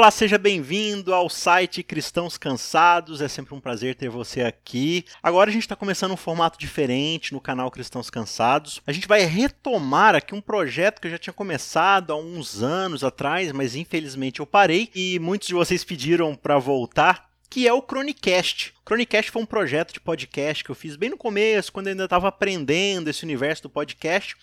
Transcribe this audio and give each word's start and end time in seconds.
Olá, 0.00 0.10
seja 0.10 0.38
bem-vindo 0.38 1.12
ao 1.12 1.28
site 1.28 1.82
Cristãos 1.82 2.38
Cansados. 2.38 3.20
É 3.20 3.28
sempre 3.28 3.54
um 3.54 3.60
prazer 3.60 3.94
ter 3.94 4.08
você 4.08 4.40
aqui. 4.40 5.04
Agora 5.22 5.50
a 5.50 5.52
gente 5.52 5.64
está 5.64 5.76
começando 5.76 6.12
um 6.12 6.16
formato 6.16 6.58
diferente 6.58 7.34
no 7.34 7.40
canal 7.40 7.70
Cristãos 7.70 8.08
Cansados. 8.08 8.80
A 8.86 8.92
gente 8.92 9.06
vai 9.06 9.26
retomar 9.26 10.14
aqui 10.14 10.34
um 10.34 10.40
projeto 10.40 11.02
que 11.02 11.06
eu 11.06 11.10
já 11.10 11.18
tinha 11.18 11.34
começado 11.34 12.14
há 12.14 12.16
uns 12.16 12.62
anos 12.62 13.04
atrás, 13.04 13.52
mas 13.52 13.76
infelizmente 13.76 14.40
eu 14.40 14.46
parei 14.46 14.88
e 14.94 15.18
muitos 15.18 15.48
de 15.48 15.54
vocês 15.54 15.84
pediram 15.84 16.34
para 16.34 16.58
voltar 16.58 17.28
que 17.50 17.66
é 17.66 17.72
o 17.72 17.82
Chronicast. 17.82 18.72
O 18.80 18.88
Chronicast 18.88 19.30
foi 19.30 19.42
um 19.42 19.46
projeto 19.46 19.92
de 19.92 20.00
podcast 20.00 20.62
que 20.62 20.70
eu 20.70 20.74
fiz 20.74 20.94
bem 20.94 21.10
no 21.10 21.16
começo, 21.18 21.72
quando 21.72 21.88
eu 21.88 21.90
ainda 21.90 22.04
estava 22.04 22.28
aprendendo 22.28 23.10
esse 23.10 23.24
universo 23.24 23.64
do 23.64 23.68
podcast, 23.68 24.36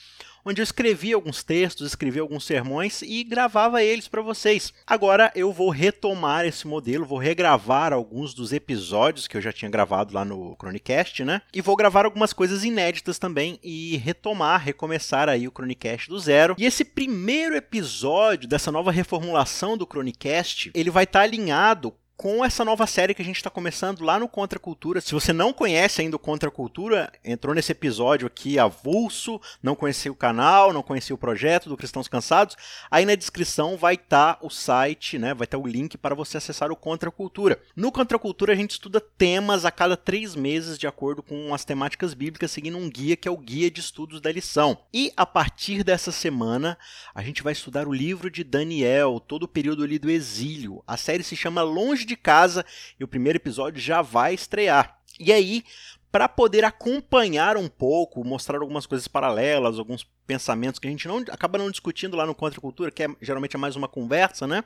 onde 0.48 0.62
eu 0.62 0.64
escrevia 0.64 1.16
alguns 1.16 1.44
textos, 1.44 1.88
escrevia 1.88 2.22
alguns 2.22 2.46
sermões 2.46 3.02
e 3.02 3.24
gravava 3.24 3.84
eles 3.84 4.08
para 4.08 4.22
vocês. 4.22 4.74
Agora 4.86 5.30
eu 5.36 5.52
vou 5.52 5.70
retomar 5.70 6.46
esse 6.46 6.66
modelo, 6.66 7.06
vou 7.06 7.18
regravar 7.18 7.92
alguns 7.92 8.34
dos 8.34 8.54
episódios 8.54 9.28
que 9.28 9.36
eu 9.36 9.42
já 9.42 9.52
tinha 9.52 9.70
gravado 9.70 10.14
lá 10.14 10.24
no 10.24 10.56
Chronicast, 10.58 11.26
né? 11.26 11.42
E 11.54 11.62
vou 11.62 11.76
gravar 11.76 12.06
algumas 12.06 12.32
coisas 12.32 12.64
inéditas 12.64 13.20
também 13.20 13.60
e 13.62 13.98
retomar, 13.98 14.64
recomeçar 14.64 15.28
aí 15.28 15.48
o 15.48 15.52
Chronicast 15.52 16.10
do 16.10 16.18
zero. 16.18 16.56
E 16.58 16.66
esse 16.66 16.86
primeiro 16.86 17.56
episódio 17.56 18.48
dessa 18.48 18.72
nova 18.72 18.92
reformulação 18.92 19.78
do 19.78 19.86
Chronicast, 19.86 20.72
ele 20.74 20.90
vai 20.90 21.04
estar 21.04 21.20
tá 21.20 21.26
alinhado 21.26 21.94
com 22.18 22.44
essa 22.44 22.66
nova 22.66 22.88
série 22.88 23.14
que 23.14 23.22
a 23.22 23.26
gente 23.26 23.36
está 23.36 23.50
começando 23.50 24.04
lá 24.04 24.18
no 24.18 24.28
Contra 24.28 24.58
Cultura. 24.58 25.00
Se 25.00 25.14
você 25.14 25.32
não 25.32 25.54
conhece 25.54 26.02
ainda 26.02 26.16
o 26.16 26.20
Contra 26.20 26.50
Cultura, 26.50 27.14
entrou 27.24 27.54
nesse 27.54 27.72
episódio 27.72 28.26
aqui 28.26 28.58
avulso, 28.58 29.40
não 29.62 29.76
conhecia 29.76 30.12
o 30.12 30.16
canal, 30.16 30.74
não 30.74 30.82
conhecia 30.82 31.14
o 31.14 31.18
projeto 31.18 31.70
do 31.70 31.78
Cristãos 31.78 32.08
Cansados, 32.08 32.56
aí 32.90 33.06
na 33.06 33.14
descrição 33.14 33.78
vai 33.78 33.94
estar 33.94 34.34
tá 34.34 34.40
o 34.42 34.50
site, 34.50 35.20
né? 35.20 35.36
Vai 35.36 35.46
estar 35.46 35.60
tá 35.60 35.64
o 35.64 35.68
link 35.68 35.96
para 35.96 36.16
você 36.16 36.38
acessar 36.38 36.72
o 36.72 36.76
Contra 36.76 37.12
Cultura. 37.12 37.62
No 37.76 37.92
Contra 37.92 38.18
Cultura 38.18 38.54
a 38.54 38.56
gente 38.56 38.72
estuda 38.72 39.00
temas 39.00 39.64
a 39.64 39.70
cada 39.70 39.96
três 39.96 40.34
meses 40.34 40.80
de 40.80 40.88
acordo 40.88 41.22
com 41.22 41.54
as 41.54 41.64
temáticas 41.64 42.16
bíblicas, 42.16 42.50
seguindo 42.50 42.80
um 42.80 42.90
guia 42.90 43.16
que 43.16 43.28
é 43.28 43.32
o 43.32 43.38
Guia 43.38 43.70
de 43.70 43.80
Estudos 43.80 44.20
da 44.20 44.32
Lição. 44.32 44.80
E 44.92 45.14
a 45.16 45.26
partir 45.26 45.84
dessa 45.84 46.12
semana 46.12 46.80
a 47.14 47.22
gente 47.22 47.44
vai 47.44 47.54
estudar 47.54 47.88
o 47.88 47.94
livro 47.94 48.32
de 48.32 48.44
Daniel, 48.44 49.20
todo 49.20 49.44
o 49.44 49.48
período 49.48 49.84
ali 49.84 50.00
do 50.00 50.10
exílio. 50.10 50.84
A 50.88 50.98
série 50.98 51.22
se 51.22 51.36
chama 51.36 51.62
Longe 51.62 52.07
de 52.08 52.16
casa 52.16 52.66
e 53.00 53.04
o 53.04 53.08
primeiro 53.08 53.38
episódio 53.38 53.80
já 53.80 54.02
vai 54.02 54.34
estrear. 54.34 55.00
E 55.20 55.32
aí, 55.32 55.64
para 56.12 56.30
poder 56.30 56.64
acompanhar 56.64 57.58
um 57.58 57.68
pouco, 57.68 58.24
mostrar 58.24 58.60
algumas 58.60 58.86
coisas 58.86 59.08
paralelas, 59.08 59.78
alguns 59.78 60.04
pensamentos 60.26 60.80
que 60.80 60.88
a 60.88 60.90
gente 60.90 61.08
não 61.08 61.18
acaba 61.30 61.58
não 61.58 61.70
discutindo 61.70 62.18
lá 62.18 62.26
no 62.26 62.36
Contra 62.36 62.62
Cultura, 62.62 62.92
que 62.92 63.04
é, 63.04 63.08
geralmente 63.22 63.56
é 63.56 63.60
mais 63.60 63.76
uma 63.76 63.88
conversa, 63.88 64.48
né? 64.48 64.64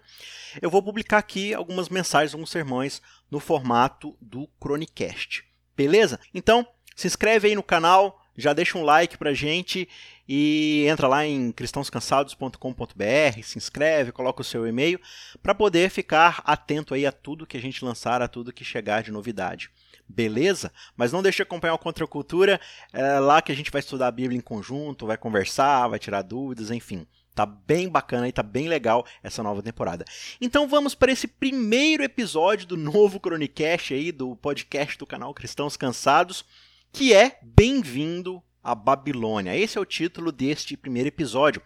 Eu 0.61 0.70
vou 0.70 0.81
publicar 0.81 1.17
aqui 1.17 1.53
algumas 1.53 1.89
mensagens, 1.89 2.33
alguns 2.33 2.50
sermões 2.50 3.02
no 3.30 3.39
formato 3.39 4.16
do 4.22 4.48
Chronicast. 4.61 5.44
Beleza? 5.76 6.20
Então, 6.33 6.66
se 6.95 7.08
inscreve 7.08 7.48
aí 7.48 7.55
no 7.55 7.64
canal, 7.64 8.22
já 8.38 8.53
deixa 8.53 8.78
um 8.78 8.83
like 8.83 9.17
pra 9.17 9.33
gente 9.33 9.88
e 10.34 10.86
entra 10.88 11.10
lá 11.10 11.26
em 11.26 11.52
cristãoscansados.com.br, 11.52 13.44
se 13.44 13.58
inscreve, 13.58 14.14
coloca 14.14 14.40
o 14.40 14.46
seu 14.46 14.66
e-mail 14.66 14.98
para 15.44 15.54
poder 15.54 15.90
ficar 15.90 16.42
atento 16.46 16.94
aí 16.94 17.06
a 17.06 17.12
tudo 17.12 17.46
que 17.46 17.58
a 17.58 17.62
gente 17.62 17.84
lançar, 17.84 18.22
a 18.22 18.30
tudo 18.30 18.54
que 18.54 18.64
chegar 18.64 19.04
de 19.04 19.12
novidade. 19.12 19.70
Beleza? 20.08 20.72
Mas 20.96 21.12
não 21.12 21.22
deixe 21.22 21.36
de 21.36 21.42
acompanhar 21.42 21.73
o 21.73 21.78
Contra 21.78 22.06
a 22.06 22.08
Cultura, 22.08 22.62
é 22.94 23.20
lá 23.20 23.42
que 23.42 23.52
a 23.52 23.56
gente 23.56 23.70
vai 23.70 23.82
estudar 23.82 24.08
a 24.08 24.11
Bíblia 24.11 24.38
em 24.38 24.42
conjunto, 24.42 25.05
vai 25.05 25.17
conversar, 25.17 25.89
vai 25.89 26.00
tirar 26.00 26.22
dúvidas, 26.22 26.72
enfim. 26.72 27.05
Tá 27.36 27.45
bem 27.45 27.89
bacana 27.89 28.26
e 28.26 28.32
tá 28.32 28.42
bem 28.42 28.70
legal 28.70 29.05
essa 29.22 29.44
nova 29.44 29.61
temporada. 29.61 30.05
Então 30.39 30.66
vamos 30.66 30.95
para 30.95 31.11
esse 31.11 31.28
primeiro 31.28 32.04
episódio 32.04 32.66
do 32.67 32.78
novo 32.78 33.20
Chronicast 33.20 33.94
aí, 33.94 34.14
do 34.14 34.38
podcast 34.38 34.98
do 34.98 35.05
canal 35.05 35.34
Cristãos 35.34 35.76
Cansados 35.76 36.45
que 36.94 37.14
é 37.14 37.39
Bem-vindo 37.42 38.44
à 38.64 38.76
Babilônia. 38.76 39.58
Esse 39.58 39.77
é 39.77 39.82
o 39.82 39.86
título 39.86 40.32
deste 40.32 40.77
primeiro 40.77 41.08
episódio. 41.10 41.61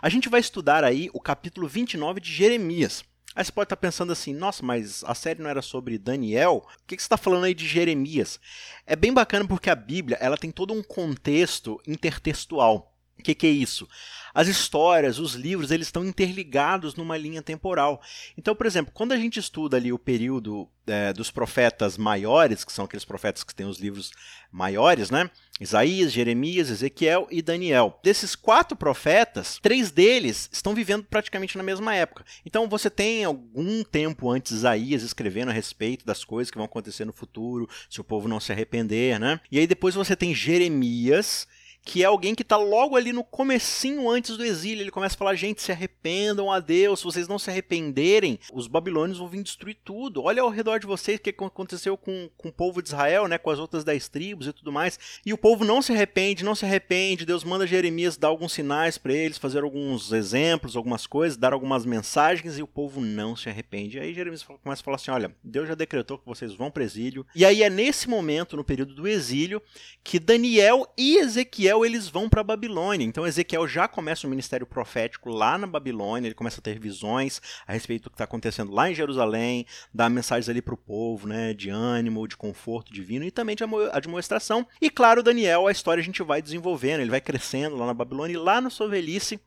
A 0.00 0.08
gente 0.08 0.28
vai 0.28 0.40
estudar 0.40 0.84
aí 0.84 1.10
o 1.12 1.20
capítulo 1.20 1.68
29 1.68 2.20
de 2.20 2.32
Jeremias. 2.32 3.04
Aí 3.34 3.44
você 3.44 3.52
pode 3.52 3.66
estar 3.66 3.76
pensando 3.76 4.10
assim, 4.10 4.34
nossa, 4.34 4.64
mas 4.64 5.04
a 5.04 5.14
série 5.14 5.40
não 5.40 5.48
era 5.48 5.62
sobre 5.62 5.98
Daniel? 5.98 6.66
O 6.82 6.86
que 6.86 6.96
você 6.96 7.04
está 7.04 7.16
falando 7.16 7.44
aí 7.44 7.54
de 7.54 7.68
Jeremias? 7.68 8.40
É 8.86 8.96
bem 8.96 9.12
bacana 9.12 9.46
porque 9.46 9.70
a 9.70 9.76
Bíblia 9.76 10.18
ela 10.20 10.36
tem 10.36 10.50
todo 10.50 10.74
um 10.74 10.82
contexto 10.82 11.80
intertextual. 11.86 12.94
O 13.18 13.22
que, 13.22 13.34
que, 13.34 13.46
é 13.46 13.50
isso? 13.50 13.88
As 14.32 14.46
histórias, 14.46 15.18
os 15.18 15.34
livros, 15.34 15.72
eles 15.72 15.88
estão 15.88 16.04
interligados 16.04 16.94
numa 16.94 17.16
linha 17.16 17.42
temporal. 17.42 18.00
Então, 18.36 18.54
por 18.54 18.64
exemplo, 18.64 18.92
quando 18.94 19.12
a 19.12 19.16
gente 19.16 19.40
estuda 19.40 19.76
ali 19.76 19.92
o 19.92 19.98
período 19.98 20.68
é, 20.86 21.12
dos 21.12 21.30
profetas 21.30 21.98
maiores, 21.98 22.64
que 22.64 22.72
são 22.72 22.84
aqueles 22.84 23.04
profetas 23.04 23.42
que 23.42 23.54
têm 23.54 23.66
os 23.66 23.80
livros 23.80 24.12
maiores, 24.52 25.10
né? 25.10 25.28
Isaías, 25.60 26.12
Jeremias, 26.12 26.70
Ezequiel 26.70 27.26
e 27.30 27.42
Daniel. 27.42 27.98
Desses 28.02 28.34
quatro 28.34 28.76
profetas, 28.76 29.58
três 29.62 29.90
deles 29.90 30.48
estão 30.52 30.74
vivendo 30.74 31.04
praticamente 31.04 31.56
na 31.56 31.62
mesma 31.62 31.94
época. 31.94 32.24
Então 32.44 32.68
você 32.68 32.88
tem 32.88 33.24
algum 33.24 33.82
tempo 33.82 34.30
antes 34.30 34.52
Isaías 34.52 35.02
escrevendo 35.02 35.50
a 35.50 35.54
respeito 35.54 36.04
das 36.04 36.24
coisas 36.24 36.50
que 36.50 36.58
vão 36.58 36.66
acontecer 36.66 37.04
no 37.04 37.12
futuro, 37.12 37.68
se 37.88 38.00
o 38.00 38.04
povo 38.04 38.28
não 38.28 38.40
se 38.40 38.52
arrepender, 38.52 39.18
né? 39.18 39.40
E 39.50 39.58
aí 39.58 39.66
depois 39.66 39.94
você 39.94 40.14
tem 40.14 40.34
Jeremias 40.34 41.46
que 41.88 42.02
é 42.02 42.06
alguém 42.06 42.34
que 42.34 42.42
está 42.42 42.58
logo 42.58 42.96
ali 42.96 43.14
no 43.14 43.24
comecinho 43.24 44.10
antes 44.10 44.36
do 44.36 44.44
exílio. 44.44 44.82
Ele 44.82 44.90
começa 44.90 45.14
a 45.14 45.18
falar: 45.18 45.34
gente, 45.34 45.62
se 45.62 45.72
arrependam 45.72 46.52
a 46.52 46.60
Deus, 46.60 47.00
se 47.00 47.04
vocês 47.06 47.26
não 47.26 47.38
se 47.38 47.48
arrependerem, 47.48 48.38
os 48.52 48.66
babilônios 48.66 49.16
vão 49.16 49.26
vir 49.26 49.42
destruir 49.42 49.78
tudo. 49.82 50.22
Olha 50.22 50.42
ao 50.42 50.50
redor 50.50 50.78
de 50.78 50.86
vocês 50.86 51.18
o 51.18 51.22
que 51.22 51.30
aconteceu 51.30 51.96
com, 51.96 52.28
com 52.36 52.50
o 52.50 52.52
povo 52.52 52.82
de 52.82 52.88
Israel, 52.88 53.26
né, 53.26 53.38
com 53.38 53.48
as 53.48 53.58
outras 53.58 53.84
dez 53.84 54.06
tribos 54.06 54.46
e 54.46 54.52
tudo 54.52 54.70
mais. 54.70 54.98
E 55.24 55.32
o 55.32 55.38
povo 55.38 55.64
não 55.64 55.80
se 55.80 55.90
arrepende, 55.90 56.44
não 56.44 56.54
se 56.54 56.66
arrepende. 56.66 57.24
Deus 57.24 57.42
manda 57.42 57.66
Jeremias 57.66 58.18
dar 58.18 58.28
alguns 58.28 58.52
sinais 58.52 58.98
para 58.98 59.14
eles, 59.14 59.38
fazer 59.38 59.62
alguns 59.62 60.12
exemplos, 60.12 60.76
algumas 60.76 61.06
coisas, 61.06 61.38
dar 61.38 61.54
algumas 61.54 61.86
mensagens 61.86 62.58
e 62.58 62.62
o 62.62 62.66
povo 62.66 63.00
não 63.00 63.34
se 63.34 63.48
arrepende. 63.48 63.98
Aí 63.98 64.12
Jeremias 64.12 64.42
começa 64.42 64.82
a 64.82 64.84
falar 64.84 64.96
assim: 64.96 65.10
olha, 65.10 65.34
Deus 65.42 65.66
já 65.66 65.74
decretou 65.74 66.18
que 66.18 66.26
vocês 66.26 66.52
vão 66.52 66.70
para 66.70 66.84
exílio. 66.84 67.24
E 67.34 67.46
aí 67.46 67.62
é 67.62 67.70
nesse 67.70 68.10
momento, 68.10 68.58
no 68.58 68.64
período 68.64 68.94
do 68.94 69.08
exílio, 69.08 69.62
que 70.04 70.18
Daniel 70.18 70.86
e 70.94 71.16
Ezequiel 71.16 71.77
Ezequiel 71.78 71.84
eles 71.84 72.08
vão 72.08 72.28
para 72.28 72.42
Babilônia. 72.42 73.04
Então 73.04 73.26
Ezequiel 73.26 73.66
já 73.66 73.86
começa 73.86 74.26
o 74.26 74.30
ministério 74.30 74.66
profético 74.66 75.30
lá 75.30 75.58
na 75.58 75.66
Babilônia, 75.66 76.28
ele 76.28 76.34
começa 76.34 76.60
a 76.60 76.62
ter 76.62 76.78
visões 76.78 77.40
a 77.66 77.72
respeito 77.72 78.04
do 78.04 78.10
que 78.10 78.14
está 78.14 78.24
acontecendo 78.24 78.72
lá 78.72 78.90
em 78.90 78.94
Jerusalém, 78.94 79.66
dá 79.92 80.08
mensagens 80.08 80.48
ali 80.48 80.62
para 80.62 80.74
o 80.74 80.78
povo, 80.78 81.28
né, 81.28 81.54
de 81.54 81.70
ânimo, 81.70 82.26
de 82.26 82.36
conforto 82.36 82.92
divino 82.92 83.24
e 83.24 83.30
também 83.30 83.56
de 83.56 83.64
admoestação. 83.92 84.66
E 84.80 84.90
claro, 84.90 85.22
Daniel, 85.22 85.66
a 85.66 85.72
história 85.72 86.00
a 86.00 86.04
gente 86.04 86.22
vai 86.22 86.42
desenvolvendo, 86.42 87.00
ele 87.00 87.10
vai 87.10 87.20
crescendo 87.20 87.76
lá 87.76 87.86
na 87.86 87.94
Babilônia 87.94 88.34
e 88.34 88.38
lá 88.38 88.60
na 88.60 88.70
sua 88.70 88.88
velhice 88.88 89.40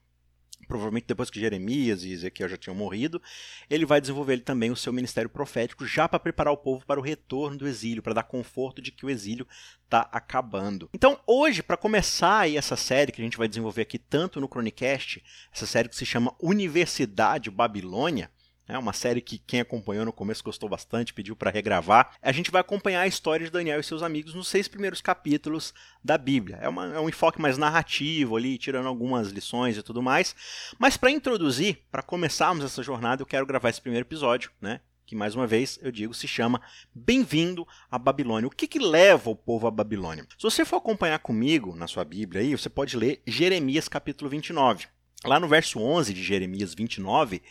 provavelmente 0.72 1.06
depois 1.06 1.30
que 1.30 1.38
Jeremias 1.38 2.06
e 2.06 2.14
Ezequiel 2.14 2.48
já 2.48 2.56
tinham 2.56 2.74
morrido, 2.74 3.22
ele 3.70 3.86
vai 3.86 4.00
desenvolver 4.00 4.34
ele 4.34 4.42
também 4.42 4.72
o 4.72 4.76
seu 4.76 4.94
ministério 4.94 5.30
profético 5.30 5.86
já 5.86 6.08
para 6.08 6.18
preparar 6.18 6.54
o 6.54 6.58
povo 6.58 6.86
para 6.86 6.98
o 6.98 7.04
retorno 7.04 7.58
do 7.58 7.68
exílio, 7.68 8.02
para 8.02 8.14
dar 8.14 8.24
conforto 8.24 8.82
de 8.82 8.90
que 8.90 9.06
o 9.06 9.10
exílio 9.10 9.46
está 9.84 10.08
acabando. 10.14 10.90
Então, 10.94 11.20
hoje, 11.28 11.62
para 11.62 11.76
começar 11.76 12.50
essa 12.50 12.78
série 12.78 13.12
que 13.12 13.22
a 13.22 13.24
gente 13.24 13.38
vai 13.38 13.50
desenvolver 13.50 13.82
aqui 13.82 14.00
tanto 14.00 14.40
no 14.40 14.48
Chronicast, 14.48 15.22
essa 15.54 15.66
série 15.66 15.90
que 15.90 15.96
se 15.98 16.06
chama 16.06 16.34
Universidade 16.42 17.52
Babilônia, 17.52 18.32
é 18.72 18.78
uma 18.78 18.94
série 18.94 19.20
que 19.20 19.38
quem 19.38 19.60
acompanhou 19.60 20.06
no 20.06 20.14
começo 20.14 20.44
gostou 20.44 20.70
bastante, 20.70 21.14
pediu 21.14 21.36
para 21.36 21.52
regravar. 21.52 22.14
A 22.22 22.32
gente 22.32 22.50
vai 22.50 22.62
acompanhar 22.62 23.02
a 23.02 23.08
história 23.08 23.46
de 23.46 23.52
Daniel 23.52 23.80
e 23.80 23.84
seus 23.84 24.02
amigos 24.02 24.34
nos 24.34 24.48
seis 24.48 24.68
primeiros 24.68 25.02
capítulos 25.02 25.74
da 26.04 26.18
Bíblia. 26.18 26.58
É, 26.62 26.70
uma, 26.70 26.96
é 26.96 27.00
um 27.00 27.10
enfoque 27.10 27.42
mais 27.42 27.58
narrativo 27.58 28.38
ali, 28.38 28.58
tirando 28.58 28.88
algumas 28.88 29.30
lições 29.30 29.78
e 29.78 29.84
tudo 29.84 30.02
mais. 30.02 30.36
Mas 30.80 30.96
para 30.96 31.12
introduzir, 31.12 31.84
para 31.92 32.02
começarmos 32.02 32.64
essa 32.64 32.82
jornada, 32.82 33.22
eu 33.22 33.26
quero 33.26 33.46
gravar 33.46 33.70
esse 33.70 33.82
primeiro 33.82 34.06
episódio, 34.08 34.52
né? 34.62 34.80
que 35.06 35.16
mais 35.16 35.36
uma 35.36 35.46
vez 35.46 35.78
eu 35.82 35.92
digo 35.92 36.14
se 36.14 36.26
chama 36.26 36.62
Bem-vindo 36.96 37.68
à 37.92 38.00
Babilônia. 38.00 38.48
O 38.48 38.52
que, 38.52 38.66
que 38.66 38.80
leva 38.80 39.30
o 39.30 39.36
povo 39.36 39.68
à 39.68 39.72
Babilônia? 39.72 40.26
Se 40.38 40.44
você 40.44 40.64
for 40.64 40.78
acompanhar 40.78 41.20
comigo 41.20 41.76
na 41.76 41.86
sua 41.86 42.06
Bíblia 42.06 42.42
aí, 42.42 42.56
você 42.56 42.70
pode 42.70 42.96
ler 42.96 43.22
Jeremias 43.28 43.90
capítulo 43.90 44.30
29. 44.30 44.88
Lá 45.24 45.40
no 45.40 45.48
verso 45.48 45.80
11 45.80 46.14
de 46.14 46.24
Jeremias 46.24 46.74
29, 46.74 47.38
uh, 47.38 47.42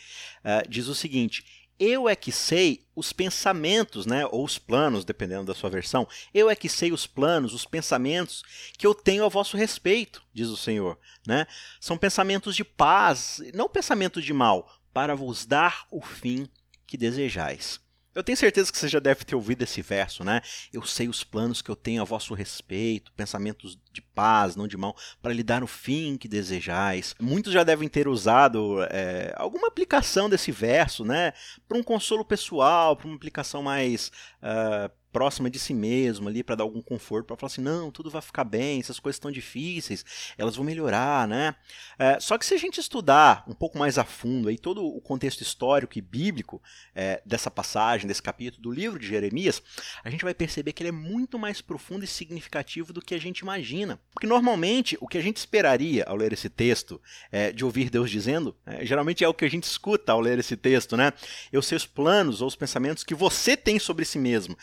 eh, 0.42 0.62
diz 0.68 0.88
o 0.88 0.94
seguinte: 0.94 1.44
Eu 1.78 2.08
é 2.08 2.16
que 2.16 2.32
sei 2.32 2.84
os 2.96 3.12
pensamentos, 3.12 4.06
né, 4.06 4.26
ou 4.26 4.44
os 4.44 4.58
planos, 4.58 5.04
dependendo 5.04 5.44
da 5.44 5.54
sua 5.54 5.70
versão. 5.70 6.06
Eu 6.34 6.50
é 6.50 6.56
que 6.56 6.68
sei 6.68 6.90
os 6.90 7.06
planos, 7.06 7.54
os 7.54 7.64
pensamentos 7.64 8.42
que 8.76 8.86
eu 8.86 8.94
tenho 8.94 9.24
a 9.24 9.28
vosso 9.28 9.56
respeito, 9.56 10.22
diz 10.32 10.48
o 10.48 10.56
Senhor. 10.56 10.98
Né? 11.26 11.46
São 11.80 11.96
pensamentos 11.96 12.56
de 12.56 12.64
paz, 12.64 13.40
não 13.54 13.68
pensamentos 13.68 14.24
de 14.24 14.32
mal, 14.32 14.68
para 14.92 15.14
vos 15.14 15.46
dar 15.46 15.86
o 15.90 16.00
fim 16.00 16.48
que 16.86 16.96
desejais. 16.96 17.80
Eu 18.12 18.24
tenho 18.24 18.36
certeza 18.36 18.72
que 18.72 18.78
você 18.78 18.88
já 18.88 18.98
deve 18.98 19.24
ter 19.24 19.36
ouvido 19.36 19.62
esse 19.62 19.80
verso, 19.82 20.24
né? 20.24 20.40
Eu 20.72 20.82
sei 20.82 21.08
os 21.08 21.22
planos 21.22 21.62
que 21.62 21.70
eu 21.70 21.76
tenho 21.76 22.02
a 22.02 22.04
vosso 22.04 22.34
respeito, 22.34 23.12
pensamentos 23.12 23.78
de 23.92 24.02
paz, 24.02 24.56
não 24.56 24.66
de 24.66 24.76
mal, 24.76 24.96
para 25.22 25.32
lhe 25.32 25.44
dar 25.44 25.62
o 25.62 25.66
fim 25.66 26.16
que 26.16 26.26
desejais. 26.26 27.14
Muitos 27.20 27.52
já 27.52 27.62
devem 27.62 27.88
ter 27.88 28.08
usado 28.08 28.82
é, 28.90 29.32
alguma 29.36 29.68
aplicação 29.68 30.28
desse 30.28 30.50
verso, 30.50 31.04
né? 31.04 31.32
Para 31.68 31.78
um 31.78 31.82
consolo 31.84 32.24
pessoal, 32.24 32.96
para 32.96 33.06
uma 33.06 33.16
aplicação 33.16 33.62
mais 33.62 34.10
uh, 34.42 34.90
próxima 35.12 35.50
de 35.50 35.58
si 35.58 35.74
mesmo 35.74 36.28
ali 36.28 36.42
para 36.42 36.54
dar 36.56 36.64
algum 36.64 36.82
conforto, 36.82 37.26
para 37.26 37.36
falar 37.36 37.50
assim, 37.50 37.60
não, 37.60 37.90
tudo 37.90 38.10
vai 38.10 38.22
ficar 38.22 38.44
bem, 38.44 38.80
essas 38.80 38.98
coisas 38.98 39.16
estão 39.16 39.30
difíceis, 39.30 40.04
elas 40.36 40.56
vão 40.56 40.64
melhorar, 40.64 41.26
né? 41.26 41.54
É, 41.98 42.18
só 42.20 42.38
que 42.38 42.46
se 42.46 42.54
a 42.54 42.58
gente 42.58 42.80
estudar 42.80 43.44
um 43.46 43.54
pouco 43.54 43.78
mais 43.78 43.98
a 43.98 44.04
fundo 44.04 44.48
aí 44.48 44.58
todo 44.58 44.84
o 44.84 45.00
contexto 45.00 45.42
histórico 45.42 45.98
e 45.98 46.00
bíblico 46.00 46.62
é, 46.94 47.22
dessa 47.24 47.50
passagem, 47.50 48.06
desse 48.06 48.22
capítulo 48.22 48.62
do 48.62 48.70
livro 48.70 48.98
de 48.98 49.06
Jeremias, 49.06 49.62
a 50.02 50.10
gente 50.10 50.24
vai 50.24 50.34
perceber 50.34 50.72
que 50.72 50.82
ele 50.82 50.90
é 50.90 50.92
muito 50.92 51.38
mais 51.38 51.60
profundo 51.60 52.04
e 52.04 52.08
significativo 52.08 52.92
do 52.92 53.00
que 53.00 53.14
a 53.14 53.20
gente 53.20 53.40
imagina. 53.40 54.00
Porque 54.12 54.26
normalmente 54.26 54.96
o 55.00 55.08
que 55.08 55.18
a 55.18 55.22
gente 55.22 55.36
esperaria 55.38 56.04
ao 56.04 56.16
ler 56.16 56.32
esse 56.32 56.48
texto 56.48 57.00
é, 57.30 57.52
de 57.52 57.64
ouvir 57.64 57.90
Deus 57.90 58.10
dizendo, 58.10 58.56
é, 58.66 58.84
geralmente 58.84 59.24
é 59.24 59.28
o 59.28 59.34
que 59.34 59.44
a 59.44 59.50
gente 59.50 59.64
escuta 59.64 60.12
ao 60.12 60.20
ler 60.20 60.38
esse 60.38 60.56
texto, 60.56 60.96
né? 60.96 61.12
Eu 61.52 61.62
sei 61.62 61.76
os 61.76 61.86
planos 61.86 62.40
ou 62.40 62.48
os 62.48 62.56
pensamentos 62.56 63.04
que 63.04 63.14
você 63.14 63.56
tem 63.56 63.78
sobre 63.78 64.04
si 64.04 64.18
mesmo. 64.18 64.56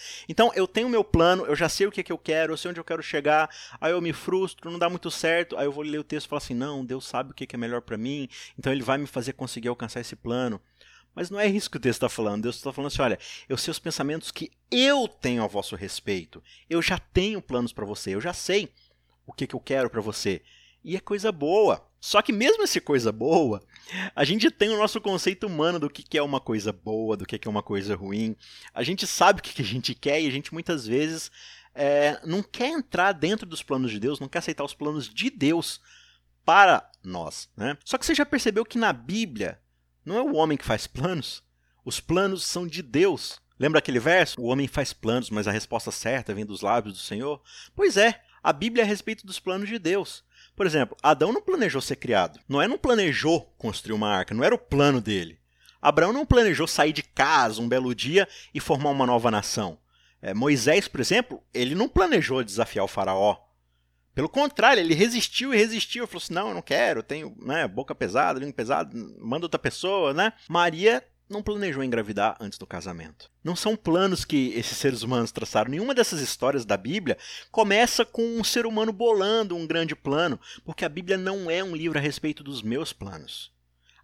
Eu 0.54 0.68
tenho 0.68 0.88
meu 0.88 1.04
plano, 1.04 1.46
eu 1.48 1.56
já 1.56 1.68
sei 1.68 1.88
o 1.88 1.92
que, 1.92 2.02
é 2.02 2.04
que 2.04 2.12
eu 2.12 2.18
quero, 2.18 2.54
eu 2.54 2.58
sei 2.58 2.70
onde 2.70 2.80
eu 2.80 2.84
quero 2.84 3.02
chegar, 3.02 3.50
aí 3.82 3.92
eu 3.92 4.00
me 4.00 4.14
frustro, 4.14 4.70
não 4.70 4.78
dá 4.78 4.88
muito 4.88 5.10
certo, 5.10 5.58
aí 5.58 5.66
eu 5.66 5.72
vou 5.72 5.84
ler 5.84 5.98
o 5.98 6.04
texto 6.04 6.28
e 6.28 6.30
falar 6.30 6.38
assim: 6.38 6.54
não, 6.54 6.86
Deus 6.86 7.08
sabe 7.08 7.32
o 7.32 7.34
que 7.34 7.48
é 7.52 7.58
melhor 7.58 7.82
para 7.82 7.98
mim, 7.98 8.30
então 8.58 8.72
ele 8.72 8.84
vai 8.84 9.00
me 9.00 9.08
fazer 9.08 9.34
conseguir 9.34 9.70
alcançar 9.70 10.00
esse 10.00 10.16
plano. 10.16 10.62
Mas 11.16 11.32
não 11.32 11.40
é 11.40 11.48
isso 11.48 11.72
que 11.72 11.78
o 11.78 11.80
texto 11.80 11.98
está 11.98 12.10
falando. 12.10 12.44
Deus 12.44 12.58
está 12.58 12.72
falando 12.72 12.92
assim: 12.92 13.02
olha, 13.02 13.18
eu 13.50 13.58
sei 13.58 13.72
os 13.72 13.80
pensamentos 13.80 14.30
que 14.30 14.52
eu 14.70 15.08
tenho 15.08 15.44
a 15.44 15.48
vosso 15.48 15.76
respeito. 15.76 16.44
Eu 16.70 16.80
já 16.80 17.00
tenho 17.00 17.42
planos 17.42 17.74
para 17.74 17.86
você, 17.86 18.14
eu 18.14 18.22
já 18.22 18.34
sei 18.34 18.72
o 19.26 19.34
que, 19.34 19.48
que 19.48 19.56
eu 19.56 19.60
quero 19.60 19.90
para 19.90 20.02
você. 20.02 20.44
E 20.84 20.96
é 20.96 21.00
coisa 21.00 21.32
boa. 21.32 21.87
Só 22.00 22.22
que 22.22 22.32
mesmo 22.32 22.64
essa 22.64 22.80
coisa 22.80 23.12
boa, 23.12 23.62
a 24.16 24.24
gente 24.24 24.52
tem 24.52 24.70
o 24.70 24.78
nosso 24.78 25.02
conceito 25.02 25.48
humano 25.48 25.80
do 25.80 25.90
que 25.90 26.18
é 26.18 26.22
uma 26.22 26.40
coisa 26.40 26.72
boa, 26.72 27.18
do 27.18 27.26
que 27.26 27.40
é 27.44 27.50
uma 27.50 27.64
coisa 27.64 27.96
ruim. 27.96 28.36
A 28.74 28.84
gente 28.84 29.08
sabe 29.08 29.40
o 29.40 29.44
que 29.44 29.62
a 29.62 29.66
gente 29.66 29.96
quer 29.96 30.22
e 30.22 30.28
a 30.28 30.32
gente 30.32 30.54
muitas 30.54 30.86
vezes 30.86 31.32
é, 31.74 32.20
não 32.26 32.42
quer 32.42 32.70
entrar 32.70 33.12
dentro 33.12 33.46
dos 33.46 33.64
planos 33.64 33.92
de 33.92 34.00
Deus, 34.00 34.20
não 34.20 34.28
quer 34.28 34.40
aceitar 34.40 34.64
os 34.64 34.74
planos 34.74 35.08
de 35.08 35.30
Deus 35.30 35.80
para 36.46 36.90
nós. 37.04 37.50
Né? 37.56 37.78
Só 37.84 37.98
que 37.98 38.06
você 38.06 38.16
já 38.16 38.26
percebeu 38.26 38.66
que 38.66 38.78
na 38.78 38.92
Bíblia 38.92 39.60
não 40.06 40.18
é 40.18 40.22
o 40.22 40.36
homem 40.36 40.58
que 40.58 40.66
faz 40.66 40.88
planos, 40.88 41.44
os 41.84 42.00
planos 42.00 42.46
são 42.46 42.68
de 42.68 42.82
Deus. 42.82 43.40
Lembra 43.60 43.80
aquele 43.80 44.00
verso? 44.00 44.40
O 44.40 44.46
homem 44.46 44.68
faz 44.68 44.94
planos, 44.94 45.30
mas 45.30 45.48
a 45.48 45.52
resposta 45.52 45.92
certa 45.92 46.34
vem 46.34 46.46
dos 46.46 46.62
lábios 46.62 46.96
do 46.96 47.00
Senhor? 47.00 47.42
Pois 47.76 47.98
é, 47.98 48.22
a 48.44 48.54
Bíblia 48.54 48.84
é 48.84 48.86
a 48.86 48.88
respeito 48.88 49.26
dos 49.26 49.40
planos 49.40 49.68
de 49.68 49.80
Deus. 49.80 50.24
Por 50.58 50.66
exemplo, 50.66 50.98
Adão 51.04 51.32
não 51.32 51.40
planejou 51.40 51.80
ser 51.80 51.98
criado. 51.98 52.40
Noé 52.50 52.68
não 52.68 52.80
planejou 52.80 53.54
construir 53.60 53.94
uma 53.94 54.10
arca, 54.10 54.34
não 54.34 54.44
era 54.44 54.56
o 54.56 54.58
plano 54.58 55.00
dele. 55.00 55.40
Abraão 55.80 56.12
não 56.12 56.26
planejou 56.26 56.66
sair 56.66 56.92
de 56.92 57.04
casa 57.04 57.62
um 57.62 57.70
belo 57.70 57.94
dia 57.94 58.28
e 58.52 58.60
formar 58.60 58.90
uma 58.90 59.06
nova 59.06 59.30
nação. 59.30 59.78
É, 60.20 60.34
Moisés, 60.34 60.88
por 60.88 61.00
exemplo, 61.00 61.44
ele 61.54 61.76
não 61.76 61.88
planejou 61.88 62.44
desafiar 62.44 62.84
o 62.84 62.88
faraó. 62.88 63.38
Pelo 64.16 64.28
contrário, 64.28 64.82
ele 64.82 64.96
resistiu 64.96 65.54
e 65.54 65.58
resistiu. 65.58 66.08
Falou 66.08 66.24
assim: 66.24 66.34
não, 66.34 66.48
eu 66.48 66.56
não 66.56 66.62
quero, 66.64 67.04
tenho 67.04 67.38
né, 67.40 67.68
boca 67.68 67.94
pesada, 67.94 68.40
língua 68.40 68.56
pesada, 68.56 68.92
manda 69.20 69.46
outra 69.46 69.60
pessoa, 69.60 70.12
né? 70.12 70.34
Maria 70.50 71.04
não 71.30 71.44
planejou 71.44 71.84
engravidar 71.84 72.38
antes 72.40 72.58
do 72.58 72.66
casamento. 72.66 73.30
Não 73.44 73.56
são 73.56 73.76
planos 73.76 74.24
que 74.24 74.54
esses 74.54 74.78
seres 74.78 75.04
humanos 75.04 75.32
traçaram. 75.32 75.70
Nenhuma 75.70 75.94
dessas 75.94 76.22
histórias 76.22 76.66
da 76.66 76.78
Bíblia 76.78 77.18
começa 77.52 78.06
com 78.06 78.24
um 78.24 78.44
ser 78.44 78.66
humano 78.66 78.94
bolando 78.94 79.56
um 79.56 79.68
grande 79.68 79.96
plano, 79.96 80.40
porque 80.64 80.86
a 80.86 80.90
Bíblia 80.90 81.18
não 81.18 81.52
é 81.52 81.64
um 81.64 81.76
livro 81.76 81.98
a 81.98 82.02
respeito 82.02 82.44
dos 82.44 82.62
meus 82.62 82.94
planos. 82.94 83.52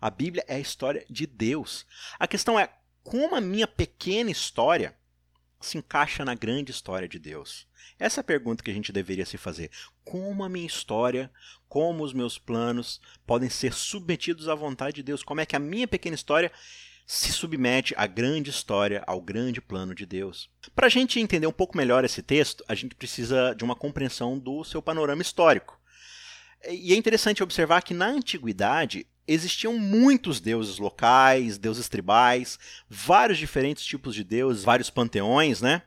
A 0.01 0.09
Bíblia 0.09 0.43
é 0.47 0.55
a 0.55 0.59
história 0.59 1.05
de 1.09 1.25
Deus. 1.25 1.85
A 2.19 2.27
questão 2.27 2.59
é 2.59 2.69
como 3.03 3.35
a 3.35 3.41
minha 3.41 3.67
pequena 3.67 4.29
história 4.29 4.95
se 5.61 5.77
encaixa 5.77 6.25
na 6.25 6.35
grande 6.35 6.71
história 6.71 7.07
de 7.07 7.17
Deus. 7.17 7.65
Essa 7.97 8.19
é 8.19 8.21
a 8.21 8.25
pergunta 8.25 8.63
que 8.63 8.71
a 8.71 8.73
gente 8.73 8.91
deveria 8.91 9.25
se 9.25 9.37
fazer. 9.37 9.71
Como 10.03 10.43
a 10.43 10.49
minha 10.49 10.67
história, 10.67 11.31
como 11.69 12.03
os 12.03 12.13
meus 12.13 12.37
planos 12.37 12.99
podem 13.25 13.49
ser 13.49 13.73
submetidos 13.73 14.49
à 14.49 14.55
vontade 14.55 14.97
de 14.97 15.03
Deus? 15.03 15.23
Como 15.23 15.39
é 15.39 15.45
que 15.45 15.55
a 15.55 15.59
minha 15.59 15.87
pequena 15.87 16.15
história 16.15 16.51
se 17.05 17.31
submete 17.31 17.93
à 17.97 18.07
grande 18.07 18.49
história, 18.49 19.03
ao 19.05 19.21
grande 19.21 19.61
plano 19.61 19.93
de 19.93 20.05
Deus. 20.05 20.49
Para 20.75 20.87
a 20.87 20.89
gente 20.89 21.19
entender 21.19 21.47
um 21.47 21.51
pouco 21.51 21.77
melhor 21.77 22.03
esse 22.03 22.21
texto, 22.21 22.63
a 22.67 22.75
gente 22.75 22.95
precisa 22.95 23.53
de 23.53 23.63
uma 23.63 23.75
compreensão 23.75 24.37
do 24.39 24.63
seu 24.63 24.81
panorama 24.81 25.21
histórico. 25.21 25.79
E 26.69 26.93
é 26.93 26.95
interessante 26.95 27.43
observar 27.43 27.81
que 27.81 27.93
na 27.93 28.07
antiguidade 28.07 29.05
existiam 29.27 29.77
muitos 29.77 30.39
deuses 30.39 30.77
locais, 30.77 31.57
deuses 31.57 31.89
tribais, 31.89 32.57
vários 32.89 33.37
diferentes 33.37 33.85
tipos 33.85 34.15
de 34.15 34.23
deuses, 34.23 34.63
vários 34.63 34.89
panteões, 34.89 35.61
né? 35.61 35.81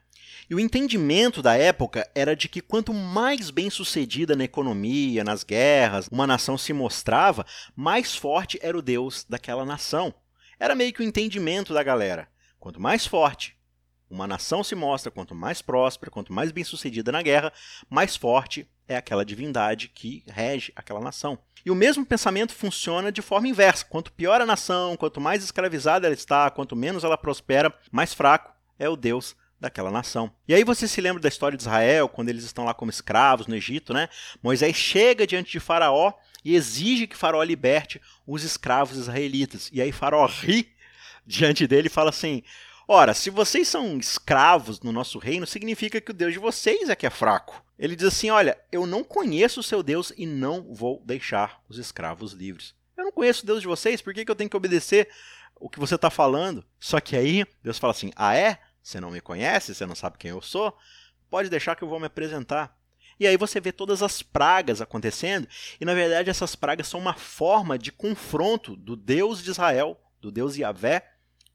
E 0.49 0.55
o 0.55 0.61
entendimento 0.61 1.43
da 1.43 1.57
época 1.57 2.09
era 2.15 2.37
de 2.37 2.49
que 2.49 2.61
quanto 2.61 2.95
mais 2.95 3.51
bem 3.51 3.69
sucedida 3.69 4.37
na 4.37 4.45
economia, 4.45 5.25
nas 5.25 5.43
guerras, 5.43 6.09
uma 6.09 6.27
nação 6.27 6.57
se 6.57 6.73
mostrava, 6.73 7.45
mais 7.75 8.15
forte 8.15 8.59
era 8.63 8.79
o 8.79 8.83
deus 8.83 9.27
daquela 9.29 9.65
nação. 9.65 10.15
Era 10.59 10.75
meio 10.75 10.93
que 10.93 11.01
o 11.01 11.05
entendimento 11.05 11.75
da 11.75 11.83
galera. 11.83 12.29
Quanto 12.59 12.81
mais 12.81 13.07
forte 13.07 13.57
uma 14.09 14.27
nação 14.27 14.63
se 14.63 14.75
mostra, 14.75 15.11
quanto 15.11 15.35
mais 15.35 15.61
próspera, 15.61 16.11
quanto 16.11 16.33
mais 16.33 16.53
bem-sucedida 16.53 17.11
na 17.11 17.23
guerra, 17.23 17.53
mais 17.91 18.17
forte 18.17 18.69
é 18.87 18.97
aquela 18.97 19.25
divindade 19.25 19.89
que 19.89 20.23
rege 20.29 20.73
aquela 20.77 21.01
nação. 21.01 21.39
E 21.65 21.71
o 21.73 21.75
mesmo 21.75 22.07
pensamento 22.07 22.55
funciona 22.55 23.11
de 23.11 23.21
forma 23.21 23.49
inversa. 23.49 23.85
Quanto 23.85 24.13
pior 24.13 24.41
a 24.41 24.47
nação, 24.47 24.97
quanto 24.97 25.21
mais 25.21 25.43
escravizada 25.43 26.07
ela 26.07 26.15
está, 26.15 26.49
quanto 26.51 26.77
menos 26.77 27.03
ela 27.03 27.19
prospera, 27.19 27.77
mais 27.91 28.15
fraco 28.15 28.55
é 28.79 28.89
o 28.89 28.95
Deus 28.95 29.35
daquela 29.59 29.91
nação. 29.91 30.31
E 30.47 30.55
aí 30.55 30.63
você 30.63 30.87
se 30.87 31.01
lembra 31.01 31.21
da 31.21 31.29
história 31.29 31.57
de 31.57 31.65
Israel, 31.65 32.09
quando 32.09 32.29
eles 32.29 32.45
estão 32.45 32.65
lá 32.65 32.73
como 32.73 32.91
escravos 32.91 33.49
no 33.49 33.57
Egito, 33.57 33.93
né? 33.93 34.09
Moisés 34.43 34.77
chega 34.77 35.27
diante 35.27 35.51
de 35.51 35.59
Faraó 35.59 36.13
e 36.47 36.55
exige 36.55 37.09
que 37.09 37.17
Faraó 37.17 37.43
liberte 37.43 38.01
os 38.25 38.45
escravos 38.45 38.97
israelitas. 38.97 39.69
E 39.73 39.83
aí 39.83 39.91
Faraó 39.91 40.25
ri 40.27 40.73
diante 41.27 41.67
dele 41.67 41.89
e 41.89 41.91
fala 41.91 42.11
assim: 42.11 42.45
Ora, 42.87 43.15
se 43.15 43.31
vocês 43.31 43.67
são 43.67 43.99
escravos 43.99 44.81
no 44.81 44.93
nosso 44.93 45.19
reino, 45.19 45.45
significa 45.45 46.01
que 46.01 46.13
o 46.13 46.15
Deus 46.15 46.33
de 46.33 46.39
vocês 46.39 46.89
é 46.89 46.95
que 46.95 47.05
é 47.05 47.11
fraco. 47.11 47.61
Ele 47.77 47.97
diz 47.97 48.07
assim: 48.07 48.31
Olha, 48.31 48.57
eu 48.71 48.87
não 48.87 49.03
conheço 49.03 49.59
o 49.59 49.63
seu 49.63 49.83
Deus 49.83 50.13
e 50.17 50.25
não 50.25 50.73
vou 50.73 51.03
deixar 51.05 51.61
os 51.69 51.79
escravos 51.79 52.33
livres. 52.33 52.77
Eu 52.97 53.03
não 53.03 53.13
conheço 53.13 53.43
o 53.43 53.47
Deus 53.47 53.61
de 53.61 53.67
vocês, 53.67 54.01
por 54.01 54.15
que, 54.15 54.25
que 54.25 54.31
eu 54.31 54.37
tenho 54.37 54.49
que 54.49 54.57
obedecer 54.57 55.09
o 55.57 55.69
que 55.69 55.81
você 55.81 55.97
está 55.97 56.11
falando? 56.11 56.65
Só 56.79 57.01
que 57.01 57.17
aí 57.17 57.45
Deus 57.61 57.77
fala 57.77 57.91
assim: 57.91 58.13
Ah, 58.15 58.37
é? 58.37 58.61
Você 58.81 59.01
não 59.01 59.11
me 59.11 59.21
conhece? 59.21 59.75
Você 59.75 59.85
não 59.85 59.97
sabe 59.97 60.17
quem 60.17 60.31
eu 60.31 60.41
sou? 60.41 60.79
Pode 61.29 61.51
deixar 61.51 61.75
que 61.75 61.83
eu 61.83 61.89
vou 61.89 61.99
me 61.99 62.07
apresentar. 62.07 62.76
E 63.19 63.27
aí 63.27 63.37
você 63.37 63.61
vê 63.61 63.73
todas 63.73 64.03
as 64.03 64.23
pragas 64.23 64.81
acontecendo, 64.81 65.49
e 65.81 65.85
na 65.85 65.95
verdade 65.95 66.31
essas 66.31 66.55
pragas 66.55 66.87
são 66.87 67.01
uma 67.01 67.15
forma 67.15 67.79
de 67.79 67.91
confronto 67.91 68.77
do 68.77 68.95
Deus 68.95 69.43
de 69.43 69.51
Israel, 69.51 69.99
do 70.21 70.31
Deus 70.31 70.57
Yahvé, 70.57 71.03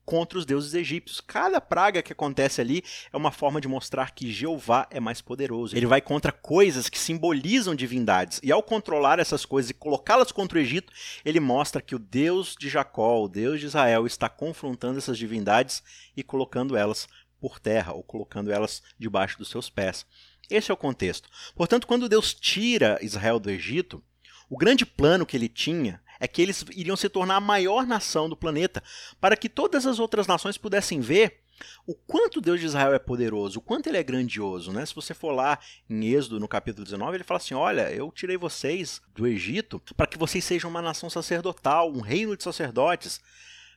contra 0.03 0.37
os 0.37 0.45
deuses 0.45 0.73
egípcios. 0.73 1.21
Cada 1.21 1.61
praga 1.61 2.01
que 2.01 2.11
acontece 2.11 2.59
ali 2.59 2.83
é 3.13 3.17
uma 3.17 3.31
forma 3.31 3.61
de 3.61 3.67
mostrar 3.67 4.11
que 4.11 4.31
Jeová 4.31 4.87
é 4.89 4.99
mais 4.99 5.21
poderoso. 5.21 5.75
Ele 5.75 5.85
vai 5.85 6.01
contra 6.01 6.31
coisas 6.31 6.89
que 6.89 6.99
simbolizam 6.99 7.75
divindades, 7.75 8.39
e 8.43 8.51
ao 8.51 8.63
controlar 8.63 9.19
essas 9.19 9.45
coisas 9.45 9.71
e 9.71 9.73
colocá-las 9.73 10.31
contra 10.31 10.57
o 10.57 10.61
Egito, 10.61 10.91
ele 11.23 11.39
mostra 11.39 11.81
que 11.81 11.95
o 11.95 11.99
Deus 11.99 12.55
de 12.59 12.69
Jacó, 12.69 13.23
o 13.23 13.29
Deus 13.29 13.59
de 13.59 13.67
Israel, 13.67 14.05
está 14.05 14.27
confrontando 14.27 14.97
essas 14.97 15.17
divindades 15.17 15.83
e 16.15 16.23
colocando 16.23 16.75
elas 16.75 17.07
por 17.41 17.59
terra, 17.59 17.91
ou 17.91 18.03
colocando 18.03 18.51
elas 18.51 18.83
debaixo 18.97 19.37
dos 19.37 19.49
seus 19.49 19.69
pés. 19.69 20.05
Esse 20.49 20.69
é 20.69 20.73
o 20.73 20.77
contexto. 20.77 21.27
Portanto, 21.55 21.87
quando 21.87 22.07
Deus 22.07 22.33
tira 22.33 22.99
Israel 23.01 23.39
do 23.39 23.49
Egito, 23.49 24.03
o 24.49 24.57
grande 24.57 24.85
plano 24.85 25.25
que 25.25 25.35
ele 25.35 25.49
tinha 25.49 26.01
é 26.19 26.27
que 26.27 26.41
eles 26.41 26.63
iriam 26.75 26.95
se 26.95 27.09
tornar 27.09 27.37
a 27.37 27.41
maior 27.41 27.85
nação 27.87 28.29
do 28.29 28.37
planeta, 28.37 28.83
para 29.19 29.35
que 29.35 29.49
todas 29.49 29.87
as 29.87 29.97
outras 29.97 30.27
nações 30.27 30.57
pudessem 30.57 30.99
ver 30.99 31.41
o 31.85 31.95
quanto 31.95 32.41
Deus 32.41 32.59
de 32.59 32.65
Israel 32.65 32.93
é 32.93 32.99
poderoso, 32.99 33.59
o 33.59 33.61
quanto 33.61 33.87
ele 33.87 33.97
é 33.97 34.03
grandioso. 34.03 34.71
Né? 34.71 34.85
Se 34.85 34.93
você 34.93 35.13
for 35.13 35.31
lá 35.31 35.59
em 35.89 36.05
Êxodo, 36.05 36.39
no 36.39 36.47
capítulo 36.47 36.83
19, 36.83 37.17
ele 37.17 37.23
fala 37.23 37.39
assim: 37.39 37.53
Olha, 37.53 37.91
eu 37.91 38.11
tirei 38.11 38.37
vocês 38.37 39.01
do 39.15 39.27
Egito 39.27 39.81
para 39.95 40.07
que 40.07 40.17
vocês 40.17 40.43
sejam 40.43 40.69
uma 40.69 40.81
nação 40.81 41.09
sacerdotal, 41.09 41.91
um 41.91 42.01
reino 42.01 42.35
de 42.35 42.43
sacerdotes, 42.43 43.19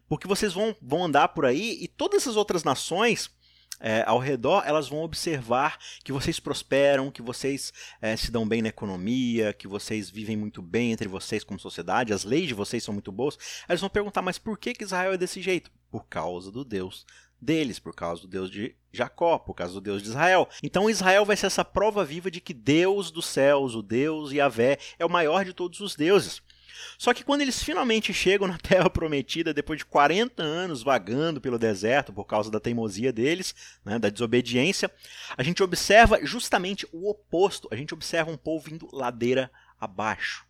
porque 0.08 0.28
vocês 0.28 0.52
vão, 0.52 0.76
vão 0.82 1.04
andar 1.04 1.28
por 1.28 1.46
aí 1.46 1.78
e 1.80 1.88
todas 1.88 2.22
essas 2.22 2.36
outras 2.36 2.64
nações 2.64 3.30
é, 3.80 4.02
ao 4.06 4.18
redor, 4.18 4.62
elas 4.66 4.88
vão 4.88 5.00
observar 5.00 5.78
que 6.02 6.12
vocês 6.12 6.38
prosperam, 6.40 7.10
que 7.10 7.22
vocês 7.22 7.72
é, 8.00 8.16
se 8.16 8.30
dão 8.30 8.46
bem 8.46 8.62
na 8.62 8.68
economia, 8.68 9.52
que 9.52 9.68
vocês 9.68 10.10
vivem 10.10 10.36
muito 10.36 10.62
bem 10.62 10.92
entre 10.92 11.08
vocês 11.08 11.44
como 11.44 11.58
sociedade, 11.58 12.12
as 12.12 12.24
leis 12.24 12.48
de 12.48 12.54
vocês 12.54 12.82
são 12.82 12.94
muito 12.94 13.12
boas. 13.12 13.38
Elas 13.68 13.80
vão 13.80 13.90
perguntar, 13.90 14.22
mas 14.22 14.38
por 14.38 14.58
que, 14.58 14.72
que 14.72 14.84
Israel 14.84 15.12
é 15.12 15.18
desse 15.18 15.42
jeito? 15.42 15.70
Por 15.90 16.06
causa 16.06 16.50
do 16.50 16.64
Deus 16.64 17.06
deles, 17.40 17.78
por 17.78 17.94
causa 17.94 18.22
do 18.22 18.28
Deus 18.28 18.50
de 18.50 18.74
Jacó, 18.90 19.38
por 19.38 19.54
causa 19.54 19.74
do 19.74 19.80
Deus 19.80 20.02
de 20.02 20.08
Israel. 20.08 20.48
Então 20.62 20.88
Israel 20.88 21.24
vai 21.24 21.36
ser 21.36 21.46
essa 21.46 21.64
prova 21.64 22.04
viva 22.04 22.30
de 22.30 22.40
que 22.40 22.54
Deus 22.54 23.10
dos 23.10 23.26
céus, 23.26 23.74
o 23.74 23.82
Deus 23.82 24.32
Yahvé, 24.32 24.78
é 24.98 25.04
o 25.04 25.10
maior 25.10 25.44
de 25.44 25.52
todos 25.52 25.80
os 25.80 25.94
deuses. 25.94 26.42
Só 26.98 27.12
que 27.12 27.24
quando 27.24 27.40
eles 27.40 27.62
finalmente 27.62 28.12
chegam 28.12 28.46
na 28.46 28.58
Terra 28.62 28.90
Prometida, 28.90 29.54
depois 29.54 29.78
de 29.78 29.84
40 29.84 30.42
anos 30.42 30.82
vagando 30.82 31.40
pelo 31.40 31.58
deserto 31.58 32.12
por 32.12 32.24
causa 32.24 32.50
da 32.50 32.60
teimosia 32.60 33.12
deles, 33.12 33.54
né, 33.84 33.98
da 33.98 34.08
desobediência, 34.08 34.90
a 35.36 35.42
gente 35.42 35.62
observa 35.62 36.24
justamente 36.24 36.86
o 36.92 37.08
oposto. 37.08 37.68
A 37.70 37.76
gente 37.76 37.94
observa 37.94 38.30
um 38.30 38.36
povo 38.36 38.72
indo 38.72 38.88
ladeira 38.92 39.50
abaixo. 39.80 40.44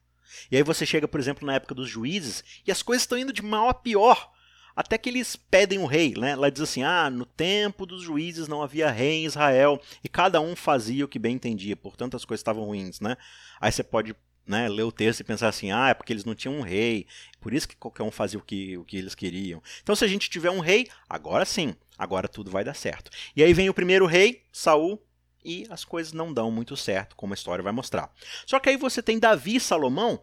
E 0.50 0.56
aí 0.56 0.62
você 0.62 0.84
chega, 0.84 1.06
por 1.06 1.20
exemplo, 1.20 1.46
na 1.46 1.54
época 1.54 1.74
dos 1.74 1.88
juízes, 1.88 2.42
e 2.66 2.72
as 2.72 2.82
coisas 2.82 3.02
estão 3.02 3.18
indo 3.18 3.32
de 3.32 3.42
mal 3.42 3.68
a 3.68 3.74
pior. 3.74 4.32
Até 4.76 4.98
que 4.98 5.08
eles 5.08 5.36
pedem 5.36 5.78
o 5.78 5.86
rei, 5.86 6.14
né? 6.16 6.34
Lá 6.34 6.50
diz 6.50 6.60
assim: 6.60 6.82
ah, 6.82 7.08
no 7.08 7.24
tempo 7.24 7.86
dos 7.86 8.02
juízes 8.02 8.48
não 8.48 8.60
havia 8.60 8.90
rei 8.90 9.22
em 9.22 9.24
Israel, 9.24 9.80
e 10.02 10.08
cada 10.08 10.40
um 10.40 10.56
fazia 10.56 11.04
o 11.04 11.08
que 11.08 11.18
bem 11.18 11.36
entendia, 11.36 11.76
portanto 11.76 12.16
as 12.16 12.24
coisas 12.24 12.40
estavam 12.40 12.64
ruins, 12.64 12.98
né? 12.98 13.16
Aí 13.60 13.70
você 13.70 13.84
pode 13.84 14.16
né, 14.46 14.68
ler 14.68 14.82
o 14.82 14.92
texto 14.92 15.20
e 15.20 15.24
pensar 15.24 15.48
assim: 15.48 15.70
ah, 15.70 15.88
é 15.88 15.94
porque 15.94 16.12
eles 16.12 16.24
não 16.24 16.34
tinham 16.34 16.56
um 16.56 16.62
rei, 16.62 17.06
por 17.40 17.52
isso 17.52 17.68
que 17.68 17.76
qualquer 17.76 18.02
um 18.02 18.10
fazia 18.10 18.38
o 18.38 18.42
que, 18.42 18.76
o 18.76 18.84
que 18.84 18.96
eles 18.96 19.14
queriam. 19.14 19.62
Então, 19.82 19.96
se 19.96 20.04
a 20.04 20.08
gente 20.08 20.30
tiver 20.30 20.50
um 20.50 20.60
rei, 20.60 20.88
agora 21.08 21.44
sim, 21.44 21.74
agora 21.98 22.28
tudo 22.28 22.50
vai 22.50 22.64
dar 22.64 22.74
certo. 22.74 23.10
E 23.34 23.42
aí 23.42 23.52
vem 23.52 23.68
o 23.68 23.74
primeiro 23.74 24.06
rei, 24.06 24.42
Saul, 24.52 25.02
e 25.44 25.66
as 25.68 25.84
coisas 25.84 26.12
não 26.12 26.32
dão 26.32 26.50
muito 26.50 26.76
certo, 26.76 27.14
como 27.16 27.32
a 27.32 27.36
história 27.36 27.62
vai 27.62 27.72
mostrar. 27.72 28.10
Só 28.46 28.58
que 28.58 28.70
aí 28.70 28.76
você 28.76 29.02
tem 29.02 29.18
Davi 29.18 29.56
e 29.56 29.60
Salomão, 29.60 30.20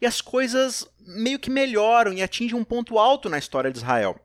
e 0.00 0.06
as 0.06 0.20
coisas 0.20 0.86
meio 1.00 1.38
que 1.38 1.50
melhoram 1.50 2.12
e 2.12 2.22
atingem 2.22 2.58
um 2.58 2.64
ponto 2.64 2.98
alto 2.98 3.28
na 3.28 3.38
história 3.38 3.70
de 3.70 3.78
Israel. 3.78 4.18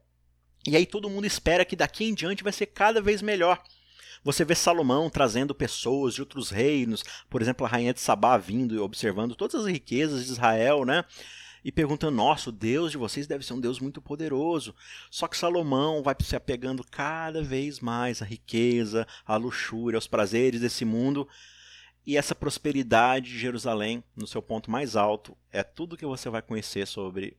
E 0.68 0.76
aí 0.76 0.86
todo 0.86 1.10
mundo 1.10 1.26
espera 1.26 1.64
que 1.64 1.76
daqui 1.76 2.06
em 2.06 2.14
diante 2.14 2.44
vai 2.44 2.52
ser 2.52 2.66
cada 2.68 3.02
vez 3.02 3.22
melhor. 3.22 3.62
Você 4.24 4.44
vê 4.44 4.56
Salomão 4.56 5.10
trazendo 5.10 5.56
pessoas 5.56 6.14
de 6.14 6.22
outros 6.22 6.50
reinos, 6.50 7.04
por 7.30 7.42
exemplo, 7.42 7.66
a 7.66 7.70
rainha 7.70 7.94
de 7.94 8.00
Sabá 8.00 8.38
vindo 8.38 8.76
e 8.76 8.80
observando 8.80 9.36
todas 9.36 9.62
as 9.62 9.68
riquezas 9.68 10.26
de 10.26 10.32
Israel, 10.32 10.86
né? 10.86 11.06
E 11.64 11.72
perguntando: 11.72 12.16
Nossa, 12.16 12.50
o 12.50 12.54
Deus 12.54 12.92
de 12.92 12.98
vocês 12.98 13.28
deve 13.28 13.46
ser 13.46 13.54
um 13.54 13.60
Deus 13.60 13.80
muito 13.80 14.02
poderoso. 14.02 14.76
Só 15.10 15.28
que 15.28 15.38
Salomão 15.38 16.02
vai 16.02 16.16
se 16.22 16.36
apegando 16.36 16.84
cada 16.84 17.42
vez 17.42 17.80
mais 17.80 18.22
à 18.22 18.26
riqueza, 18.26 19.08
à 19.26 19.36
luxúria, 19.36 19.98
aos 19.98 20.08
prazeres 20.08 20.62
desse 20.62 20.86
mundo. 20.86 21.28
E 22.06 22.18
essa 22.18 22.34
prosperidade 22.34 23.30
de 23.30 23.38
Jerusalém, 23.38 24.04
no 24.16 24.26
seu 24.26 24.42
ponto 24.42 24.72
mais 24.72 24.96
alto, 24.96 25.38
é 25.52 25.62
tudo 25.64 25.98
que 25.98 26.06
você 26.06 26.30
vai 26.30 26.42
conhecer 26.42 26.88
sobre 26.88 27.38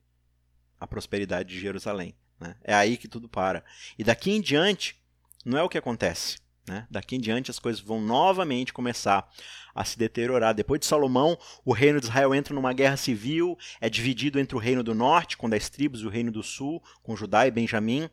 a 0.78 0.86
prosperidade 0.86 1.48
de 1.48 1.60
Jerusalém. 1.60 2.14
Né? 2.38 2.56
É 2.62 2.74
aí 2.74 2.96
que 2.96 3.08
tudo 3.08 3.28
para. 3.28 3.64
E 3.98 4.04
daqui 4.04 4.30
em 4.30 4.40
diante, 4.40 4.96
não 5.44 5.58
é 5.58 5.62
o 5.62 5.68
que 5.68 5.78
acontece. 5.78 6.38
Né? 6.70 6.86
Daqui 6.88 7.16
em 7.16 7.20
diante 7.20 7.50
as 7.50 7.58
coisas 7.58 7.82
vão 7.82 8.00
novamente 8.00 8.72
começar 8.72 9.28
a 9.74 9.84
se 9.84 9.98
deteriorar. 9.98 10.54
Depois 10.54 10.78
de 10.78 10.86
Salomão, 10.86 11.36
o 11.64 11.72
reino 11.72 11.98
de 11.98 12.06
Israel 12.06 12.32
entra 12.32 12.54
numa 12.54 12.72
guerra 12.72 12.96
civil, 12.96 13.58
é 13.80 13.90
dividido 13.90 14.38
entre 14.38 14.54
o 14.54 14.58
reino 14.60 14.84
do 14.84 14.94
norte, 14.94 15.36
com 15.36 15.50
dez 15.50 15.68
tribos, 15.68 16.02
e 16.02 16.06
o 16.06 16.08
reino 16.08 16.30
do 16.30 16.44
sul, 16.44 16.80
com 17.02 17.16
Judá 17.16 17.44
e 17.44 17.50
Benjamim. 17.50 18.08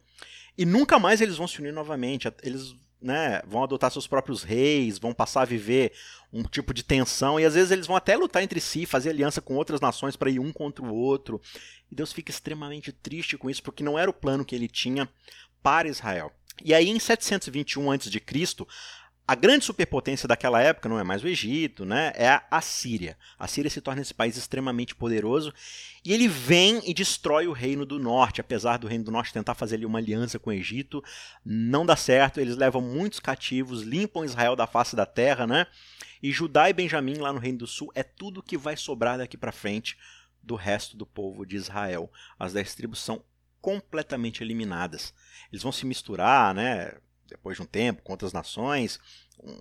E 0.57 0.65
nunca 0.65 0.97
mais 0.97 1.21
eles 1.21 1.37
vão 1.37 1.47
se 1.47 1.59
unir 1.59 1.71
novamente. 1.71 2.27
Eles 2.41 2.75
né, 2.99 3.43
vão 3.45 3.63
adotar 3.63 3.91
seus 3.91 4.07
próprios 4.07 4.41
reis, 4.41 4.97
vão 4.97 5.13
passar 5.13 5.43
a 5.43 5.45
viver 5.45 5.91
um 6.33 6.41
tipo 6.41 6.73
de 6.73 6.81
tensão, 6.81 7.39
e 7.39 7.45
às 7.45 7.53
vezes 7.53 7.69
eles 7.69 7.85
vão 7.85 7.95
até 7.95 8.17
lutar 8.17 8.41
entre 8.41 8.59
si, 8.59 8.87
fazer 8.87 9.11
aliança 9.11 9.39
com 9.39 9.55
outras 9.55 9.79
nações 9.79 10.15
para 10.15 10.31
ir 10.31 10.39
um 10.39 10.51
contra 10.51 10.83
o 10.83 10.91
outro. 10.91 11.39
E 11.91 11.95
Deus 11.95 12.11
fica 12.11 12.31
extremamente 12.31 12.91
triste 12.91 13.37
com 13.37 13.51
isso, 13.51 13.61
porque 13.61 13.83
não 13.83 13.99
era 13.99 14.09
o 14.09 14.13
plano 14.13 14.43
que 14.43 14.55
ele 14.55 14.67
tinha 14.67 15.07
para 15.61 15.87
Israel. 15.87 16.33
E 16.63 16.73
aí, 16.73 16.89
em 16.89 16.99
721 16.99 17.91
a.C., 17.91 18.21
a 19.29 19.35
grande 19.35 19.65
superpotência 19.65 20.25
daquela 20.25 20.61
época 20.61 20.87
não 20.87 20.97
é 20.97 21.03
mais 21.03 21.21
o 21.21 21.27
Egito, 21.27 21.83
né? 21.83 22.13
É 22.15 22.29
a 22.29 22.43
Assíria. 22.49 23.17
A 23.37 23.45
Síria 23.45 23.69
se 23.69 23.81
torna 23.81 24.01
esse 24.01 24.13
país 24.13 24.37
extremamente 24.37 24.95
poderoso 24.95 25.53
e 26.05 26.13
ele 26.13 26.29
vem 26.29 26.81
e 26.89 26.93
destrói 26.93 27.45
o 27.45 27.51
reino 27.51 27.85
do 27.85 27.99
norte. 27.99 28.39
Apesar 28.39 28.77
do 28.77 28.87
reino 28.87 29.03
do 29.03 29.11
norte 29.11 29.33
tentar 29.33 29.53
fazer 29.53 29.75
ali 29.75 29.85
uma 29.85 29.99
aliança 29.99 30.39
com 30.39 30.49
o 30.49 30.53
Egito, 30.53 31.03
não 31.43 31.85
dá 31.85 31.97
certo. 31.97 32.39
Eles 32.39 32.55
levam 32.55 32.81
muitos 32.81 33.19
cativos, 33.19 33.81
limpam 33.81 34.23
Israel 34.23 34.55
da 34.55 34.65
face 34.65 34.95
da 34.95 35.05
terra, 35.05 35.45
né? 35.45 35.67
E 36.23 36.31
Judá 36.31 36.69
e 36.69 36.73
Benjamim 36.73 37.15
lá 37.15 37.33
no 37.33 37.39
reino 37.39 37.57
do 37.57 37.67
sul 37.67 37.91
é 37.93 38.03
tudo 38.03 38.41
que 38.41 38.57
vai 38.57 38.77
sobrar 38.77 39.17
daqui 39.17 39.35
para 39.35 39.51
frente 39.51 39.97
do 40.41 40.55
resto 40.55 40.95
do 40.95 41.05
povo 41.05 41.45
de 41.45 41.57
Israel. 41.57 42.09
As 42.39 42.53
dez 42.53 42.73
tribos 42.73 42.99
são 42.99 43.21
completamente 43.61 44.43
eliminadas. 44.43 45.13
Eles 45.51 45.63
vão 45.63 45.71
se 45.71 45.85
misturar, 45.85 46.53
né? 46.53 46.93
depois 47.27 47.57
de 47.57 47.63
um 47.63 47.65
tempo, 47.65 48.01
com 48.01 48.13
outras 48.13 48.33
nações, 48.33 48.99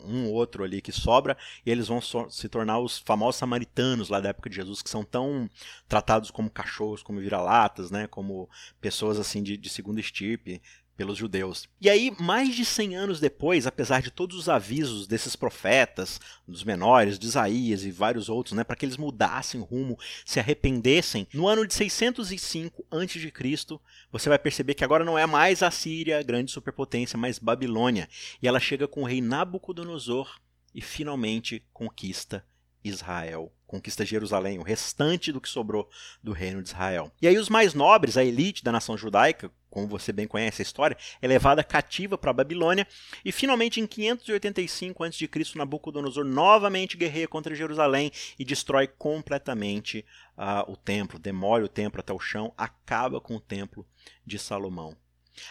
um 0.04 0.26
ou 0.26 0.32
outro 0.32 0.64
ali 0.64 0.80
que 0.80 0.92
sobra, 0.92 1.36
e 1.64 1.70
eles 1.70 1.88
vão 1.88 2.00
so 2.00 2.30
se 2.30 2.48
tornar 2.48 2.78
os 2.78 2.98
famosos 2.98 3.36
samaritanos 3.36 4.08
lá 4.08 4.20
da 4.20 4.30
época 4.30 4.48
de 4.48 4.56
Jesus, 4.56 4.82
que 4.82 4.88
são 4.88 5.04
tão 5.04 5.50
tratados 5.88 6.30
como 6.30 6.50
cachorros, 6.50 7.02
como 7.02 7.20
vira-latas, 7.20 7.90
né, 7.90 8.06
como 8.06 8.48
pessoas 8.80 9.18
assim 9.18 9.42
de, 9.42 9.56
de 9.56 9.68
segunda 9.68 10.00
estirpe, 10.00 10.62
pelos 10.96 11.18
judeus. 11.18 11.68
E 11.80 11.90
aí, 11.90 12.14
mais 12.18 12.54
de 12.54 12.64
100 12.64 12.96
anos 12.96 13.20
depois, 13.20 13.66
apesar 13.66 14.00
de 14.00 14.10
todos 14.10 14.36
os 14.36 14.48
avisos 14.48 15.06
desses 15.06 15.36
profetas, 15.36 16.20
dos 16.48 16.64
menores, 16.64 17.18
de 17.18 17.26
Isaías 17.26 17.84
e 17.84 17.90
vários 17.90 18.28
outros, 18.28 18.54
né, 18.54 18.64
para 18.64 18.76
que 18.76 18.86
eles 18.86 18.96
mudassem 18.96 19.60
rumo, 19.60 19.98
se 20.24 20.40
arrependessem, 20.40 21.28
no 21.32 21.46
ano 21.46 21.66
de 21.66 21.74
605 21.74 22.86
a.C., 22.90 23.78
você 24.10 24.28
vai 24.28 24.38
perceber 24.38 24.74
que 24.74 24.84
agora 24.84 25.04
não 25.04 25.18
é 25.18 25.26
mais 25.26 25.62
a 25.62 25.70
Síria, 25.70 26.18
a 26.18 26.22
grande 26.22 26.50
superpotência, 26.50 27.18
mas 27.18 27.38
Babilônia. 27.38 28.08
E 28.42 28.48
ela 28.48 28.58
chega 28.58 28.88
com 28.88 29.02
o 29.02 29.06
rei 29.06 29.20
Nabucodonosor 29.20 30.40
e 30.74 30.80
finalmente 30.80 31.62
conquista 31.72 32.44
Israel 32.88 33.52
conquista 33.66 34.04
Jerusalém, 34.04 34.58
o 34.58 34.62
restante 34.62 35.32
do 35.32 35.40
que 35.40 35.48
sobrou 35.48 35.88
do 36.22 36.32
reino 36.32 36.62
de 36.62 36.68
Israel. 36.68 37.10
E 37.20 37.26
aí 37.26 37.36
os 37.36 37.48
mais 37.48 37.74
nobres, 37.74 38.16
a 38.16 38.24
elite 38.24 38.62
da 38.62 38.72
nação 38.72 38.96
judaica, 38.96 39.50
como 39.68 39.86
você 39.86 40.12
bem 40.12 40.26
conhece 40.26 40.62
a 40.62 40.64
história, 40.64 40.96
é 41.20 41.26
levada 41.26 41.62
cativa 41.62 42.16
para 42.16 42.30
a 42.30 42.34
Babilônia 42.34 42.86
e 43.24 43.32
finalmente 43.32 43.80
em 43.80 43.86
585 43.86 45.04
a.C. 45.04 45.30
Nabucodonosor 45.56 46.24
novamente 46.24 46.96
guerreia 46.96 47.28
contra 47.28 47.54
Jerusalém 47.54 48.10
e 48.38 48.44
destrói 48.44 48.86
completamente 48.86 50.04
uh, 50.38 50.70
o 50.70 50.76
templo, 50.76 51.18
demole 51.18 51.64
o 51.64 51.68
templo 51.68 52.00
até 52.00 52.12
o 52.12 52.18
chão, 52.18 52.54
acaba 52.56 53.20
com 53.20 53.36
o 53.36 53.40
templo 53.40 53.86
de 54.24 54.38
Salomão. 54.38 54.96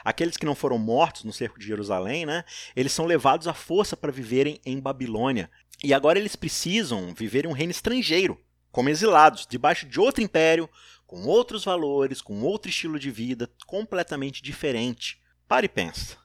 Aqueles 0.03 0.37
que 0.37 0.45
não 0.45 0.55
foram 0.55 0.77
mortos 0.77 1.23
no 1.23 1.33
cerco 1.33 1.59
de 1.59 1.65
Jerusalém, 1.65 2.25
né, 2.25 2.43
eles 2.75 2.91
são 2.91 3.05
levados 3.05 3.47
à 3.47 3.53
força 3.53 3.95
para 3.95 4.11
viverem 4.11 4.59
em 4.65 4.79
Babilônia. 4.79 5.49
E 5.83 5.93
agora 5.93 6.19
eles 6.19 6.35
precisam 6.35 7.13
viver 7.13 7.45
em 7.45 7.47
um 7.47 7.53
reino 7.53 7.71
estrangeiro, 7.71 8.39
como 8.71 8.89
exilados, 8.89 9.47
debaixo 9.49 9.85
de 9.85 9.99
outro 9.99 10.23
império, 10.23 10.69
com 11.05 11.25
outros 11.25 11.63
valores, 11.63 12.21
com 12.21 12.41
outro 12.41 12.69
estilo 12.69 12.99
de 12.99 13.11
vida 13.11 13.49
completamente 13.67 14.41
diferente. 14.41 15.21
Pare 15.47 15.65
e 15.65 15.69
pensa. 15.69 16.17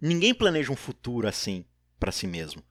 Ninguém 0.00 0.32
planeja 0.32 0.72
um 0.72 0.76
futuro 0.76 1.26
assim 1.26 1.64
para 1.98 2.12
si 2.12 2.26
mesmo. 2.26 2.62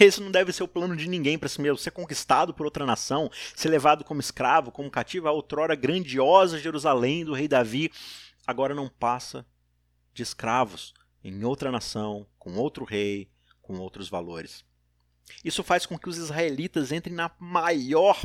Esse 0.00 0.20
não 0.20 0.30
deve 0.30 0.52
ser 0.52 0.62
o 0.62 0.68
plano 0.68 0.96
de 0.96 1.08
ninguém 1.08 1.38
para 1.38 1.48
si 1.48 1.60
mesmo. 1.60 1.78
Ser 1.78 1.92
conquistado 1.92 2.52
por 2.52 2.66
outra 2.66 2.84
nação, 2.84 3.30
ser 3.54 3.68
levado 3.68 4.04
como 4.04 4.20
escravo, 4.20 4.70
como 4.70 4.90
cativo 4.90 5.28
à 5.28 5.32
outrora 5.32 5.74
grandiosa 5.74 6.58
Jerusalém 6.58 7.24
do 7.24 7.32
rei 7.32 7.48
Davi, 7.48 7.90
agora 8.46 8.74
não 8.74 8.88
passa 8.88 9.46
de 10.14 10.22
escravos 10.22 10.94
em 11.22 11.44
outra 11.44 11.72
nação, 11.72 12.26
com 12.38 12.54
outro 12.56 12.84
rei, 12.84 13.30
com 13.60 13.78
outros 13.78 14.08
valores. 14.08 14.64
Isso 15.44 15.62
faz 15.62 15.84
com 15.84 15.98
que 15.98 16.08
os 16.08 16.16
israelitas 16.16 16.92
entrem 16.92 17.14
na 17.14 17.30
maior 17.38 18.22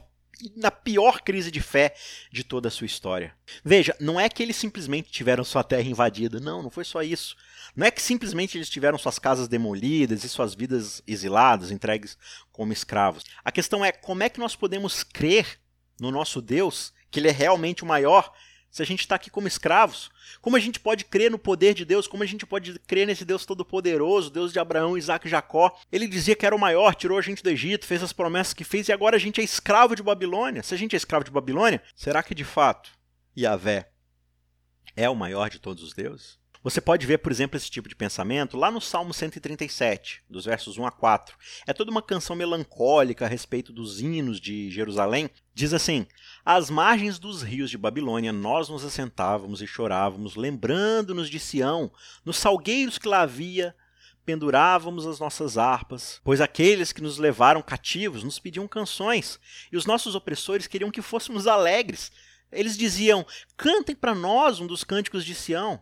na 0.56 0.72
pior 0.72 1.22
crise 1.22 1.51
de 1.51 1.62
fé 1.62 1.94
de 2.32 2.44
toda 2.44 2.68
a 2.68 2.72
sua 2.72 2.86
história. 2.86 3.36
Veja, 3.63 3.96
não 4.00 4.20
é 4.20 4.28
que 4.28 4.42
eles 4.42 4.56
simplesmente 4.56 5.12
tiveram 5.12 5.44
sua 5.44 5.63
terra 5.63 5.88
invadida, 5.88 6.40
não, 6.40 6.63
não 6.63 6.70
foi 6.70 6.84
só 6.84 7.01
isso. 7.01 7.36
Não 7.75 7.86
é 7.86 7.92
que 7.92 8.01
simplesmente 8.01 8.58
eles 8.58 8.70
tiveram 8.70 8.98
suas 8.98 9.20
casas 9.20 9.48
demolidas 9.48 10.24
e 10.24 10.30
suas 10.30 10.56
vidas 10.56 11.04
exiladas, 11.06 11.72
entregues 11.72 12.18
como 12.51 12.74
escravos. 12.74 13.24
A 13.44 13.51
questão 13.51 13.84
é 13.84 13.92
como 13.92 14.24
é 14.24 14.30
que 14.30 14.40
nós 14.40 14.56
podemos 14.56 15.04
crer 15.04 15.60
no 16.00 16.12
nosso 16.12 16.42
Deus, 16.42 16.94
que 17.12 17.20
ele 17.20 17.28
é 17.28 17.32
realmente 17.32 17.84
o 17.84 17.88
maior, 17.88 18.34
se 18.72 18.82
a 18.82 18.86
gente 18.86 19.01
está 19.01 19.16
aqui 19.16 19.30
como 19.30 19.50
escravos? 19.50 20.10
Como 20.42 20.56
a 20.56 20.60
gente 20.60 20.80
pode 20.80 21.04
crer 21.04 21.30
no 21.30 21.38
poder 21.38 21.74
de 21.74 21.84
Deus? 21.84 22.08
Como 22.08 22.24
a 22.24 22.25
gente 22.25 22.46
pode 22.46 22.80
crer 22.80 23.06
nesse 23.06 23.25
Deus 23.25 23.46
todo-poderoso, 23.46 24.32
Deus 24.32 24.54
de 24.54 24.60
Abraão, 24.60 24.98
Isaac 24.98 25.28
e 25.28 25.30
Jacó? 25.30 25.78
Ele 25.92 26.08
dizia 26.08 26.36
que 26.36 26.46
era 26.46 26.56
o 26.56 26.60
maior, 26.60 26.96
tirou 26.96 27.18
a 27.20 27.22
gente 27.22 27.44
do 27.44 27.50
Egito, 27.50 27.86
fez 27.86 28.01
as 28.01 28.13
promessas 28.13 28.54
que 28.54 28.63
fez 28.63 28.88
e 28.88 28.94
agora 28.94 29.18
a 29.18 29.20
gente 29.20 29.42
é 29.42 29.44
escravo 29.44 29.96
de 29.96 30.01
Babilônia. 30.01 30.63
Se 30.63 30.74
a 30.74 30.78
gente 30.78 30.96
é 30.96 30.98
escravo 30.98 31.25
de 31.25 31.32
Babilônia, 31.32 31.84
será 31.96 32.24
que 32.24 32.34
de 32.34 32.46
fato 32.46 32.92
Yahvé 33.38 33.92
é 34.96 35.10
o 35.10 35.16
maior 35.16 35.50
de 35.50 35.60
todos 35.60 35.84
os 35.84 35.94
deuses? 35.94 36.40
Você 36.63 36.80
pode 36.80 37.08
ver, 37.08 37.18
por 37.18 37.32
exemplo, 37.32 37.58
esse 37.58 37.72
tipo 37.72 37.89
de 37.89 37.96
pensamento 37.96 38.56
lá 38.56 38.70
no 38.70 38.80
Salmo 38.80 39.12
137, 39.12 40.22
dos 40.30 40.46
versos 40.46 40.77
1 40.77 40.86
a 40.86 40.91
4. 40.91 41.36
É 41.65 41.74
toda 41.74 41.89
uma 41.89 42.03
canção 42.03 42.36
melancólica 42.36 43.25
a 43.25 43.27
respeito 43.27 43.74
dos 43.74 44.00
hinos 44.00 44.39
de 44.39 44.70
Jerusalém. 44.70 45.27
Diz 45.56 45.74
assim: 45.74 46.06
Às 46.46 46.70
margens 46.70 47.18
dos 47.18 47.41
rios 47.41 47.72
de 47.72 47.80
Babilônia 47.80 48.32
nós 48.32 48.70
nos 48.70 48.86
assentávamos 48.86 49.60
e 49.63 49.65
chorávamos, 49.65 50.36
lembrando-nos 50.36 51.32
de 51.32 51.39
Sião, 51.39 51.91
nos 52.24 52.38
salgueiros 52.38 53.00
que 53.00 53.08
lá 53.08 53.22
havia, 53.22 53.75
pendurávamos 54.24 55.08
as 55.08 55.20
nossas 55.20 55.58
harpas, 55.58 56.22
pois 56.24 56.39
aqueles 56.41 56.91
que 56.91 57.01
nos 57.01 57.18
levaram 57.18 57.63
cativos 57.63 58.24
nos 58.24 58.38
pediam 58.38 58.68
canções, 58.68 59.39
e 59.72 59.77
os 59.77 59.88
nossos 59.88 60.13
opressores 60.13 60.68
queriam 60.68 60.91
que 60.91 61.01
fôssemos 61.01 61.48
alegres. 61.48 62.12
Eles 62.51 62.77
diziam: 62.77 63.25
Cantem 63.58 63.96
para 63.96 64.13
nós 64.13 64.60
um 64.60 64.68
dos 64.68 64.84
cânticos 64.84 65.25
de 65.25 65.34
Sião. 65.34 65.82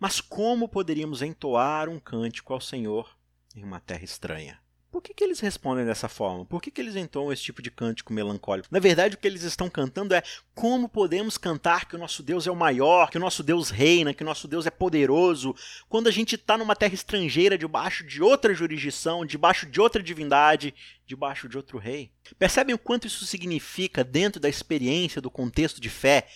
Mas 0.00 0.18
como 0.18 0.66
poderíamos 0.66 1.20
entoar 1.20 1.86
um 1.90 2.00
cântico 2.00 2.54
ao 2.54 2.60
Senhor 2.60 3.14
em 3.54 3.62
uma 3.62 3.78
terra 3.78 4.02
estranha? 4.02 4.58
Por 4.90 5.00
que, 5.00 5.14
que 5.14 5.22
eles 5.22 5.38
respondem 5.38 5.84
dessa 5.84 6.08
forma? 6.08 6.44
Por 6.44 6.60
que, 6.60 6.70
que 6.70 6.80
eles 6.80 6.96
entoam 6.96 7.32
esse 7.32 7.42
tipo 7.42 7.62
de 7.62 7.70
cântico 7.70 8.12
melancólico? 8.12 8.66
Na 8.72 8.80
verdade, 8.80 9.14
o 9.14 9.18
que 9.18 9.26
eles 9.28 9.42
estão 9.42 9.70
cantando 9.70 10.14
é 10.14 10.22
como 10.52 10.88
podemos 10.88 11.38
cantar 11.38 11.86
que 11.86 11.94
o 11.94 11.98
nosso 11.98 12.24
Deus 12.24 12.46
é 12.46 12.50
o 12.50 12.56
maior, 12.56 13.08
que 13.08 13.18
o 13.18 13.20
nosso 13.20 13.42
Deus 13.44 13.70
reina, 13.70 14.12
que 14.12 14.24
o 14.24 14.26
nosso 14.26 14.48
Deus 14.48 14.66
é 14.66 14.70
poderoso, 14.70 15.54
quando 15.88 16.08
a 16.08 16.10
gente 16.10 16.34
está 16.34 16.58
numa 16.58 16.74
terra 16.74 16.94
estrangeira, 16.94 17.56
debaixo 17.56 18.04
de 18.04 18.20
outra 18.20 18.52
jurisdição, 18.52 19.24
debaixo 19.24 19.66
de 19.66 19.80
outra 19.80 20.02
divindade, 20.02 20.74
debaixo 21.06 21.48
de 21.48 21.56
outro 21.56 21.78
rei. 21.78 22.10
Percebem 22.36 22.74
o 22.74 22.78
quanto 22.78 23.06
isso 23.06 23.24
significa 23.26 24.02
dentro 24.02 24.40
da 24.40 24.48
experiência, 24.48 25.20
do 25.20 25.30
contexto 25.30 25.80
de 25.80 25.90
fé 25.90 26.26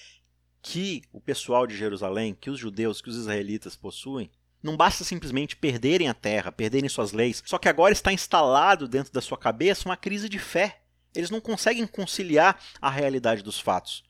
que 0.64 1.02
o 1.12 1.21
pessoal 1.21 1.66
de 1.66 1.76
Jerusalém, 1.76 2.35
que 2.35 2.49
os 2.49 2.59
judeus, 2.59 3.02
que 3.02 3.11
os 3.11 3.16
israelitas 3.16 3.76
possuem, 3.76 4.30
não 4.62 4.78
basta 4.78 5.04
simplesmente 5.04 5.54
perderem 5.54 6.09
a 6.09 6.14
terra, 6.14 6.50
perderem 6.50 6.88
suas 6.88 7.12
leis, 7.12 7.42
só 7.44 7.59
que 7.59 7.68
agora 7.68 7.92
está 7.92 8.11
instalado 8.11 8.88
dentro 8.88 9.12
da 9.12 9.21
sua 9.21 9.37
cabeça 9.37 9.87
uma 9.87 9.97
crise 9.97 10.26
de 10.26 10.38
fé. 10.38 10.80
Eles 11.14 11.28
não 11.28 11.38
conseguem 11.38 11.87
conciliar 11.87 12.59
a 12.80 12.88
realidade 12.88 13.42
dos 13.42 13.61
fatos. 13.61 14.02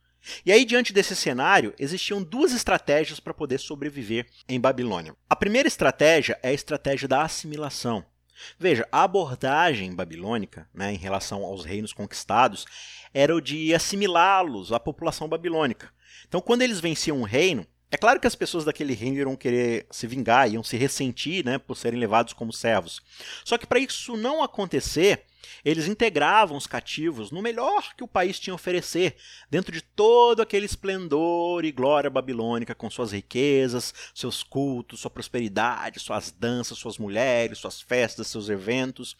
E 0.47 0.53
aí, 0.53 0.65
diante 0.65 0.93
desse 0.93 1.17
cenário, 1.17 1.75
existiam 1.77 2.23
duas 2.23 2.53
estratégias 2.53 3.19
para 3.19 3.35
poder 3.35 3.59
sobreviver 3.59 4.27
em 4.49 4.61
Babilônia. 4.61 5.15
A 5.29 5.35
primeira 5.35 5.67
estratégia 5.67 6.39
é 6.41 6.51
a 6.51 6.55
estratégia 6.55 7.09
da 7.09 7.23
assimilação. 7.23 8.07
Veja, 8.59 8.89
a 8.91 9.03
abordagem 9.03 9.95
babilônica 9.95 10.69
né, 10.73 10.93
em 10.93 10.97
relação 10.97 11.45
aos 11.45 11.65
reinos 11.65 11.93
conquistados 11.93 12.65
era 13.13 13.35
o 13.35 13.41
de 13.41 13.75
assimilá-los 13.75 14.73
à 14.73 14.81
população 14.81 15.29
babilônica. 15.29 15.93
Então, 16.35 16.43
quando 16.43 16.63
eles 16.63 16.81
venciam 16.81 17.21
um 17.21 17.23
reino, 17.23 17.65
é 17.93 17.97
claro 17.97 18.19
que 18.19 18.27
as 18.27 18.35
pessoas 18.35 18.65
daquele 18.65 18.93
reino 18.93 19.19
iam 19.19 19.37
querer 19.37 19.87
se 19.89 20.05
vingar, 20.05 20.51
iam 20.51 20.65
se 20.65 20.77
ressentir 20.77 21.45
né, 21.45 21.59
por 21.59 21.77
serem 21.77 22.01
levados 22.01 22.33
como 22.33 22.53
servos. 22.53 23.01
Só 23.45 23.57
que 23.57 23.65
para 23.65 23.79
isso 23.79 24.17
não 24.17 24.43
acontecer, 24.43 25.27
eles 25.65 25.87
integravam 25.87 26.57
os 26.57 26.67
cativos 26.67 27.31
no 27.31 27.41
melhor 27.41 27.95
que 27.97 28.03
o 28.03 28.09
país 28.09 28.41
tinha 28.41 28.53
a 28.53 28.57
oferecer, 28.57 29.15
dentro 29.49 29.71
de 29.71 29.81
todo 29.81 30.43
aquele 30.43 30.67
esplendor 30.67 31.65
e 31.65 31.71
glória 31.71 32.11
babilônica, 32.11 32.75
com 32.75 32.91
suas 32.91 33.13
riquezas, 33.13 33.95
seus 34.13 34.43
cultos, 34.43 34.99
sua 35.03 35.11
prosperidade, 35.13 36.01
suas 36.01 36.33
danças, 36.33 36.79
suas 36.79 36.99
mulheres, 36.99 37.59
suas 37.59 37.81
festas, 37.81 38.27
seus 38.27 38.49
eventos. 38.49 39.17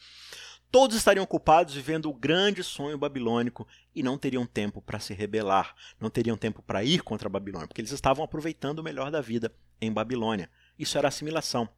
Todos 0.75 0.97
estariam 0.97 1.23
ocupados 1.23 1.73
vivendo 1.73 2.11
o 2.11 2.13
grande 2.13 2.65
sonho 2.65 2.99
babilônico 2.99 3.65
e 3.95 4.03
não 4.03 4.19
teriam 4.19 4.45
tempo 4.45 4.83
para 4.83 4.99
se 4.99 5.15
rebelar, 5.15 5.73
não 6.01 6.11
teriam 6.11 6.37
tempo 6.37 6.61
para 6.63 6.83
ir 6.83 7.01
contra 7.01 7.29
a 7.29 7.31
Babilônia, 7.31 7.69
porque 7.69 7.81
eles 7.81 7.93
estavam 7.93 8.25
aproveitando 8.25 8.81
o 8.81 8.83
melhor 8.83 9.09
da 9.09 9.21
vida 9.21 9.55
em 9.81 9.93
Babilônia. 9.93 10.51
Isso 10.77 10.99
era 10.99 11.07
assimilação. 11.07 11.69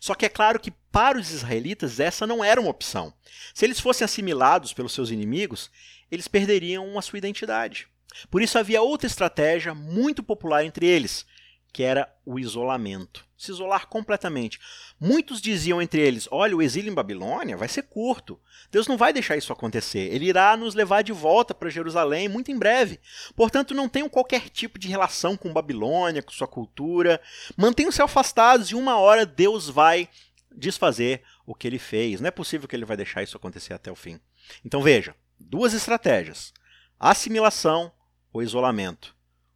Só 0.00 0.14
que 0.14 0.24
é 0.24 0.30
claro 0.30 0.58
que 0.58 0.70
para 0.70 1.18
os 1.18 1.30
israelitas 1.30 2.00
essa 2.00 2.26
não 2.26 2.42
era 2.42 2.58
uma 2.58 2.70
opção. 2.70 3.12
Se 3.52 3.66
eles 3.66 3.80
fossem 3.80 4.06
assimilados 4.06 4.72
pelos 4.72 4.94
seus 4.94 5.10
inimigos, 5.10 5.70
eles 6.10 6.26
perderiam 6.26 6.98
a 6.98 7.02
sua 7.02 7.18
identidade. 7.18 7.86
Por 8.30 8.40
isso 8.40 8.58
havia 8.58 8.80
outra 8.80 9.06
estratégia 9.06 9.74
muito 9.74 10.22
popular 10.22 10.64
entre 10.64 10.86
eles, 10.86 11.26
que 11.70 11.82
era 11.82 12.10
o 12.24 12.38
isolamento. 12.38 13.27
Se 13.38 13.52
isolar 13.52 13.86
completamente. 13.86 14.58
Muitos 15.00 15.40
diziam 15.40 15.80
entre 15.80 16.00
eles: 16.00 16.26
olha, 16.30 16.56
o 16.56 16.60
exílio 16.60 16.90
em 16.90 16.94
Babilônia 16.94 17.56
vai 17.56 17.68
ser 17.68 17.82
curto. 17.84 18.38
Deus 18.70 18.88
não 18.88 18.96
vai 18.96 19.12
deixar 19.12 19.36
isso 19.36 19.52
acontecer. 19.52 20.12
Ele 20.12 20.26
irá 20.26 20.56
nos 20.56 20.74
levar 20.74 21.02
de 21.02 21.12
volta 21.12 21.54
para 21.54 21.70
Jerusalém 21.70 22.28
muito 22.28 22.50
em 22.50 22.58
breve. 22.58 22.98
Portanto, 23.36 23.74
não 23.74 23.88
tenham 23.88 24.08
qualquer 24.08 24.48
tipo 24.50 24.76
de 24.76 24.88
relação 24.88 25.36
com 25.36 25.52
Babilônia, 25.52 26.20
com 26.20 26.32
sua 26.32 26.48
cultura. 26.48 27.20
Mantenham-se 27.56 28.02
afastados 28.02 28.70
e 28.70 28.74
uma 28.74 28.98
hora 28.98 29.24
Deus 29.24 29.68
vai 29.68 30.08
desfazer 30.50 31.22
o 31.46 31.54
que 31.54 31.68
ele 31.68 31.78
fez. 31.78 32.20
Não 32.20 32.26
é 32.26 32.32
possível 32.32 32.66
que 32.66 32.74
ele 32.74 32.84
vai 32.84 32.96
deixar 32.96 33.22
isso 33.22 33.36
acontecer 33.36 33.72
até 33.72 33.90
o 33.90 33.96
fim. 33.96 34.20
Então 34.64 34.82
veja: 34.82 35.14
duas 35.38 35.74
estratégias: 35.74 36.52
assimilação 36.98 37.92
ou 38.32 38.42
isolamento. 38.42 39.14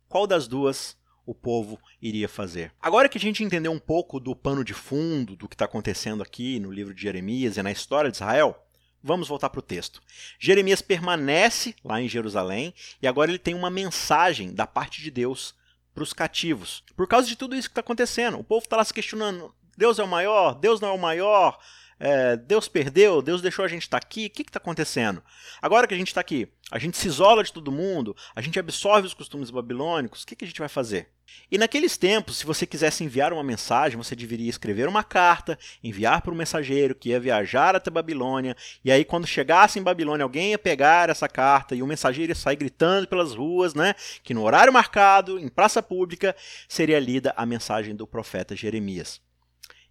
Qual 0.09 0.25
das 0.25 0.47
duas 0.47 0.97
o 1.24 1.35
povo 1.35 1.78
iria 2.00 2.28
fazer. 2.28 2.72
Agora 2.80 3.08
que 3.08 3.18
a 3.18 3.20
gente 3.20 3.44
entendeu 3.44 3.72
um 3.72 3.78
pouco 3.78 4.18
do 4.18 4.35
pano 4.35 4.64
de 4.64 4.74
fundo 4.74 5.37
do 5.37 5.48
que 5.48 5.54
está 5.54 5.64
acontecendo 5.64 6.22
aqui 6.22 6.58
no 6.58 6.70
livro 6.70 6.94
de 6.94 7.02
Jeremias 7.02 7.56
e 7.56 7.62
na 7.62 7.70
história 7.70 8.11
de 8.11 8.16
Israel, 8.16 8.56
vamos 9.02 9.28
voltar 9.28 9.50
para 9.50 9.58
o 9.58 9.62
texto. 9.62 10.00
Jeremias 10.38 10.82
permanece 10.82 11.74
lá 11.85 12.00
em 12.00 12.08
Jerusalém 12.08 12.74
e 13.00 13.06
agora 13.06 13.30
ele 13.30 13.38
tem 13.38 13.54
uma 13.54 13.70
mensagem 13.70 14.52
da 14.52 14.66
parte 14.66 15.02
de 15.02 15.11
Deus 15.11 15.54
para 15.94 16.02
os 16.02 16.12
cativos. 16.12 16.82
Por 16.96 17.06
causa 17.06 17.28
de 17.28 17.37
tudo 17.37 17.54
isso 17.54 17.68
que 17.68 17.72
está 17.72 17.80
acontecendo, 17.80 18.38
o 18.38 18.44
povo 18.44 18.64
está 18.64 18.76
lá 18.76 18.85
se 18.85 18.94
questionando: 18.94 19.54
Deus 19.76 19.98
é 19.98 20.02
o 20.02 20.08
maior? 20.08 20.54
Deus 20.54 20.80
não 20.80 20.88
é 20.88 20.92
o 20.92 20.98
maior? 20.98 21.58
É, 22.05 22.37
Deus 22.37 22.67
perdeu, 22.67 23.23
Deus 23.23 23.41
deixou 23.41 23.65
a 23.65 23.69
gente 23.69 23.83
estar 23.83 24.01
tá 24.01 24.05
aqui, 24.05 24.27
o 24.27 24.31
que 24.31 24.43
está 24.43 24.59
acontecendo? 24.59 25.23
Agora 25.62 25.87
que 25.87 25.95
a 25.95 25.97
gente 25.97 26.09
está 26.09 26.21
aqui, 26.21 26.49
a 26.69 26.77
gente 26.77 26.99
se 26.99 27.07
isola 27.07 27.45
de 27.45 27.53
todo 27.53 27.71
mundo, 27.71 28.17
a 28.35 28.41
gente 28.41 28.59
absorve 28.59 29.07
os 29.07 29.15
costumes 29.15 29.51
babilônicos, 29.51 30.25
o 30.25 30.27
que, 30.27 30.35
que 30.35 30.45
a 30.45 30.49
gente 30.49 30.59
vai 30.59 30.69
fazer? 30.69 31.11
E 31.49 31.57
naqueles 31.57 31.97
tempos, 31.97 32.38
se 32.38 32.45
você 32.45 32.67
quisesse 32.67 33.05
enviar 33.05 33.33
uma 33.33 33.45
mensagem, 33.45 33.97
você 33.97 34.17
deveria 34.17 34.51
escrever 34.51 34.88
uma 34.88 35.05
carta, 35.05 35.57
enviar 35.81 36.23
para 36.23 36.33
um 36.33 36.37
mensageiro 36.37 36.93
que 36.93 37.11
ia 37.11 37.21
viajar 37.21 37.77
até 37.77 37.88
Babilônia, 37.88 38.57
e 38.85 38.91
aí 38.91 39.05
quando 39.05 39.25
chegasse 39.25 39.79
em 39.79 39.83
Babilônia, 39.83 40.25
alguém 40.25 40.51
ia 40.51 40.59
pegar 40.59 41.09
essa 41.09 41.29
carta 41.29 41.77
e 41.77 41.85
o 41.85 41.87
mensageiro 41.87 42.33
ia 42.33 42.35
sair 42.35 42.57
gritando 42.57 43.07
pelas 43.07 43.33
ruas, 43.33 43.75
né, 43.75 43.95
que 44.25 44.35
no 44.35 44.43
horário 44.43 44.73
marcado, 44.73 45.38
em 45.38 45.49
praça 45.49 45.81
pública, 45.81 46.35
seria 46.69 46.99
lida 46.99 47.33
a 47.37 47.47
mensagem 47.47 47.95
do 47.95 48.09
profeta 48.09 48.57
Jeremias. 48.57 49.21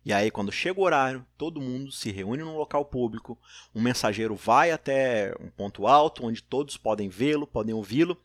E 0.04 0.12
aí, 0.12 0.32
quando 0.32 0.52
chega 0.52 0.80
o 0.80 0.84
horário, 0.84 1.26
todo 1.38 1.62
mundo 1.62 1.92
se 1.92 2.12
reúne 2.12 2.44
num 2.44 2.58
local 2.58 2.84
público, 2.84 3.38
um 3.74 3.82
mensageiro 3.82 4.36
vai 4.36 4.72
até 4.72 5.34
um 5.40 5.50
ponto 5.50 5.86
alto, 5.86 6.26
onde 6.26 6.42
todos 6.42 6.76
podem 6.76 7.08
vê-lo, 7.08 7.46
podem 7.46 7.74
ouvi-lo, 7.74 8.20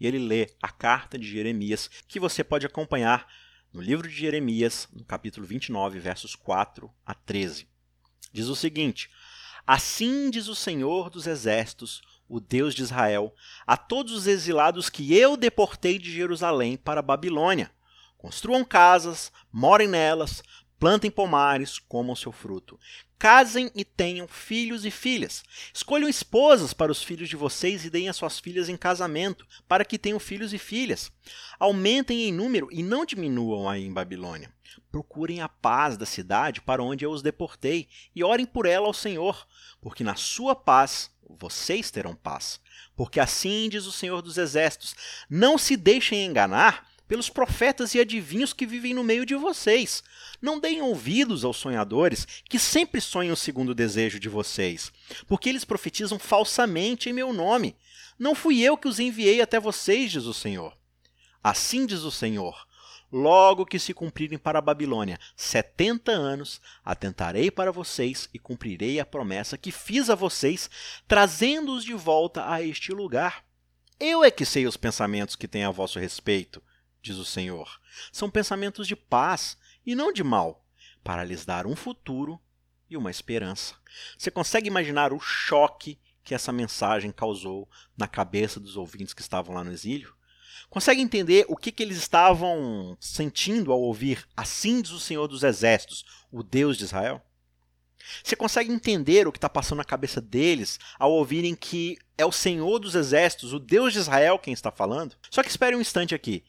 e 0.00 0.06
ele 0.06 0.18
lê 0.18 0.50
a 0.62 0.70
carta 0.70 1.18
de 1.18 1.30
Jeremias, 1.30 1.90
que 2.08 2.18
você 2.18 2.42
pode 2.42 2.64
acompanhar 2.64 3.28
no 3.72 3.82
livro 3.82 4.08
de 4.08 4.14
Jeremias, 4.14 4.88
no 4.92 5.04
capítulo 5.04 5.46
29, 5.46 5.98
versos 5.98 6.34
4 6.34 6.90
a 7.04 7.12
13. 7.12 7.68
Diz 8.32 8.46
o 8.46 8.56
seguinte: 8.56 9.10
Assim 9.66 10.30
diz 10.30 10.48
o 10.48 10.54
Senhor 10.54 11.10
dos 11.10 11.26
Exércitos, 11.26 12.00
o 12.26 12.40
Deus 12.40 12.74
de 12.74 12.82
Israel, 12.82 13.34
a 13.66 13.76
todos 13.76 14.12
os 14.12 14.26
exilados 14.26 14.88
que 14.88 15.14
eu 15.14 15.36
deportei 15.36 15.98
de 15.98 16.10
Jerusalém 16.10 16.76
para 16.76 17.00
a 17.00 17.02
Babilônia. 17.02 17.70
Construam 18.16 18.64
casas, 18.64 19.30
morem 19.52 19.86
nelas, 19.86 20.42
Plantem 20.78 21.10
pomares, 21.10 21.78
comam 21.78 22.14
seu 22.14 22.30
fruto. 22.30 22.78
Casem 23.18 23.68
e 23.74 23.84
tenham 23.84 24.28
filhos 24.28 24.84
e 24.84 24.92
filhas. 24.92 25.42
Escolham 25.74 26.08
esposas 26.08 26.72
para 26.72 26.92
os 26.92 27.02
filhos 27.02 27.28
de 27.28 27.34
vocês 27.34 27.84
e 27.84 27.90
deem 27.90 28.08
as 28.08 28.16
suas 28.16 28.38
filhas 28.38 28.68
em 28.68 28.76
casamento, 28.76 29.44
para 29.66 29.84
que 29.84 29.98
tenham 29.98 30.20
filhos 30.20 30.52
e 30.52 30.58
filhas. 30.58 31.10
Aumentem 31.58 32.28
em 32.28 32.32
número 32.32 32.68
e 32.70 32.80
não 32.80 33.04
diminuam 33.04 33.68
aí 33.68 33.84
em 33.84 33.92
Babilônia. 33.92 34.52
Procurem 34.88 35.40
a 35.40 35.48
paz 35.48 35.96
da 35.96 36.06
cidade 36.06 36.60
para 36.60 36.82
onde 36.82 37.04
eu 37.04 37.10
os 37.10 37.22
deportei 37.22 37.88
e 38.14 38.22
orem 38.22 38.46
por 38.46 38.64
ela 38.64 38.86
ao 38.86 38.94
Senhor, 38.94 39.48
porque 39.80 40.04
na 40.04 40.14
sua 40.14 40.54
paz 40.54 41.10
vocês 41.28 41.90
terão 41.90 42.14
paz. 42.14 42.60
Porque 42.94 43.18
assim 43.18 43.68
diz 43.68 43.84
o 43.84 43.92
Senhor 43.92 44.22
dos 44.22 44.38
Exércitos: 44.38 44.94
não 45.28 45.58
se 45.58 45.76
deixem 45.76 46.24
enganar 46.24 46.86
pelos 47.08 47.30
profetas 47.30 47.94
e 47.94 48.00
adivinhos 48.00 48.52
que 48.52 48.66
vivem 48.66 48.92
no 48.92 49.02
meio 49.02 49.24
de 49.24 49.34
vocês. 49.34 50.04
Não 50.40 50.60
deem 50.60 50.82
ouvidos 50.82 51.44
aos 51.44 51.56
sonhadores, 51.56 52.28
que 52.48 52.58
sempre 52.58 53.00
sonham 53.00 53.34
segundo 53.34 53.70
o 53.70 53.74
desejo 53.74 54.20
de 54.20 54.28
vocês, 54.28 54.92
porque 55.26 55.48
eles 55.48 55.64
profetizam 55.64 56.18
falsamente 56.18 57.08
em 57.08 57.12
meu 57.12 57.32
nome. 57.32 57.74
Não 58.18 58.34
fui 58.34 58.60
eu 58.60 58.76
que 58.76 58.86
os 58.86 59.00
enviei 59.00 59.40
até 59.40 59.58
vocês, 59.58 60.12
diz 60.12 60.24
o 60.24 60.34
Senhor. 60.34 60.76
Assim 61.42 61.86
diz 61.86 62.00
o 62.00 62.10
Senhor: 62.10 62.68
Logo 63.10 63.64
que 63.64 63.78
se 63.78 63.94
cumprirem 63.94 64.36
para 64.36 64.58
a 64.58 64.62
Babilônia 64.62 65.18
setenta 65.34 66.12
anos, 66.12 66.60
atentarei 66.84 67.50
para 67.50 67.72
vocês 67.72 68.28
e 68.34 68.38
cumprirei 68.38 69.00
a 69.00 69.06
promessa 69.06 69.56
que 69.56 69.72
fiz 69.72 70.10
a 70.10 70.14
vocês, 70.14 70.68
trazendo-os 71.06 71.84
de 71.84 71.94
volta 71.94 72.52
a 72.52 72.60
este 72.62 72.92
lugar. 72.92 73.44
Eu 73.98 74.22
é 74.22 74.30
que 74.30 74.44
sei 74.44 74.66
os 74.66 74.76
pensamentos 74.76 75.36
que 75.36 75.48
tenho 75.48 75.68
a 75.68 75.72
vosso 75.72 75.98
respeito, 75.98 76.62
diz 77.02 77.16
o 77.16 77.24
Senhor. 77.24 77.80
São 78.12 78.30
pensamentos 78.30 78.86
de 78.86 78.96
paz 78.96 79.56
e 79.84 79.94
não 79.94 80.12
de 80.12 80.22
mal, 80.22 80.64
para 81.02 81.24
lhes 81.24 81.44
dar 81.44 81.66
um 81.66 81.76
futuro 81.76 82.40
e 82.90 82.96
uma 82.96 83.10
esperança. 83.10 83.74
Você 84.16 84.30
consegue 84.30 84.68
imaginar 84.68 85.12
o 85.12 85.20
choque 85.20 85.98
que 86.24 86.34
essa 86.34 86.52
mensagem 86.52 87.10
causou 87.10 87.68
na 87.96 88.06
cabeça 88.06 88.60
dos 88.60 88.76
ouvintes 88.76 89.14
que 89.14 89.22
estavam 89.22 89.54
lá 89.54 89.64
no 89.64 89.72
exílio? 89.72 90.14
Consegue 90.68 91.00
entender 91.00 91.46
o 91.48 91.56
que, 91.56 91.72
que 91.72 91.82
eles 91.82 91.96
estavam 91.96 92.96
sentindo 93.00 93.72
ao 93.72 93.80
ouvir 93.80 94.28
Assim 94.36 94.82
diz 94.82 94.90
o 94.90 95.00
Senhor 95.00 95.26
dos 95.26 95.42
Exércitos, 95.42 96.04
o 96.30 96.42
Deus 96.42 96.76
de 96.76 96.84
Israel? 96.84 97.22
Você 98.22 98.36
consegue 98.36 98.72
entender 98.72 99.26
o 99.26 99.32
que 99.32 99.38
está 99.38 99.48
passando 99.48 99.78
na 99.78 99.84
cabeça 99.84 100.20
deles 100.20 100.78
ao 100.98 101.12
ouvirem 101.12 101.54
que 101.54 101.98
é 102.16 102.24
o 102.24 102.32
Senhor 102.32 102.78
dos 102.78 102.94
Exércitos, 102.94 103.52
o 103.52 103.58
Deus 103.58 103.92
de 103.92 103.98
Israel, 103.98 104.38
quem 104.38 104.52
está 104.52 104.70
falando? 104.70 105.16
Só 105.30 105.42
que 105.42 105.48
espere 105.48 105.76
um 105.76 105.80
instante 105.80 106.14
aqui. 106.14 106.44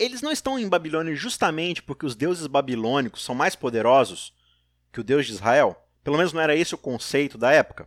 Eles 0.00 0.22
não 0.22 0.32
estão 0.32 0.58
em 0.58 0.66
Babilônia 0.66 1.14
justamente 1.14 1.82
porque 1.82 2.06
os 2.06 2.16
deuses 2.16 2.46
babilônicos 2.46 3.22
são 3.22 3.34
mais 3.34 3.54
poderosos 3.54 4.32
que 4.90 4.98
o 4.98 5.04
Deus 5.04 5.26
de 5.26 5.32
Israel? 5.32 5.76
Pelo 6.02 6.16
menos 6.16 6.32
não 6.32 6.40
era 6.40 6.56
esse 6.56 6.74
o 6.74 6.78
conceito 6.78 7.36
da 7.36 7.52
época. 7.52 7.86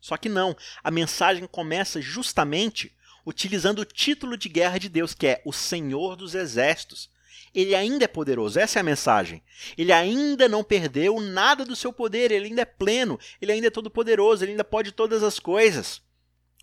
Só 0.00 0.16
que 0.16 0.30
não. 0.30 0.56
A 0.82 0.90
mensagem 0.90 1.46
começa 1.46 2.00
justamente 2.00 2.96
utilizando 3.26 3.80
o 3.80 3.84
título 3.84 4.34
de 4.34 4.48
guerra 4.48 4.78
de 4.78 4.88
Deus, 4.88 5.12
que 5.12 5.26
é 5.26 5.42
o 5.44 5.52
Senhor 5.52 6.16
dos 6.16 6.34
Exércitos. 6.34 7.10
Ele 7.54 7.74
ainda 7.74 8.06
é 8.06 8.08
poderoso, 8.08 8.58
essa 8.58 8.78
é 8.78 8.80
a 8.80 8.84
mensagem. 8.84 9.42
Ele 9.76 9.92
ainda 9.92 10.48
não 10.48 10.64
perdeu 10.64 11.20
nada 11.20 11.66
do 11.66 11.76
seu 11.76 11.92
poder, 11.92 12.30
ele 12.30 12.46
ainda 12.46 12.62
é 12.62 12.64
pleno, 12.64 13.20
ele 13.42 13.52
ainda 13.52 13.66
é 13.66 13.70
todo 13.70 13.90
poderoso, 13.90 14.42
ele 14.42 14.52
ainda 14.52 14.64
pode 14.64 14.90
todas 14.90 15.22
as 15.22 15.38
coisas. 15.38 16.00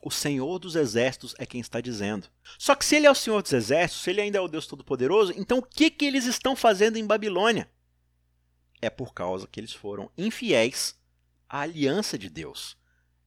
O 0.06 0.12
Senhor 0.12 0.60
dos 0.60 0.76
Exércitos 0.76 1.34
é 1.40 1.46
quem 1.46 1.62
está 1.62 1.80
dizendo. 1.80 2.28
Só 2.60 2.76
que 2.76 2.84
se 2.84 2.96
ele 2.96 3.08
é 3.08 3.12
o 3.12 3.16
Senhor 3.16 3.42
dos 3.42 3.54
Exércitos, 3.54 4.04
se 4.04 4.10
ele 4.10 4.22
ainda 4.22 4.38
é 4.38 4.42
o 4.42 4.48
Deus 4.48 4.68
Todo-Poderoso, 4.68 5.34
então 5.38 5.60
o 5.60 5.64
que, 5.64 5.90
que 5.90 6.06
eles 6.06 6.26
estão 6.26 6.56
fazendo 6.56 6.98
em 6.98 7.06
Babilônia? 7.06 7.70
É 8.82 8.90
por 8.90 9.14
causa 9.14 9.48
que 9.48 9.60
eles 9.60 9.72
foram 9.72 10.12
infiéis 10.18 11.00
à 11.48 11.62
aliança 11.62 12.18
de 12.18 12.30
Deus 12.30 12.78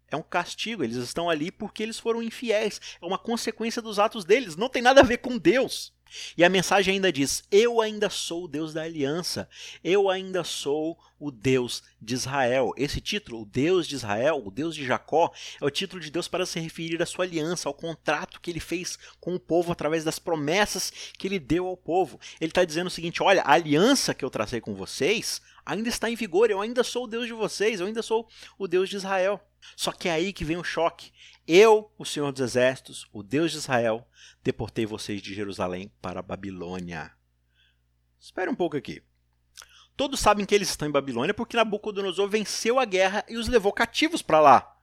é 0.09 0.17
um 0.17 0.23
castigo. 0.23 0.85
Eles 0.85 0.97
estão 0.97 1.29
ali 1.29 1.51
porque 1.51 1.83
eles 1.83 1.99
foram 1.99 2.23
infiéis. 2.23 2.81
É 3.01 3.07
uma 3.07 3.19
consequência 3.19 3.83
dos 3.83 3.99
atos 3.99 4.25
deles. 4.25 4.57
Não 4.57 4.69
tem 4.69 4.83
nada 4.83 5.01
a 5.01 5.05
ver 5.05 5.19
com 5.19 5.39
Deus. 5.39 5.93
E 6.37 6.45
a 6.45 6.49
mensagem 6.49 6.95
ainda 6.95 7.13
diz: 7.13 7.45
Eu 7.51 7.81
ainda 7.81 8.09
sou 8.09 8.45
o 8.45 8.49
Deus 8.49 8.73
da 8.73 8.83
aliança. 8.83 9.49
Eu 9.83 10.09
ainda 10.09 10.45
sou 10.45 10.99
o 11.19 11.31
Deus 11.31 11.83
de 12.01 12.15
Israel. 12.15 12.73
Esse 12.77 13.01
título, 13.01 13.43
o 13.43 13.47
Deus 13.47 13.87
de 13.87 13.95
Israel, 13.95 14.43
o 14.45 14.51
Deus 14.51 14.75
de 14.75 14.85
Jacó, 14.85 15.33
é 15.61 15.65
o 15.65 15.71
título 15.71 16.01
de 16.01 16.11
Deus 16.11 16.29
para 16.29 16.47
se 16.47 16.61
referir 16.61 17.03
à 17.03 17.07
sua 17.07 17.25
aliança, 17.25 17.69
ao 17.69 17.75
contrato 17.75 18.41
que 18.41 18.51
ele 18.51 18.61
fez 18.61 18.99
com 19.21 19.35
o 19.35 19.41
povo 19.41 19.73
através 19.73 20.05
das 20.05 20.19
promessas 20.19 20.93
que 21.17 21.27
ele 21.27 21.39
deu 21.39 21.67
ao 21.67 21.77
povo. 21.77 22.21
Ele 22.41 22.51
está 22.51 22.65
dizendo 22.65 22.89
o 22.89 22.91
seguinte: 22.91 23.23
Olha, 23.23 23.43
a 23.43 23.53
aliança 23.53 24.15
que 24.15 24.25
eu 24.25 24.31
tracei 24.31 24.61
com 24.61 24.75
vocês 24.75 25.41
ainda 25.65 25.89
está 25.89 26.09
em 26.09 26.15
vigor. 26.15 26.51
Eu 26.51 26.61
ainda 26.61 26.85
sou 26.85 27.05
o 27.05 27.09
Deus 27.09 27.27
de 27.27 27.33
vocês. 27.33 27.81
Eu 27.81 27.87
ainda 27.87 28.03
sou 28.03 28.29
o 28.59 28.69
Deus 28.69 28.89
de 28.89 28.97
Israel. 28.97 29.41
Só 29.75 29.91
que 29.91 30.09
é 30.09 30.13
aí 30.13 30.33
que 30.33 30.45
vem 30.45 30.57
o 30.57 30.65
choque. 30.65 31.11
Eu, 31.47 31.93
o 31.97 32.05
Senhor 32.05 32.33
dos 32.33 32.41
Exércitos, 32.41 33.07
o 33.13 33.23
Deus 33.23 33.53
de 33.53 33.59
Israel, 33.59 34.07
deportei 34.43 34.85
vocês 34.85 35.23
de 35.23 35.33
Jerusalém 35.33 35.93
para 36.03 36.21
a 36.21 36.23
Babilônia. 36.23 37.13
Espere 38.19 38.51
um 38.51 38.55
pouco 38.55 38.77
aqui. 38.77 39.03
Todos 39.97 40.19
sabem 40.19 40.45
que 40.45 40.55
eles 40.55 40.69
estão 40.69 40.89
em 40.89 40.93
Babilônia 40.93 41.33
porque 41.33 41.57
Nabucodonosor 41.57 42.29
venceu 42.29 42.81
a 42.81 42.85
guerra 42.85 43.25
e 43.29 43.37
os 43.37 43.49
levou 43.49 43.73
cativos 43.73 44.23
para 44.23 44.41
lá. 44.41 44.77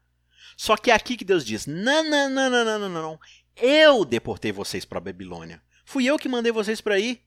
Só 0.55 0.77
que 0.77 0.89
é 0.89 0.93
aqui 0.93 1.17
que 1.17 1.25
Deus 1.25 1.45
diz: 1.45 1.65
não, 1.65 2.03
não, 2.03 2.29
não, 2.29 2.49
não, 2.49 2.65
não, 2.65 2.79
não, 2.79 2.89
não. 2.89 3.19
Eu 3.55 4.05
deportei 4.05 4.51
vocês 4.51 4.85
para 4.85 4.97
a 4.97 5.01
Babilônia. 5.01 5.61
Fui 5.85 6.05
eu 6.05 6.17
que 6.17 6.29
mandei 6.29 6.51
vocês 6.51 6.79
para 6.79 6.95
aí. 6.95 7.21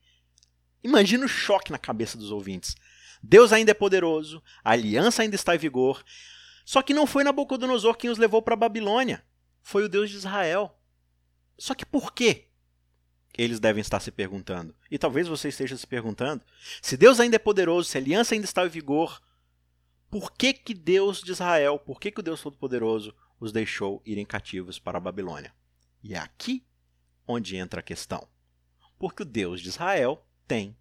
Imagina 0.83 1.25
o 1.25 1.29
choque 1.29 1.71
na 1.71 1.77
cabeça 1.77 2.17
dos 2.17 2.31
ouvintes. 2.31 2.75
Deus 3.21 3.53
ainda 3.53 3.71
é 3.71 3.73
poderoso, 3.73 4.43
a 4.63 4.71
aliança 4.71 5.21
ainda 5.21 5.35
está 5.35 5.55
em 5.55 5.59
vigor, 5.59 6.03
só 6.63 6.81
que 6.81 6.93
não 6.93 7.07
foi 7.07 7.23
Nabucodonosor 7.23 7.95
quem 7.95 8.09
os 8.09 8.17
levou 8.17 8.41
para 8.41 8.53
a 8.53 8.57
Babilônia. 8.57 9.23
Foi 9.67 9.83
o 9.83 9.89
Deus 9.89 10.09
de 10.09 10.15
Israel. 10.15 10.79
Só 11.57 11.75
que 11.75 11.85
por 11.85 12.13
quê? 12.13 12.47
Eles 13.37 13.59
devem 13.59 13.81
estar 13.81 13.99
se 13.99 14.11
perguntando. 14.11 14.73
E 14.89 14.97
talvez 14.97 15.27
você 15.27 15.49
esteja 15.49 15.75
se 15.75 15.85
perguntando. 15.85 16.41
Se 16.81 16.95
Deus 16.95 17.19
ainda 17.19 17.35
é 17.35 17.39
poderoso, 17.39 17.89
se 17.89 17.97
a 17.97 17.99
aliança 17.99 18.33
ainda 18.33 18.45
está 18.45 18.65
em 18.65 18.69
vigor, 18.69 19.21
por 20.09 20.31
que, 20.31 20.53
que 20.53 20.73
Deus 20.73 21.21
de 21.21 21.33
Israel, 21.33 21.77
por 21.79 21.99
que, 21.99 22.11
que 22.11 22.21
o 22.21 22.23
Deus 22.23 22.41
Todo-Poderoso 22.41 23.13
os 23.41 23.51
deixou 23.51 24.01
irem 24.05 24.25
cativos 24.25 24.79
para 24.79 24.99
a 24.99 25.01
Babilônia? 25.01 25.53
E 26.01 26.13
é 26.13 26.17
aqui 26.17 26.65
onde 27.27 27.57
entra 27.57 27.81
a 27.81 27.83
questão. 27.83 28.25
Porque 28.97 29.23
o 29.23 29.25
Deus 29.25 29.59
de 29.59 29.67
Israel 29.67 30.25
tem 30.47 30.77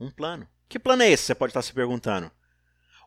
um 0.00 0.10
plano. 0.10 0.48
Que 0.70 0.78
plano 0.78 1.02
é 1.02 1.10
esse? 1.10 1.24
Você 1.24 1.34
pode 1.34 1.50
estar 1.50 1.60
se 1.60 1.74
perguntando. 1.74 2.30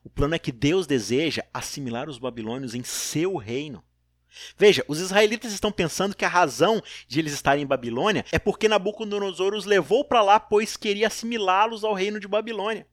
O 0.04 0.10
plano 0.10 0.36
é 0.36 0.40
que 0.40 0.52
Deus 0.52 0.86
deseja 0.86 1.44
assimilar 1.52 2.10
os 2.10 2.20
babilônios 2.20 2.76
em 2.76 2.84
seu 2.84 3.38
reino. 3.38 3.84
Veja, 4.58 4.84
os 4.88 5.00
israelitas 5.00 5.52
estão 5.54 5.72
pensando 5.72 6.16
que 6.16 6.26
a 6.26 6.30
razão 6.30 6.82
de 7.08 7.20
eles 7.20 7.34
estarem 7.34 7.64
em 7.64 7.68
Babilônia 7.68 8.26
é 8.32 8.40
porque 8.40 8.68
Nabucodonosor 8.68 9.54
os 9.54 9.66
levou 9.66 10.06
para 10.06 10.22
lá, 10.22 10.40
pois 10.40 10.78
queria 10.78 11.08
assimilá-los 11.08 11.84
ao 11.84 11.94
reino 11.94 12.20
de 12.20 12.28
Babilônia. 12.28 12.88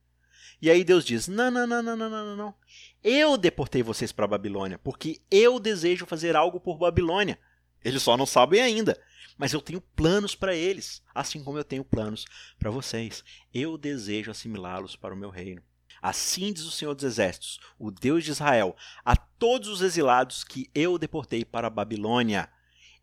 E 0.61 0.70
aí 0.70 0.85
Deus 0.85 1.05
diz: 1.05 1.26
não, 1.26 1.50
não, 1.50 1.66
não, 1.66 1.83
não, 1.83 1.96
não, 1.96 2.11
não, 2.11 2.37
não. 2.37 2.55
Eu 3.02 3.37
deportei 3.37 3.83
vocês 3.83 4.12
para 4.12 4.28
Babilônia, 4.28 4.78
porque 4.78 5.20
eu 5.28 5.59
desejo 5.59 6.07
fazer 6.07 6.37
algo 6.37 6.61
por 6.61 6.78
Babilônia. 6.78 7.38
Eles 7.85 8.02
só 8.02 8.16
não 8.16 8.26
sabem 8.26 8.61
ainda, 8.61 8.96
mas 9.37 9.52
eu 9.52 9.61
tenho 9.61 9.81
planos 9.81 10.37
para 10.37 10.55
eles, 10.55 11.02
assim 11.12 11.42
como 11.42 11.59
eu 11.59 11.64
tenho 11.64 11.85
planos 11.85 12.24
para 12.61 12.70
vocês. 12.70 13.24
Eu 13.52 13.76
desejo 13.76 14.31
assimilá-los 14.31 14.94
para 14.94 15.12
o 15.12 15.16
meu 15.16 15.31
reino. 15.31 15.61
Assim 16.03 16.53
diz 16.53 16.65
o 16.65 16.71
Senhor 16.73 16.95
dos 16.95 17.05
Exércitos, 17.05 17.61
o 17.79 17.88
Deus 17.93 18.25
de 18.25 18.33
Israel, 18.33 18.77
a 19.05 19.15
todos 19.15 19.69
os 19.69 19.83
exilados 19.83 20.43
que 20.43 20.69
eu 20.75 20.99
deportei 20.99 21.45
para 21.45 21.69
a 21.69 21.71
Babilônia. 21.71 22.51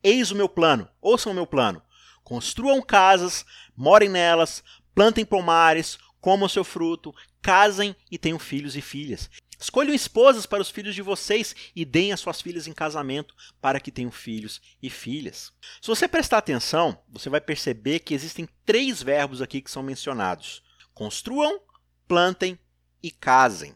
Eis 0.03 0.31
o 0.31 0.35
meu 0.35 0.49
plano, 0.49 0.85
ouçam 1.01 1.31
o 1.31 1.35
meu 1.35 1.47
plano. 1.47 1.81
Construam 2.25 2.81
casas, 2.81 3.45
morem 3.73 4.09
nelas, 4.09 4.61
plantem 4.93 5.23
pomares, 5.23 5.97
comam 6.19 6.49
seu 6.49 6.65
fruto, 6.65 7.15
casem 7.41 7.95
e 8.11 8.17
tenham 8.17 8.37
filhos 8.37 8.75
e 8.75 8.81
filhas. 8.81 9.29
Escolham 9.57 9.93
esposas 9.93 10.45
para 10.45 10.61
os 10.61 10.69
filhos 10.69 10.93
de 10.93 11.01
vocês 11.01 11.55
e 11.75 11.85
deem 11.85 12.11
as 12.11 12.19
suas 12.19 12.41
filhas 12.41 12.67
em 12.67 12.73
casamento 12.73 13.33
para 13.61 13.79
que 13.79 13.91
tenham 13.91 14.11
filhos 14.11 14.61
e 14.81 14.89
filhas. 14.89 15.53
Se 15.81 15.87
você 15.87 16.07
prestar 16.07 16.37
atenção, 16.37 16.97
você 17.09 17.29
vai 17.29 17.39
perceber 17.39 17.99
que 17.99 18.13
existem 18.13 18.47
três 18.65 19.01
verbos 19.01 19.41
aqui 19.41 19.61
que 19.61 19.71
são 19.71 19.83
mencionados: 19.83 20.61
construam, 20.93 21.61
plantem 22.07 22.59
e 23.01 23.11
casem. 23.11 23.73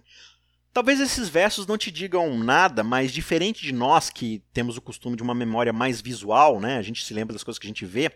Talvez 0.74 1.00
esses 1.00 1.30
versos 1.30 1.68
não 1.68 1.78
te 1.78 1.92
digam 1.92 2.36
nada, 2.38 2.84
mas 2.84 3.12
diferente 3.12 3.62
de 3.62 3.72
nós 3.72 4.10
que 4.10 4.42
temos 4.52 4.76
o 4.76 4.82
costume 4.82 5.16
de 5.16 5.22
uma 5.22 5.36
memória 5.36 5.72
mais 5.72 6.02
visual, 6.02 6.60
né? 6.60 6.78
A 6.78 6.82
gente 6.82 7.06
se 7.06 7.14
lembra 7.14 7.34
das 7.34 7.44
coisas 7.44 7.60
que 7.60 7.68
a 7.68 7.70
gente 7.70 7.86
vê. 7.86 8.12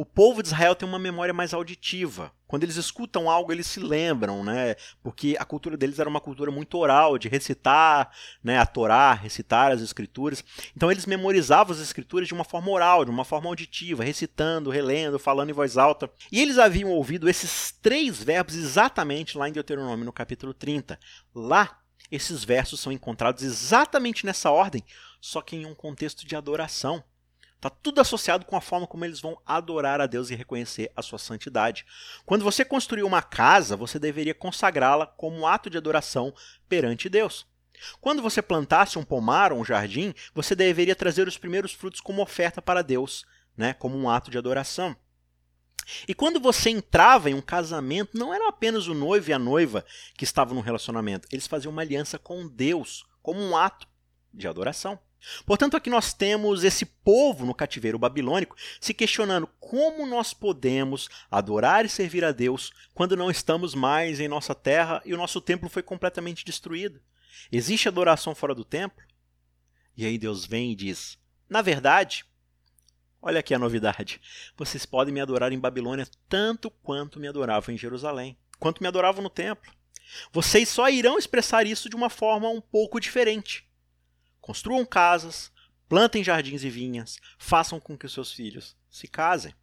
O 0.00 0.04
povo 0.06 0.42
de 0.42 0.48
Israel 0.48 0.74
tem 0.74 0.88
uma 0.88 0.98
memória 0.98 1.34
mais 1.34 1.52
auditiva. 1.52 2.32
Quando 2.46 2.62
eles 2.62 2.76
escutam 2.76 3.28
algo, 3.28 3.52
eles 3.52 3.66
se 3.66 3.78
lembram, 3.78 4.42
né? 4.42 4.74
Porque 5.02 5.36
a 5.38 5.44
cultura 5.44 5.76
deles 5.76 5.98
era 5.98 6.08
uma 6.08 6.22
cultura 6.22 6.50
muito 6.50 6.78
oral, 6.78 7.18
de 7.18 7.28
recitar, 7.28 8.10
né, 8.42 8.56
a 8.56 8.64
Torá, 8.64 9.12
recitar 9.12 9.72
as 9.72 9.82
escrituras. 9.82 10.42
Então 10.74 10.90
eles 10.90 11.04
memorizavam 11.04 11.74
as 11.74 11.82
escrituras 11.82 12.26
de 12.26 12.32
uma 12.32 12.44
forma 12.44 12.70
oral, 12.70 13.04
de 13.04 13.10
uma 13.10 13.26
forma 13.26 13.50
auditiva, 13.50 14.02
recitando, 14.02 14.70
relendo, 14.70 15.18
falando 15.18 15.50
em 15.50 15.52
voz 15.52 15.76
alta. 15.76 16.10
E 16.32 16.40
eles 16.40 16.56
haviam 16.56 16.88
ouvido 16.88 17.28
esses 17.28 17.70
três 17.82 18.22
verbos 18.22 18.54
exatamente 18.54 19.36
lá 19.36 19.50
em 19.50 19.52
Deuteronômio, 19.52 20.06
no 20.06 20.12
capítulo 20.14 20.54
30. 20.54 20.98
Lá, 21.34 21.78
esses 22.10 22.42
versos 22.42 22.80
são 22.80 22.90
encontrados 22.90 23.42
exatamente 23.42 24.24
nessa 24.24 24.50
ordem, 24.50 24.82
só 25.20 25.42
que 25.42 25.56
em 25.56 25.66
um 25.66 25.74
contexto 25.74 26.26
de 26.26 26.34
adoração. 26.34 27.04
Está 27.60 27.68
tudo 27.68 28.00
associado 28.00 28.46
com 28.46 28.56
a 28.56 28.60
forma 28.60 28.86
como 28.86 29.04
eles 29.04 29.20
vão 29.20 29.38
adorar 29.44 30.00
a 30.00 30.06
Deus 30.06 30.30
e 30.30 30.34
reconhecer 30.34 30.90
a 30.96 31.02
sua 31.02 31.18
santidade. 31.18 31.84
Quando 32.24 32.42
você 32.42 32.64
construir 32.64 33.02
uma 33.02 33.20
casa, 33.20 33.76
você 33.76 33.98
deveria 33.98 34.34
consagrá-la 34.34 35.06
como 35.06 35.36
um 35.36 35.46
ato 35.46 35.68
de 35.68 35.76
adoração 35.76 36.32
perante 36.70 37.06
Deus. 37.06 37.46
Quando 38.00 38.22
você 38.22 38.40
plantasse 38.40 38.98
um 38.98 39.04
pomar 39.04 39.52
ou 39.52 39.60
um 39.60 39.64
jardim, 39.64 40.14
você 40.34 40.56
deveria 40.56 40.96
trazer 40.96 41.28
os 41.28 41.36
primeiros 41.36 41.74
frutos 41.74 42.00
como 42.00 42.22
oferta 42.22 42.62
para 42.62 42.80
Deus, 42.80 43.26
né, 43.54 43.74
como 43.74 43.94
um 43.94 44.08
ato 44.08 44.30
de 44.30 44.38
adoração. 44.38 44.96
E 46.08 46.14
quando 46.14 46.40
você 46.40 46.70
entrava 46.70 47.28
em 47.28 47.34
um 47.34 47.42
casamento, 47.42 48.16
não 48.16 48.32
era 48.32 48.48
apenas 48.48 48.86
o 48.86 48.94
noivo 48.94 49.28
e 49.28 49.34
a 49.34 49.38
noiva 49.38 49.84
que 50.16 50.24
estavam 50.24 50.54
no 50.54 50.62
relacionamento, 50.62 51.28
eles 51.30 51.46
faziam 51.46 51.70
uma 51.70 51.82
aliança 51.82 52.18
com 52.18 52.48
Deus, 52.48 53.04
como 53.20 53.38
um 53.38 53.54
ato 53.54 53.86
de 54.32 54.48
adoração. 54.48 54.98
Portanto, 55.44 55.76
aqui 55.76 55.90
nós 55.90 56.12
temos 56.12 56.64
esse 56.64 56.84
povo 56.84 57.44
no 57.44 57.54
cativeiro 57.54 57.98
babilônico 57.98 58.56
se 58.80 58.94
questionando 58.94 59.48
como 59.58 60.06
nós 60.06 60.32
podemos 60.32 61.08
adorar 61.30 61.84
e 61.84 61.88
servir 61.88 62.24
a 62.24 62.32
Deus 62.32 62.72
quando 62.94 63.16
não 63.16 63.30
estamos 63.30 63.74
mais 63.74 64.20
em 64.20 64.28
nossa 64.28 64.54
terra 64.54 65.02
e 65.04 65.12
o 65.12 65.16
nosso 65.16 65.40
templo 65.40 65.68
foi 65.68 65.82
completamente 65.82 66.44
destruído. 66.44 67.00
Existe 67.52 67.88
adoração 67.88 68.34
fora 68.34 68.54
do 68.54 68.64
templo? 68.64 69.04
E 69.96 70.06
aí 70.06 70.18
Deus 70.18 70.46
vem 70.46 70.72
e 70.72 70.76
diz: 70.76 71.18
Na 71.48 71.62
verdade, 71.62 72.24
olha 73.20 73.40
aqui 73.40 73.54
a 73.54 73.58
novidade, 73.58 74.20
vocês 74.56 74.86
podem 74.86 75.12
me 75.12 75.20
adorar 75.20 75.52
em 75.52 75.58
Babilônia 75.58 76.08
tanto 76.28 76.70
quanto 76.70 77.20
me 77.20 77.28
adoravam 77.28 77.74
em 77.74 77.78
Jerusalém. 77.78 78.36
quanto 78.58 78.82
me 78.82 78.88
adoravam 78.88 79.22
no 79.22 79.30
templo. 79.30 79.72
Vocês 80.32 80.68
só 80.68 80.88
irão 80.90 81.18
expressar 81.18 81.66
isso 81.66 81.88
de 81.88 81.96
uma 81.96 82.10
forma 82.10 82.48
um 82.48 82.60
pouco 82.60 83.00
diferente. 83.00 83.69
Construam 84.40 84.84
casas, 84.84 85.52
plantem 85.88 86.24
jardins 86.24 86.64
e 86.64 86.70
vinhas, 86.70 87.18
façam 87.38 87.78
com 87.80 87.96
que 87.96 88.06
os 88.06 88.12
seus 88.12 88.32
filhos 88.32 88.76
se 88.90 89.06
casem. 89.06 89.54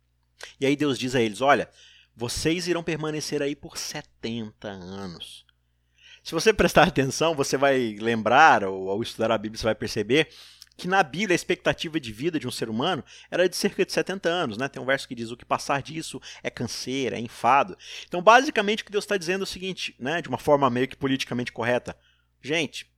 E 0.59 0.65
aí 0.65 0.75
Deus 0.75 0.97
diz 0.99 1.15
a 1.15 1.21
eles: 1.21 1.41
Olha, 1.41 1.69
vocês 2.15 2.67
irão 2.67 2.83
permanecer 2.83 3.41
aí 3.41 3.55
por 3.55 3.77
70 3.77 4.67
anos. 4.67 5.45
Se 6.23 6.33
você 6.33 6.51
prestar 6.51 6.83
atenção, 6.87 7.35
você 7.35 7.55
vai 7.55 7.95
lembrar, 7.99 8.63
ou 8.63 8.89
ao 8.89 9.01
estudar 9.01 9.31
a 9.31 9.37
Bíblia, 9.37 9.57
você 9.57 9.65
vai 9.65 9.75
perceber 9.75 10.29
que 10.75 10.87
na 10.87 11.01
Bíblia 11.01 11.33
a 11.33 11.35
expectativa 11.35 11.99
de 11.99 12.13
vida 12.13 12.39
de 12.39 12.47
um 12.47 12.51
ser 12.51 12.69
humano 12.69 13.03
era 13.31 13.49
de 13.49 13.55
cerca 13.55 13.83
de 13.85 13.91
70 13.91 14.29
anos. 14.29 14.57
Né? 14.57 14.67
Tem 14.67 14.81
um 14.81 14.85
verso 14.85 15.07
que 15.07 15.15
diz: 15.15 15.31
o 15.31 15.37
que 15.37 15.45
passar 15.45 15.81
disso 15.81 16.21
é 16.43 16.49
canseira, 16.49 17.17
é 17.17 17.19
enfado. 17.19 17.77
Então, 18.07 18.21
basicamente, 18.21 18.83
o 18.83 18.85
que 18.85 18.91
Deus 18.91 19.03
está 19.03 19.17
dizendo 19.17 19.41
é 19.41 19.43
o 19.43 19.47
seguinte, 19.47 19.95
né, 19.99 20.21
de 20.21 20.29
uma 20.29 20.37
forma 20.37 20.69
meio 20.69 20.87
que 20.87 20.95
politicamente 20.95 21.51
correta: 21.51 21.97
gente, 22.41 22.89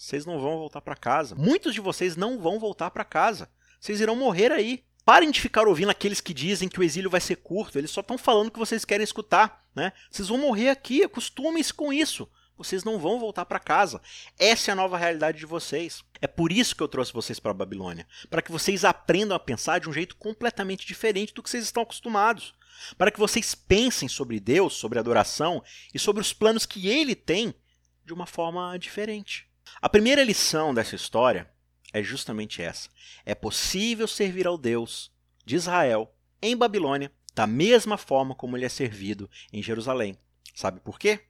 vocês 0.00 0.24
não 0.24 0.40
vão 0.40 0.56
voltar 0.56 0.80
para 0.80 0.96
casa. 0.96 1.34
Muitos 1.34 1.74
de 1.74 1.80
vocês 1.80 2.16
não 2.16 2.38
vão 2.38 2.58
voltar 2.58 2.90
para 2.90 3.04
casa. 3.04 3.50
Vocês 3.78 4.00
irão 4.00 4.16
morrer 4.16 4.50
aí. 4.50 4.82
Parem 5.04 5.30
de 5.30 5.38
ficar 5.38 5.68
ouvindo 5.68 5.90
aqueles 5.90 6.22
que 6.22 6.32
dizem 6.32 6.70
que 6.70 6.80
o 6.80 6.82
exílio 6.82 7.10
vai 7.10 7.20
ser 7.20 7.36
curto. 7.36 7.76
Eles 7.76 7.90
só 7.90 8.00
estão 8.00 8.16
falando 8.16 8.48
o 8.48 8.50
que 8.50 8.58
vocês 8.58 8.82
querem 8.82 9.04
escutar. 9.04 9.62
Né? 9.74 9.92
Vocês 10.10 10.28
vão 10.28 10.38
morrer 10.38 10.70
aqui. 10.70 11.04
Acostumem-se 11.04 11.74
com 11.74 11.92
isso. 11.92 12.26
Vocês 12.56 12.82
não 12.82 12.98
vão 12.98 13.20
voltar 13.20 13.44
para 13.44 13.58
casa. 13.58 14.00
Essa 14.38 14.70
é 14.70 14.72
a 14.72 14.74
nova 14.74 14.96
realidade 14.96 15.38
de 15.38 15.44
vocês. 15.44 16.02
É 16.18 16.26
por 16.26 16.50
isso 16.50 16.74
que 16.74 16.82
eu 16.82 16.88
trouxe 16.88 17.12
vocês 17.12 17.38
para 17.38 17.50
a 17.50 17.54
Babilônia. 17.54 18.08
Para 18.30 18.40
que 18.40 18.50
vocês 18.50 18.86
aprendam 18.86 19.36
a 19.36 19.40
pensar 19.40 19.80
de 19.80 19.88
um 19.90 19.92
jeito 19.92 20.16
completamente 20.16 20.86
diferente 20.86 21.34
do 21.34 21.42
que 21.42 21.50
vocês 21.50 21.64
estão 21.64 21.82
acostumados. 21.82 22.54
Para 22.96 23.10
que 23.10 23.20
vocês 23.20 23.54
pensem 23.54 24.08
sobre 24.08 24.40
Deus, 24.40 24.72
sobre 24.76 24.98
adoração 24.98 25.62
e 25.92 25.98
sobre 25.98 26.22
os 26.22 26.32
planos 26.32 26.64
que 26.64 26.88
ele 26.88 27.14
tem 27.14 27.54
de 28.02 28.14
uma 28.14 28.24
forma 28.24 28.78
diferente. 28.78 29.49
A 29.82 29.88
primeira 29.88 30.22
lição 30.22 30.74
dessa 30.74 30.94
história 30.94 31.50
é 31.90 32.02
justamente 32.02 32.60
essa. 32.60 32.90
É 33.24 33.34
possível 33.34 34.06
servir 34.06 34.46
ao 34.46 34.58
Deus 34.58 35.10
de 35.42 35.56
Israel 35.56 36.14
em 36.42 36.54
Babilônia 36.54 37.10
da 37.34 37.46
mesma 37.46 37.96
forma 37.96 38.34
como 38.34 38.58
ele 38.58 38.66
é 38.66 38.68
servido 38.68 39.30
em 39.50 39.62
Jerusalém. 39.62 40.18
Sabe 40.54 40.80
por 40.80 40.98
quê? 40.98 41.20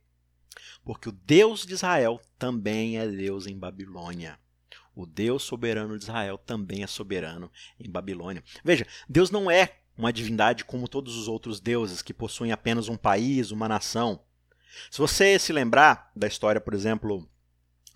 Porque 0.84 1.08
o 1.08 1.12
Deus 1.12 1.64
de 1.64 1.74
Israel 1.74 2.20
também 2.36 2.98
é 2.98 3.06
Deus 3.06 3.46
em 3.46 3.56
Babilônia. 3.56 4.36
O 4.96 5.06
Deus 5.06 5.44
soberano 5.44 5.96
de 5.96 6.02
Israel 6.02 6.36
também 6.36 6.82
é 6.82 6.88
soberano 6.88 7.52
em 7.78 7.88
Babilônia. 7.88 8.42
Veja, 8.64 8.84
Deus 9.08 9.30
não 9.30 9.48
é 9.48 9.76
uma 9.96 10.12
divindade 10.12 10.64
como 10.64 10.88
todos 10.88 11.16
os 11.16 11.28
outros 11.28 11.60
deuses 11.60 12.02
que 12.02 12.12
possuem 12.12 12.50
apenas 12.50 12.88
um 12.88 12.96
país, 12.96 13.52
uma 13.52 13.68
nação. 13.68 14.24
Se 14.90 14.98
você 14.98 15.38
se 15.38 15.52
lembrar 15.52 16.10
da 16.16 16.26
história, 16.26 16.60
por 16.60 16.74
exemplo, 16.74 17.30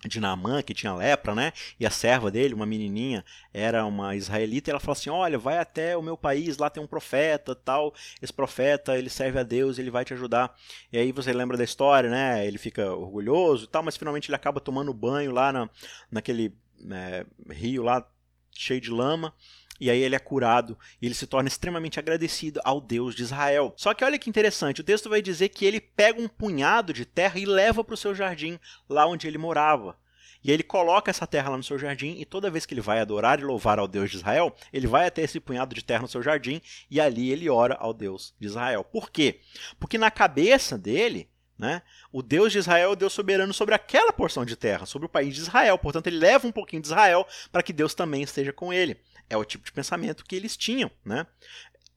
de 0.07 0.19
Naamã, 0.19 0.61
que 0.61 0.73
tinha 0.73 0.93
lepra, 0.93 1.33
né? 1.35 1.53
E 1.79 1.85
a 1.85 1.89
serva 1.89 2.29
dele, 2.31 2.53
uma 2.53 2.65
menininha, 2.65 3.23
era 3.53 3.85
uma 3.85 4.15
israelita, 4.15 4.69
e 4.69 4.71
ela 4.71 4.79
falou 4.79 4.93
assim: 4.93 5.09
"Olha, 5.09 5.37
vai 5.37 5.57
até 5.57 5.95
o 5.97 6.01
meu 6.01 6.17
país, 6.17 6.57
lá 6.57 6.69
tem 6.69 6.81
um 6.83 6.87
profeta, 6.87 7.55
tal. 7.55 7.93
Esse 8.21 8.33
profeta, 8.33 8.97
ele 8.97 9.09
serve 9.09 9.39
a 9.39 9.43
Deus, 9.43 9.77
ele 9.77 9.91
vai 9.91 10.05
te 10.05 10.13
ajudar". 10.13 10.55
E 10.91 10.97
aí 10.97 11.11
você 11.11 11.33
lembra 11.33 11.57
da 11.57 11.63
história, 11.63 12.09
né? 12.09 12.45
Ele 12.45 12.57
fica 12.57 12.91
orgulhoso 12.93 13.67
tal, 13.67 13.83
mas 13.83 13.97
finalmente 13.97 14.29
ele 14.29 14.35
acaba 14.35 14.59
tomando 14.59 14.93
banho 14.93 15.31
lá 15.31 15.51
na, 15.51 15.69
naquele 16.11 16.53
né, 16.79 17.25
rio 17.49 17.83
lá 17.83 18.05
cheio 18.51 18.81
de 18.81 18.89
lama. 18.89 19.33
E 19.79 19.89
aí 19.89 19.99
ele 19.99 20.15
é 20.15 20.19
curado 20.19 20.77
e 21.01 21.05
ele 21.05 21.15
se 21.15 21.27
torna 21.27 21.49
extremamente 21.49 21.99
agradecido 21.99 22.61
ao 22.63 22.79
Deus 22.79 23.13
de 23.13 23.23
Israel. 23.23 23.73
Só 23.75 23.93
que 23.93 24.05
olha 24.05 24.17
que 24.17 24.29
interessante, 24.29 24.81
o 24.81 24.83
texto 24.83 25.09
vai 25.09 25.21
dizer 25.21 25.49
que 25.49 25.65
ele 25.65 25.81
pega 25.81 26.21
um 26.21 26.27
punhado 26.27 26.93
de 26.93 27.05
terra 27.05 27.37
e 27.37 27.45
leva 27.45 27.83
para 27.83 27.93
o 27.93 27.97
seu 27.97 28.15
jardim, 28.15 28.59
lá 28.87 29.05
onde 29.05 29.27
ele 29.27 29.37
morava. 29.37 29.97
E 30.43 30.51
ele 30.51 30.61
coloca 30.61 31.09
essa 31.09 31.25
terra 31.25 31.49
lá 31.49 31.57
no 31.57 31.63
seu 31.63 31.79
jardim, 31.79 32.17
e 32.19 32.23
toda 32.25 32.51
vez 32.51 32.67
que 32.67 32.73
ele 32.75 32.79
vai 32.79 32.99
adorar 32.99 33.39
e 33.39 33.43
louvar 33.43 33.79
ao 33.79 33.87
Deus 33.87 34.11
de 34.11 34.17
Israel, 34.17 34.55
ele 34.71 34.85
vai 34.85 35.07
até 35.07 35.23
esse 35.23 35.39
punhado 35.39 35.73
de 35.73 35.83
terra 35.83 36.03
no 36.03 36.07
seu 36.07 36.21
jardim, 36.21 36.61
e 36.89 37.01
ali 37.01 37.31
ele 37.31 37.49
ora 37.49 37.73
ao 37.73 37.91
Deus 37.91 38.31
de 38.39 38.45
Israel. 38.45 38.83
Por 38.83 39.09
quê? 39.09 39.39
Porque 39.79 39.97
na 39.97 40.11
cabeça 40.11 40.77
dele, 40.77 41.27
né? 41.57 41.81
O 42.11 42.21
Deus 42.21 42.51
de 42.51 42.59
Israel 42.59 42.89
é 42.89 42.91
o 42.91 42.95
Deus 42.95 43.13
soberano 43.13 43.53
sobre 43.53 43.73
aquela 43.73 44.13
porção 44.13 44.45
de 44.45 44.55
terra, 44.55 44.85
sobre 44.85 45.05
o 45.07 45.09
país 45.09 45.33
de 45.33 45.41
Israel. 45.41 45.77
Portanto, 45.79 46.07
ele 46.07 46.17
leva 46.17 46.47
um 46.47 46.51
pouquinho 46.51 46.81
de 46.81 46.89
Israel 46.89 47.25
para 47.51 47.63
que 47.63 47.73
Deus 47.73 47.95
também 47.95 48.21
esteja 48.21 48.53
com 48.53 48.71
ele. 48.71 48.99
É 49.29 49.37
o 49.37 49.45
tipo 49.45 49.65
de 49.65 49.71
pensamento 49.71 50.25
que 50.25 50.35
eles 50.35 50.55
tinham. 50.55 50.89
Né? 51.03 51.25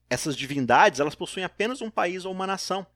Essas 0.08 0.36
divindades 0.36 1.00
elas 1.00 1.14
possuem 1.14 1.44
apenas 1.44 1.82
um 1.82 1.90
país 1.90 2.24
ou 2.24 2.32
uma 2.32 2.46
nação. 2.46 2.86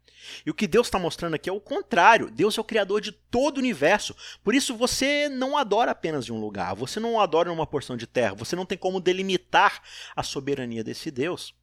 E 0.47 0.51
o 0.51 0.55
que 0.55 0.66
Deus 0.66 0.87
está 0.87 0.99
mostrando 0.99 1.35
aqui 1.35 1.51
é 1.51 1.53
o 1.53 1.61
contrário. 1.61 2.31
Deus 2.31 2.57
é 2.57 2.61
o 2.61 2.64
criador 2.64 3.01
de 3.01 3.12
todo 3.12 3.57
o 3.57 3.61
universo. 3.61 4.14
Por 4.42 4.55
isso 4.55 4.77
você 4.77 5.29
não 5.29 5.57
adora 5.57 5.90
apenas 5.90 6.25
de 6.25 6.33
um 6.33 6.40
lugar. 6.40 6.75
Você 6.75 7.01
não 7.01 7.21
adora 7.21 7.53
uma 7.53 7.66
porção 7.66 7.97
de 7.97 8.07
terra. 8.07 8.35
Você 8.35 8.57
não 8.57 8.66
tem 8.66 8.79
como 8.79 9.01
delimitar 9.01 9.83
a 10.14 10.23
soberania 10.23 10.85
desse 10.85 11.11
Deus. 11.11 11.55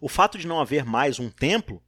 O 0.00 0.08
fato 0.08 0.38
de 0.38 0.46
não 0.46 0.60
haver 0.60 0.84
mais 0.84 1.18
um 1.18 1.30
templo 1.30 1.82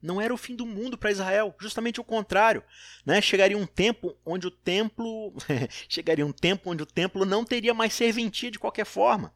não 0.00 0.20
era 0.20 0.32
o 0.32 0.36
fim 0.36 0.54
do 0.54 0.64
mundo 0.64 0.96
para 0.96 1.10
Israel, 1.10 1.54
justamente 1.58 2.00
o 2.00 2.04
contrário. 2.04 2.62
Né? 3.04 3.20
Chegaria 3.20 3.58
um 3.58 3.66
tempo 3.66 4.16
onde 4.24 4.46
o 4.46 4.50
templo 4.50 5.34
chegaria 5.88 6.24
um 6.24 6.32
tempo 6.32 6.70
onde 6.70 6.82
o 6.82 6.86
templo 6.86 7.24
não 7.24 7.44
teria 7.44 7.74
mais 7.74 7.92
serventia 7.92 8.50
de 8.50 8.58
qualquer 8.58 8.86
forma. 8.86 9.34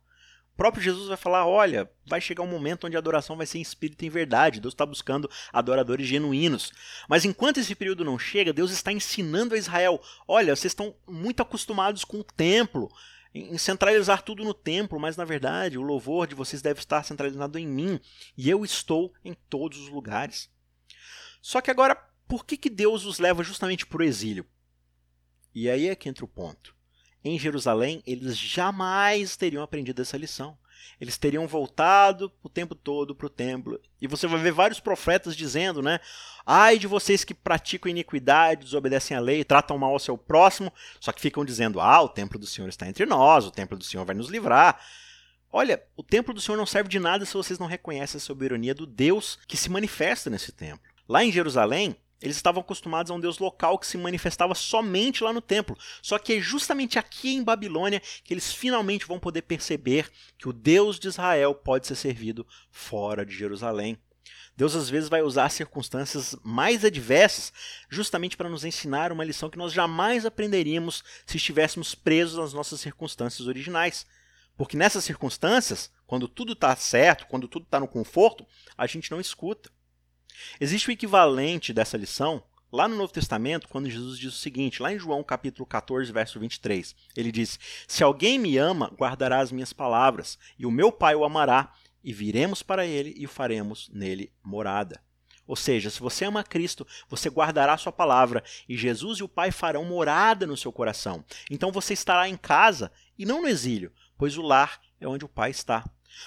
O 0.53 0.57
próprio 0.57 0.83
Jesus 0.83 1.09
vai 1.09 1.17
falar: 1.17 1.47
olha, 1.47 1.91
vai 2.07 2.21
chegar 2.21 2.43
um 2.43 2.47
momento 2.47 2.87
onde 2.87 2.97
a 2.97 2.99
adoração 2.99 3.37
vai 3.37 3.47
ser 3.47 3.59
em 3.59 3.63
espírito 3.63 4.03
e 4.03 4.07
em 4.07 4.11
verdade. 4.11 4.61
Deus 4.61 4.75
está 4.75 4.85
buscando 4.85 5.31
adoradores 5.53 6.07
genuínos. 6.07 6.73
Mas 7.09 7.25
enquanto 7.25 7.59
esse 7.59 7.75
período 7.75 8.05
não 8.05 8.19
chega, 8.19 8.53
Deus 8.53 8.71
está 8.71 8.93
ensinando 8.93 9.55
a 9.55 9.59
Israel: 9.59 10.01
olha, 10.29 10.55
vocês 10.55 10.73
estão 10.73 10.95
muito 11.09 11.41
acostumados 11.43 12.05
com 12.05 12.21
o 12.21 12.25
templo, 12.25 12.91
em 13.35 13.57
centralizar 13.57 14.23
tudo 14.23 14.45
no 14.45 14.53
templo, 14.53 15.01
mas 15.01 15.17
na 15.17 15.25
verdade 15.25 15.79
o 15.79 15.83
louvor 15.83 16.27
de 16.27 16.35
vocês 16.35 16.61
deve 16.61 16.81
estar 16.81 17.03
centralizado 17.03 17.59
em 17.59 17.67
mim, 17.67 17.99
e 18.37 18.51
eu 18.51 18.65
estou 18.65 19.13
em 19.25 19.35
todos 19.49 19.79
os 19.79 19.89
lugares. 19.89 20.51
Só 21.41 21.61
que 21.61 21.71
agora, 21.71 21.97
por 22.29 22.45
que, 22.45 22.57
que 22.57 22.71
Deus 22.71 23.05
os 23.05 23.19
leva 23.19 23.43
justamente 23.43 23.87
para 23.87 24.01
o 24.01 24.05
exílio? 24.05 24.47
E 25.55 25.69
aí 25.69 25.89
é 25.89 25.95
que 25.95 26.09
entra 26.09 26.25
o 26.25 26.29
ponto. 26.29 26.75
Em 27.25 27.39
Jerusalém, 27.39 28.03
eles 28.07 28.37
jamais 28.37 29.37
teriam 29.37 29.63
aprendido 29.63 30.03
essa 30.03 30.17
lição. 30.17 30.57
Eles 31.01 31.19
teriam 31.19 31.47
voltado 31.47 32.33
o 32.43 32.49
tempo 32.49 32.75
todo 32.75 33.15
para 33.15 33.27
o 33.27 33.31
templo. 33.31 33.81
E 34.01 34.07
você 34.07 34.27
vai 34.27 34.41
ver 34.41 34.53
vários 34.53 34.81
profetas 34.81 35.35
dizendo, 35.35 35.83
né? 35.83 35.99
Ai 36.47 36.79
de 36.79 36.87
vocês 36.87 37.25
que 37.25 37.35
praticam 37.35 37.91
iniquidade, 37.91 38.65
desobedecem 38.65 39.17
a 39.17 39.21
lei, 39.21 39.45
tratam 39.45 39.79
mal 39.79 39.93
ao 39.93 39.99
seu 39.99 40.17
próximo, 40.17 40.73
só 41.01 41.13
que 41.13 41.21
ficam 41.21 41.45
dizendo: 41.45 41.81
ah, 41.81 42.01
o 42.03 42.09
templo 42.09 42.39
do 42.39 42.47
Senhor 42.47 42.69
está 42.69 42.89
entre 42.89 43.07
nós, 43.07 43.45
o 43.45 43.51
templo 43.51 43.77
do 43.77 43.85
Senhor 43.85 44.05
vai 44.05 44.15
nos 44.15 44.29
livrar. 44.29 44.81
Olha, 45.51 45.83
o 45.97 46.03
templo 46.03 46.33
do 46.33 46.41
Senhor 46.41 46.57
não 46.57 46.67
serve 46.67 46.89
de 46.89 46.99
nada 46.99 47.25
se 47.25 47.35
vocês 47.35 47.59
não 47.59 47.67
reconhecem 47.67 48.19
a 48.19 48.21
soberania 48.21 48.75
do 48.75 48.87
Deus 48.87 49.39
que 49.47 49.57
se 49.57 49.71
manifesta 49.71 50.31
nesse 50.31 50.51
templo. 50.51 50.81
Lá 51.09 51.23
em 51.25 51.33
Jerusalém, 51.33 51.97
eles 52.23 52.37
estavam 52.37 52.61
acostumados 52.61 53.11
a 53.11 53.15
um 53.15 53.21
Deus 53.21 53.39
local 53.39 53.79
que 53.79 53.87
se 53.87 53.99
manifestava 53.99 54.55
somente 54.55 55.25
lá 55.25 55.33
no 55.33 55.41
templo. 55.41 55.77
Só 56.01 56.19
que 56.19 56.35
é 56.35 56.41
justamente 56.41 56.99
aqui 56.99 57.35
em 57.35 57.43
Babilônia 57.43 58.01
que 58.23 58.33
eles 58.33 58.53
finalmente 58.53 59.07
vão 59.07 59.19
poder 59.19 59.43
perceber 59.43 60.11
que 60.39 60.49
o 60.49 60.53
Deus 60.53 60.99
de 60.99 61.09
Israel 61.09 61.55
pode 61.55 61.87
ser 61.87 61.97
servido 61.97 62.47
fora 62.71 63.27
de 63.27 63.35
Jerusalém. 63.35 63.99
Deus 64.57 64.77
às 64.77 64.89
vezes 64.89 65.09
vai 65.09 65.23
usar 65.23 65.49
circunstâncias 65.49 66.37
mais 66.45 66.85
adversas 66.85 67.53
justamente 67.89 68.37
para 68.37 68.51
nos 68.51 68.65
ensinar 68.65 69.11
uma 69.11 69.25
lição 69.25 69.49
que 69.49 69.59
nós 69.59 69.73
jamais 69.73 70.27
aprenderíamos 70.27 71.03
se 71.27 71.39
estivéssemos 71.39 71.95
presos 71.95 72.39
às 72.39 72.53
nossas 72.53 72.81
circunstâncias 72.81 73.49
originais. 73.49 74.07
Porque 74.57 74.77
nessas 74.77 75.05
circunstâncias, 75.05 75.91
quando 76.07 76.29
tudo 76.29 76.53
está 76.53 76.77
certo, 76.77 77.27
quando 77.27 77.49
tudo 77.49 77.65
está 77.65 77.81
no 77.81 77.89
conforto, 77.89 78.47
a 78.77 78.87
gente 78.87 79.11
não 79.11 79.21
escuta. 79.21 79.71
Existe 80.61 80.89
o 80.89 80.93
equivalente 80.93 81.73
dessa 81.73 81.97
lição 81.97 82.43
lá 82.73 82.89
no 82.89 82.97
Novo 82.97 83.13
Testamento, 83.13 83.69
quando 83.69 83.91
Jesus 83.91 84.19
diz 84.19 84.33
o 84.33 84.39
seguinte, 84.39 84.83
lá 84.83 84.93
em 84.93 84.99
João 84.99 85.23
capítulo 85.23 85.67
14, 85.67 86.11
verso 86.11 86.41
23, 86.41 86.97
ele 87.15 87.31
diz: 87.31 87.59
"Se 87.87 88.03
alguém 88.03 88.39
me 88.39 88.57
ama, 88.57 88.91
guardará 88.97 89.41
as 89.41 89.53
minhas 89.53 89.73
palavras, 89.73 90.39
e 90.59 90.65
o 90.65 90.71
meu 90.71 90.91
Pai 90.91 91.15
o 91.15 91.25
amará, 91.25 91.73
e 92.03 92.13
viremos 92.13 92.63
para 92.63 92.87
ele 92.87 93.15
e 93.17 93.27
faremos 93.27 93.91
nele 93.93 94.33
morada." 94.43 95.01
Ou 95.47 95.57
seja, 95.57 95.91
se 95.91 96.01
você 96.01 96.25
ama 96.25 96.45
Cristo, 96.45 96.87
você 97.09 97.29
guardará 97.29 97.77
sua 97.77 97.93
palavra 97.93 98.43
e 98.69 98.77
Jesus 98.77 99.19
e 99.19 99.25
o 99.25 99.29
Pai 99.29 99.51
farão 99.51 99.85
morada 99.85 100.47
no 100.47 100.57
seu 100.57 100.73
coração. 100.73 101.25
Então 101.51 101.73
você 101.73 101.93
estará 101.93 102.29
em 102.29 102.37
casa 102.37 102.93
e 103.19 103.27
não 103.27 103.43
no 103.43 103.49
exílio, 103.49 103.93
pois 104.17 104.39
o 104.39 104.43
lar 104.43 104.81
é 105.01 105.07
onde 105.07 105.25
o 105.25 105.29
Pai 105.29 105.51
está. 105.51 105.85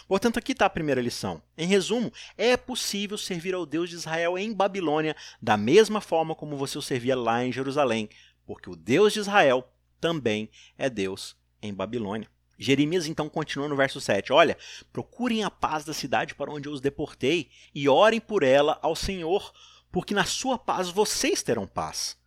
Portanto, 0.07 0.37
aqui 0.37 0.51
está 0.51 0.65
a 0.65 0.69
primeira 0.69 1.01
lição. 1.01 1.41
Em 1.57 1.67
resumo, 1.67 2.11
é 2.37 2.55
possível 2.55 3.17
servir 3.17 3.53
ao 3.53 3.65
Deus 3.65 3.89
de 3.89 3.95
Israel 3.95 4.37
em 4.37 4.53
Babilônia 4.53 5.15
da 5.41 5.57
mesma 5.57 6.01
forma 6.01 6.35
como 6.35 6.57
você 6.57 6.77
o 6.77 6.81
servia 6.81 7.15
lá 7.15 7.43
em 7.43 7.51
Jerusalém, 7.51 8.09
porque 8.45 8.69
o 8.69 8.75
Deus 8.75 9.13
de 9.13 9.19
Israel 9.19 9.67
também 9.99 10.49
é 10.77 10.89
Deus 10.89 11.35
em 11.61 11.73
Babilônia. 11.73 12.29
Jeremias 12.57 13.07
então 13.07 13.27
continua 13.27 13.67
no 13.67 13.75
verso 13.75 13.99
7: 13.99 14.31
Olha, 14.31 14.57
procurem 14.91 15.43
a 15.43 15.51
paz 15.51 15.83
da 15.83 15.93
cidade 15.93 16.35
para 16.35 16.51
onde 16.51 16.67
eu 16.67 16.73
os 16.73 16.81
deportei 16.81 17.49
e 17.73 17.89
orem 17.89 18.19
por 18.19 18.43
ela 18.43 18.79
ao 18.81 18.95
Senhor, 18.95 19.51
porque 19.91 20.13
na 20.13 20.25
sua 20.25 20.57
paz 20.57 20.89
vocês 20.89 21.43
terão 21.43 21.67
paz. 21.67 22.17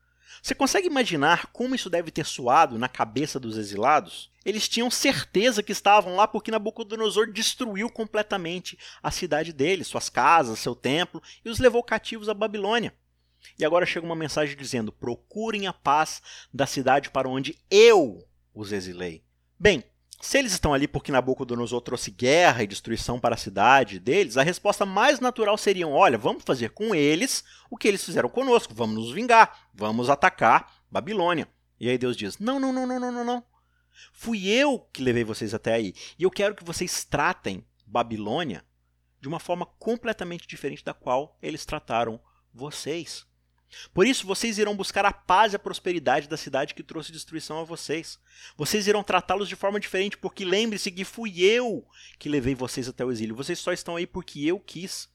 Você 0.49 0.55
consegue 0.55 0.87
imaginar 0.87 1.49
como 1.49 1.75
isso 1.75 1.91
deve 1.91 2.11
ter 2.11 2.25
soado 2.25 2.79
na 2.79 2.89
cabeça 2.89 3.39
dos 3.39 3.59
exilados? 3.59 4.33
Eles 4.47 4.67
tinham 4.67 4.91
certeza 4.91 5.63
que 5.63 5.73
estavam 5.73 6.17
lá 6.17 6.27
porque 6.27 6.51
Nabucodonosor 6.51 7.31
destruiu 7.31 7.91
completamente 7.91 8.79
a 9.03 9.11
cidade 9.11 9.53
deles, 9.53 9.89
suas 9.89 10.09
casas, 10.09 10.59
seu 10.59 10.75
templo 10.75 11.23
e 11.45 11.51
os 11.51 11.59
levou 11.59 11.83
cativos 11.83 12.31
à 12.31 12.33
Babilônia. 12.33 12.95
E 13.59 13.65
agora 13.65 13.85
chega 13.85 14.07
uma 14.07 14.17
mensagem 14.17 14.57
dizendo: 14.57 14.91
procurem 14.91 15.67
a 15.67 15.73
paz 15.75 16.23
da 16.51 16.65
cidade 16.65 17.11
para 17.11 17.29
onde 17.29 17.59
eu 17.71 18.27
os 18.55 18.73
exilei. 18.73 19.23
Bem, 19.61 19.85
se 20.21 20.37
eles 20.37 20.53
estão 20.53 20.75
ali 20.75 20.89
porque 20.89 21.13
Nabucodonosor 21.13 21.81
trouxe 21.81 22.11
guerra 22.11 22.63
e 22.63 22.67
destruição 22.67 23.21
para 23.21 23.37
a 23.37 23.39
cidade 23.39 24.01
deles, 24.01 24.37
a 24.37 24.43
resposta 24.43 24.85
mais 24.85 25.21
natural 25.21 25.57
seria: 25.57 25.87
olha, 25.87 26.19
vamos 26.19 26.43
fazer 26.45 26.71
com 26.71 26.95
eles 26.95 27.45
o 27.71 27.77
que 27.77 27.87
eles 27.87 28.05
fizeram 28.05 28.29
conosco, 28.29 28.75
vamos 28.75 28.97
nos 28.97 29.13
vingar, 29.13 29.69
vamos 29.73 30.11
atacar 30.11 30.83
Babilônia. 30.91 31.49
E 31.79 31.89
aí 31.89 31.97
Deus 31.97 32.17
diz: 32.17 32.39
não, 32.39 32.59
não, 32.59 32.73
não, 32.73 32.87
não, 32.87 32.99
não, 32.99 33.13
não, 33.13 33.25
não. 33.25 33.45
Fui 34.13 34.49
eu 34.49 34.81
que 34.93 35.03
levei 35.03 35.23
vocês 35.23 35.55
até 35.55 35.75
aí. 35.75 35.95
E 36.19 36.25
eu 36.25 36.31
quero 36.31 36.55
que 36.55 36.65
vocês 36.65 37.05
tratem 37.05 37.65
Babilônia 37.87 38.65
de 39.21 39.29
uma 39.29 39.39
forma 39.39 39.67
completamente 39.67 40.47
diferente 40.47 40.85
da 40.85 40.95
qual 40.95 41.37
eles 41.41 41.65
trataram 41.65 42.21
vocês. 42.53 43.25
Por 43.93 44.07
isso, 44.07 44.27
vocês 44.27 44.59
irão 44.59 44.77
buscar 44.77 45.05
a 45.05 45.13
paz 45.13 45.53
e 45.53 45.57
a 45.57 45.59
prosperidade 45.59 46.29
da 46.29 46.37
cidade 46.37 46.75
que 46.75 46.83
trouxe 46.83 47.13
destruição 47.13 47.61
a 47.61 47.65
vocês. 47.65 48.19
Vocês 48.57 48.87
irão 48.87 49.03
tratá-los 49.03 49.49
de 49.49 49.57
forma 49.57 49.79
diferente, 49.79 50.17
porque 50.17 50.45
lembre-se 50.45 50.91
que 50.91 51.05
fui 51.05 51.43
eu 51.43 51.87
que 52.19 52.29
levei 52.29 52.55
vocês 52.55 52.89
até 52.89 53.05
o 53.05 53.13
exílio. 53.13 53.37
Vocês 53.37 53.59
só 53.59 53.73
estão 53.73 53.97
aí 53.97 54.07
porque 54.07 54.45
eu 54.45 54.59
quis. 54.59 55.09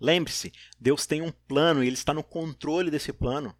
Lembre-se, 0.00 0.52
Deus 0.78 1.06
tem 1.06 1.22
um 1.22 1.30
plano 1.30 1.82
e 1.82 1.86
Ele 1.86 1.94
está 1.94 2.12
no 2.12 2.24
controle 2.24 2.90
desse 2.90 3.12
plano. 3.12 3.54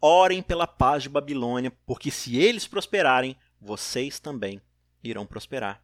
Orem 0.00 0.42
pela 0.42 0.66
paz 0.66 1.02
de 1.02 1.08
Babilônia, 1.08 1.72
porque 1.86 2.10
se 2.10 2.36
eles 2.36 2.66
prosperarem, 2.66 3.36
vocês 3.60 4.20
também 4.20 4.60
irão 5.02 5.26
prosperar. 5.26 5.82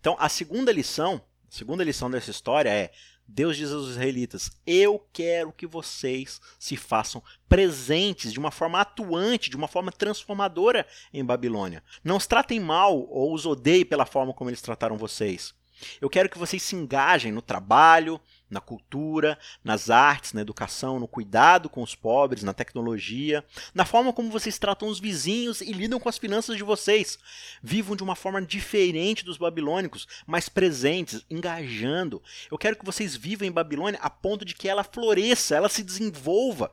Então, 0.00 0.16
a 0.18 0.28
segunda 0.28 0.72
lição, 0.72 1.20
a 1.48 1.52
segunda 1.52 1.84
lição 1.84 2.10
dessa 2.10 2.30
história 2.30 2.70
é: 2.70 2.92
Deus 3.30 3.58
diz 3.58 3.70
aos 3.70 3.90
israelitas: 3.90 4.50
Eu 4.66 5.06
quero 5.12 5.52
que 5.52 5.66
vocês 5.66 6.40
se 6.58 6.78
façam 6.78 7.22
presentes 7.46 8.32
de 8.32 8.38
uma 8.38 8.50
forma 8.50 8.80
atuante, 8.80 9.50
de 9.50 9.56
uma 9.56 9.68
forma 9.68 9.92
transformadora 9.92 10.86
em 11.12 11.22
Babilônia. 11.22 11.84
Não 12.02 12.16
os 12.16 12.26
tratem 12.26 12.58
mal 12.58 12.98
ou 12.98 13.34
os 13.34 13.44
odeiem 13.44 13.84
pela 13.84 14.06
forma 14.06 14.32
como 14.32 14.48
eles 14.48 14.62
trataram 14.62 14.96
vocês. 14.96 15.54
Eu 16.00 16.08
quero 16.08 16.28
que 16.28 16.38
vocês 16.38 16.62
se 16.62 16.74
engajem 16.74 17.30
no 17.30 17.42
trabalho, 17.42 18.20
na 18.50 18.60
cultura, 18.60 19.38
nas 19.62 19.90
artes, 19.90 20.32
na 20.32 20.40
educação, 20.40 20.98
no 20.98 21.08
cuidado 21.08 21.68
com 21.68 21.82
os 21.82 21.94
pobres, 21.94 22.42
na 22.42 22.54
tecnologia, 22.54 23.44
na 23.74 23.84
forma 23.84 24.12
como 24.12 24.30
vocês 24.30 24.58
tratam 24.58 24.88
os 24.88 24.98
vizinhos 24.98 25.60
e 25.60 25.72
lidam 25.72 26.00
com 26.00 26.08
as 26.08 26.18
finanças 26.18 26.56
de 26.56 26.62
vocês. 26.62 27.18
Vivam 27.62 27.96
de 27.96 28.02
uma 28.02 28.16
forma 28.16 28.40
diferente 28.40 29.24
dos 29.24 29.36
babilônicos, 29.36 30.06
mais 30.26 30.48
presentes, 30.48 31.24
engajando. 31.30 32.22
Eu 32.50 32.58
quero 32.58 32.76
que 32.76 32.84
vocês 32.84 33.16
vivam 33.16 33.46
em 33.46 33.52
Babilônia 33.52 34.00
a 34.02 34.10
ponto 34.10 34.44
de 34.44 34.54
que 34.54 34.68
ela 34.68 34.84
floresça, 34.84 35.56
ela 35.56 35.68
se 35.68 35.82
desenvolva. 35.82 36.72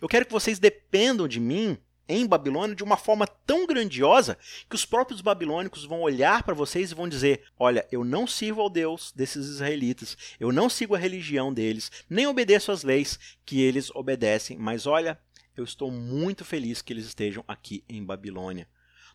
Eu 0.00 0.08
quero 0.08 0.26
que 0.26 0.32
vocês 0.32 0.58
dependam 0.58 1.28
de 1.28 1.40
mim 1.40 1.78
em 2.08 2.26
Babilônia 2.26 2.76
de 2.76 2.84
uma 2.84 2.96
forma 2.96 3.26
tão 3.26 3.66
grandiosa 3.66 4.38
que 4.68 4.74
os 4.76 4.84
próprios 4.84 5.20
babilônicos 5.20 5.84
vão 5.84 6.02
olhar 6.02 6.42
para 6.42 6.54
vocês 6.54 6.90
e 6.90 6.94
vão 6.94 7.08
dizer: 7.08 7.42
Olha, 7.58 7.86
eu 7.90 8.04
não 8.04 8.26
sirvo 8.26 8.60
ao 8.60 8.70
Deus 8.70 9.12
desses 9.12 9.46
israelitas, 9.46 10.16
eu 10.38 10.52
não 10.52 10.68
sigo 10.68 10.94
a 10.94 10.98
religião 10.98 11.52
deles, 11.52 11.90
nem 12.08 12.26
obedeço 12.26 12.70
às 12.72 12.82
leis 12.82 13.18
que 13.44 13.60
eles 13.60 13.90
obedecem, 13.94 14.58
mas 14.58 14.86
olha, 14.86 15.18
eu 15.56 15.64
estou 15.64 15.90
muito 15.90 16.44
feliz 16.44 16.82
que 16.82 16.92
eles 16.92 17.06
estejam 17.06 17.44
aqui 17.46 17.84
em 17.88 18.04
Babilônia. 18.04 18.68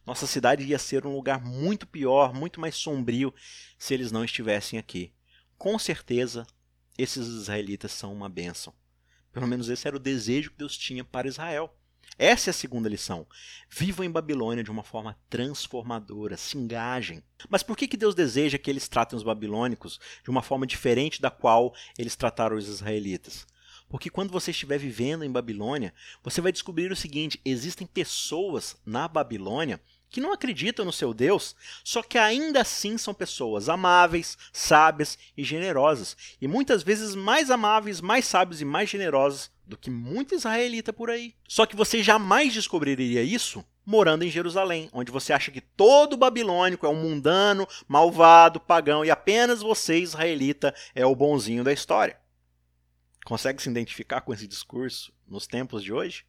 Nossa 0.06 0.25
cidade 0.25 0.63
ia 0.63 0.80
ser 0.80 1.06
um 1.06 1.13
lugar 1.13 1.43
muito 1.43 1.86
pior, 1.86 2.34
muito 2.34 2.60
mais 2.60 2.75
sombrio 2.75 3.34
se 3.78 3.93
eles 3.93 4.12
não 4.12 4.23
estivessem 4.23 4.80
aqui. 4.80 5.13
Com 5.58 5.78
certeza, 5.78 6.47
esses 6.97 7.28
israelitas 7.28 7.91
são 7.91 8.12
uma 8.12 8.30
bênção. 8.30 8.73
Pelo 9.32 9.47
menos 9.47 9.69
esse 9.69 9.88
era 9.88 9.95
o 9.95 9.99
desejo 9.99 10.52
que 10.52 10.58
Deus 10.58 10.78
tinha 10.78 11.04
para 11.04 11.28
Israel. 11.28 11.75
Essa 12.19 12.49
é 12.49 12.51
a 12.51 12.53
segunda 12.53 12.89
lição. 12.89 13.25
Vivam 13.69 14.05
em 14.05 14.12
Babilônia 14.12 14.62
de 14.62 14.69
uma 14.69 14.84
forma 14.84 15.17
transformadora, 15.29 16.36
se 16.36 16.58
engajem. 16.58 17.23
Mas 17.47 17.63
por 17.63 17.77
que, 17.77 17.88
que 17.88 17.95
Deus 17.95 18.13
deseja 18.13 18.58
que 18.58 18.69
eles 18.69 18.89
tratem 18.89 19.15
os 19.15 19.23
babilônicos 19.23 20.01
de 20.21 20.29
uma 20.29 20.41
forma 20.41 20.67
diferente 20.67 21.21
da 21.21 21.32
qual 21.32 21.73
eles 21.97 22.17
trataram 22.17 22.58
os 22.58 22.67
israelitas? 22.67 23.47
Porque 23.88 24.10
quando 24.10 24.34
você 24.34 24.51
estiver 24.51 24.77
vivendo 24.77 25.23
em 25.23 25.32
Babilônia, 25.32 25.93
você 26.21 26.41
vai 26.41 26.51
descobrir 26.51 26.91
o 26.91 26.95
seguinte: 26.95 27.39
existem 27.45 27.88
pessoas 27.88 28.75
na 28.86 29.08
Babilônia 29.08 29.79
que 30.10 30.19
não 30.19 30.34
acreditam 30.34 30.84
no 30.84 30.91
seu 30.91 31.13
Deus, 31.13 31.55
só 31.86 32.03
que 32.03 32.17
ainda 32.17 32.62
assim 32.62 32.97
são 32.97 33.13
pessoas 33.13 33.69
amáveis, 33.69 34.38
sábias 34.51 35.17
e 35.38 35.43
generosas, 35.43 36.17
e 36.41 36.49
muitas 36.49 36.84
vezes 36.84 37.15
mais 37.15 37.49
amáveis, 37.49 38.01
mais 38.01 38.25
sábios 38.25 38.60
e 38.60 38.65
mais 38.65 38.89
generosas 38.89 39.49
do 39.69 39.77
que 39.77 39.91
muito 39.91 40.34
israelita 40.34 40.91
por 40.91 41.10
aí. 41.10 41.36
Só 41.47 41.65
que 41.65 41.75
você 41.75 42.01
jamais 42.01 42.51
descobriria 42.51 43.21
isso 43.21 43.63
morando 43.86 44.23
em 44.23 44.29
Jerusalém, 44.29 44.89
onde 44.91 45.12
você 45.12 45.32
acha 45.32 45.51
que 45.51 45.62
todo 45.62 46.17
babilônico 46.17 46.86
é 46.86 46.89
um 46.89 47.01
mundano, 47.01 47.67
malvado, 47.88 48.60
pagão 48.60 49.05
e 49.05 49.12
apenas 49.12 49.62
você, 49.62 49.99
israelita, 49.99 50.73
é 50.93 51.05
o 51.05 51.15
bonzinho 51.15 51.63
da 51.63 51.71
história. 51.71 52.19
Consegue 53.25 53.62
se 53.62 53.69
identificar 53.69 54.21
com 54.21 54.34
esse 54.34 54.47
discurso 54.47 55.13
nos 55.27 55.45
tempos 55.47 55.84
de 55.84 55.93
hoje? 55.93 56.25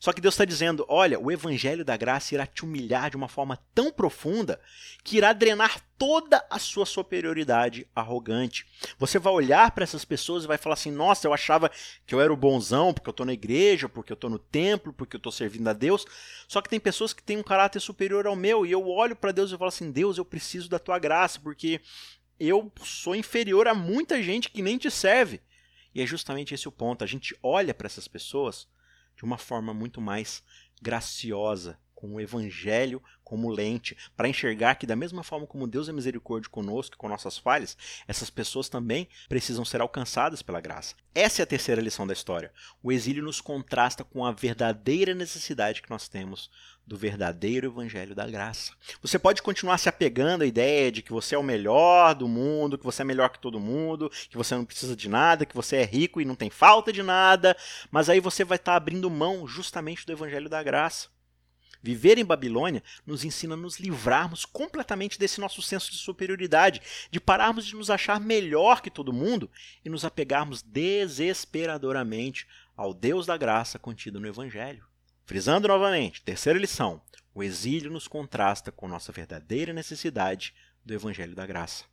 Só 0.00 0.12
que 0.12 0.20
Deus 0.20 0.34
está 0.34 0.44
dizendo: 0.44 0.84
olha, 0.88 1.18
o 1.18 1.30
evangelho 1.30 1.84
da 1.84 1.96
graça 1.96 2.34
irá 2.34 2.46
te 2.46 2.64
humilhar 2.64 3.10
de 3.10 3.16
uma 3.16 3.28
forma 3.28 3.58
tão 3.74 3.90
profunda 3.90 4.60
que 5.02 5.16
irá 5.16 5.32
drenar 5.32 5.80
toda 5.98 6.44
a 6.50 6.58
sua 6.58 6.84
superioridade 6.84 7.86
arrogante. 7.94 8.66
Você 8.98 9.18
vai 9.18 9.32
olhar 9.32 9.70
para 9.70 9.84
essas 9.84 10.04
pessoas 10.04 10.44
e 10.44 10.48
vai 10.48 10.58
falar 10.58 10.74
assim: 10.74 10.90
nossa, 10.90 11.26
eu 11.26 11.32
achava 11.32 11.70
que 12.06 12.14
eu 12.14 12.20
era 12.20 12.32
o 12.32 12.36
bonzão 12.36 12.92
porque 12.92 13.08
eu 13.08 13.12
estou 13.12 13.26
na 13.26 13.32
igreja, 13.32 13.88
porque 13.88 14.12
eu 14.12 14.14
estou 14.14 14.30
no 14.30 14.38
templo, 14.38 14.92
porque 14.92 15.16
eu 15.16 15.18
estou 15.18 15.32
servindo 15.32 15.68
a 15.68 15.72
Deus. 15.72 16.04
Só 16.48 16.60
que 16.60 16.68
tem 16.68 16.80
pessoas 16.80 17.12
que 17.12 17.22
têm 17.22 17.36
um 17.36 17.42
caráter 17.42 17.80
superior 17.80 18.26
ao 18.26 18.36
meu 18.36 18.66
e 18.66 18.72
eu 18.72 18.88
olho 18.88 19.16
para 19.16 19.32
Deus 19.32 19.50
e 19.50 19.58
falo 19.58 19.68
assim: 19.68 19.90
Deus, 19.90 20.18
eu 20.18 20.24
preciso 20.24 20.68
da 20.68 20.78
tua 20.78 20.98
graça 20.98 21.40
porque 21.40 21.80
eu 22.38 22.72
sou 22.82 23.14
inferior 23.14 23.68
a 23.68 23.74
muita 23.74 24.22
gente 24.22 24.50
que 24.50 24.62
nem 24.62 24.76
te 24.76 24.90
serve. 24.90 25.40
E 25.94 26.02
é 26.02 26.06
justamente 26.06 26.52
esse 26.52 26.66
o 26.68 26.72
ponto. 26.72 27.04
A 27.04 27.06
gente 27.06 27.36
olha 27.42 27.72
para 27.72 27.86
essas 27.86 28.08
pessoas 28.08 28.66
de 29.16 29.24
uma 29.24 29.38
forma 29.38 29.72
muito 29.72 30.00
mais 30.00 30.42
graciosa, 30.80 31.78
com 32.04 32.14
o 32.14 32.20
evangelho 32.20 33.02
como 33.22 33.50
lente, 33.50 33.96
para 34.14 34.28
enxergar 34.28 34.74
que 34.74 34.86
da 34.86 34.94
mesma 34.94 35.22
forma 35.22 35.46
como 35.46 35.66
Deus 35.66 35.88
é 35.88 35.92
misericórdia 35.92 36.50
conosco, 36.50 36.98
com 36.98 37.08
nossas 37.08 37.38
falhas, 37.38 37.76
essas 38.06 38.28
pessoas 38.28 38.68
também 38.68 39.08
precisam 39.26 39.64
ser 39.64 39.80
alcançadas 39.80 40.42
pela 40.42 40.60
graça. 40.60 40.94
Essa 41.14 41.40
é 41.40 41.44
a 41.44 41.46
terceira 41.46 41.80
lição 41.80 42.06
da 42.06 42.12
história. 42.12 42.52
O 42.82 42.92
exílio 42.92 43.24
nos 43.24 43.40
contrasta 43.40 44.04
com 44.04 44.26
a 44.26 44.32
verdadeira 44.32 45.14
necessidade 45.14 45.80
que 45.80 45.88
nós 45.88 46.06
temos 46.06 46.50
do 46.86 46.96
verdadeiro 46.96 47.68
evangelho 47.68 48.14
da 48.14 48.26
graça. 48.26 48.72
Você 49.00 49.18
pode 49.18 49.42
continuar 49.42 49.78
se 49.78 49.88
apegando 49.88 50.42
à 50.42 50.46
ideia 50.46 50.92
de 50.92 51.02
que 51.02 51.12
você 51.12 51.34
é 51.34 51.38
o 51.38 51.42
melhor 51.42 52.14
do 52.14 52.28
mundo, 52.28 52.76
que 52.76 52.84
você 52.84 53.02
é 53.02 53.04
melhor 53.04 53.30
que 53.30 53.38
todo 53.38 53.60
mundo, 53.60 54.10
que 54.28 54.36
você 54.36 54.54
não 54.54 54.64
precisa 54.64 54.94
de 54.94 55.08
nada, 55.08 55.46
que 55.46 55.54
você 55.54 55.76
é 55.76 55.84
rico 55.84 56.20
e 56.20 56.24
não 56.24 56.34
tem 56.34 56.50
falta 56.50 56.92
de 56.92 57.02
nada, 57.02 57.56
mas 57.90 58.08
aí 58.08 58.20
você 58.20 58.44
vai 58.44 58.56
estar 58.56 58.76
abrindo 58.76 59.10
mão 59.10 59.46
justamente 59.46 60.04
do 60.04 60.12
evangelho 60.12 60.48
da 60.48 60.62
graça. 60.62 61.08
Viver 61.82 62.16
em 62.16 62.24
Babilônia 62.24 62.82
nos 63.06 63.24
ensina 63.24 63.52
a 63.52 63.58
nos 63.58 63.78
livrarmos 63.78 64.46
completamente 64.46 65.18
desse 65.18 65.38
nosso 65.38 65.60
senso 65.60 65.90
de 65.90 65.98
superioridade, 65.98 66.80
de 67.10 67.20
pararmos 67.20 67.66
de 67.66 67.76
nos 67.76 67.90
achar 67.90 68.18
melhor 68.18 68.80
que 68.80 68.90
todo 68.90 69.12
mundo 69.12 69.50
e 69.84 69.90
nos 69.90 70.02
apegarmos 70.02 70.62
desesperadoramente 70.62 72.46
ao 72.74 72.94
Deus 72.94 73.26
da 73.26 73.36
graça 73.36 73.78
contido 73.78 74.18
no 74.18 74.26
Evangelho. 74.26 74.93
Frisando 75.26 75.68
novamente, 75.68 76.22
terceira 76.22 76.58
lição: 76.58 77.00
o 77.34 77.42
exílio 77.42 77.90
nos 77.90 78.06
contrasta 78.06 78.70
com 78.70 78.86
nossa 78.86 79.10
verdadeira 79.10 79.72
necessidade 79.72 80.54
do 80.84 80.92
Evangelho 80.92 81.34
da 81.34 81.46
graça. 81.46 81.84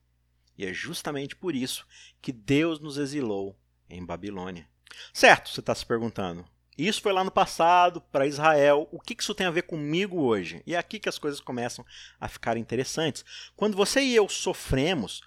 E 0.57 0.65
é 0.65 0.73
justamente 0.73 1.35
por 1.35 1.55
isso 1.55 1.87
que 2.21 2.31
Deus 2.31 2.79
nos 2.79 2.97
exilou 2.97 3.57
em 3.89 4.05
Babilônia. 4.05 4.67
Certo, 5.13 5.49
você 5.49 5.61
está 5.61 5.73
se 5.73 5.85
perguntando, 5.85 6.45
isso 6.77 7.01
foi 7.01 7.13
lá 7.13 7.23
no 7.23 7.31
passado, 7.31 8.01
para 8.01 8.25
Israel. 8.25 8.87
O 8.91 8.99
que 8.99 9.15
isso 9.17 9.35
tem 9.35 9.45
a 9.45 9.51
ver 9.51 9.63
comigo 9.63 10.21
hoje? 10.21 10.63
E 10.65 10.73
é 10.73 10.77
aqui 10.77 10.99
que 10.99 11.09
as 11.09 11.19
coisas 11.19 11.39
começam 11.39 11.85
a 12.19 12.27
ficar 12.27 12.57
interessantes. 12.57 13.23
Quando 13.55 13.77
você 13.77 14.01
e 14.01 14.15
eu 14.15 14.27
sofremos, 14.27 15.21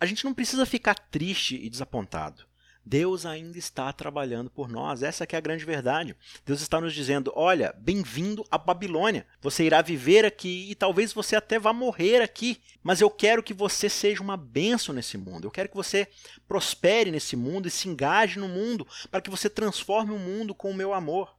a 0.00 0.06
gente 0.06 0.24
não 0.24 0.34
precisa 0.34 0.66
ficar 0.66 0.94
triste 0.94 1.56
e 1.56 1.70
desapontado. 1.70 2.44
Deus 2.88 3.26
ainda 3.26 3.58
está 3.58 3.92
trabalhando 3.92 4.48
por 4.48 4.68
nós. 4.68 5.02
Essa 5.02 5.26
é 5.28 5.36
a 5.36 5.40
grande 5.40 5.64
verdade. 5.64 6.14
Deus 6.44 6.60
está 6.60 6.80
nos 6.80 6.94
dizendo: 6.94 7.32
olha, 7.34 7.74
bem-vindo 7.76 8.46
à 8.48 8.56
Babilônia. 8.56 9.26
Você 9.42 9.64
irá 9.64 9.82
viver 9.82 10.24
aqui 10.24 10.70
e 10.70 10.74
talvez 10.76 11.12
você 11.12 11.34
até 11.34 11.58
vá 11.58 11.72
morrer 11.72 12.22
aqui, 12.22 12.62
mas 12.84 13.00
eu 13.00 13.10
quero 13.10 13.42
que 13.42 13.52
você 13.52 13.88
seja 13.88 14.22
uma 14.22 14.36
bênção 14.36 14.94
nesse 14.94 15.18
mundo. 15.18 15.48
Eu 15.48 15.50
quero 15.50 15.68
que 15.68 15.74
você 15.74 16.06
prospere 16.46 17.10
nesse 17.10 17.34
mundo 17.34 17.66
e 17.66 17.72
se 17.72 17.88
engaje 17.88 18.38
no 18.38 18.46
mundo 18.46 18.86
para 19.10 19.20
que 19.20 19.30
você 19.30 19.50
transforme 19.50 20.12
o 20.12 20.18
mundo 20.18 20.54
com 20.54 20.70
o 20.70 20.74
meu 20.74 20.94
amor 20.94 21.34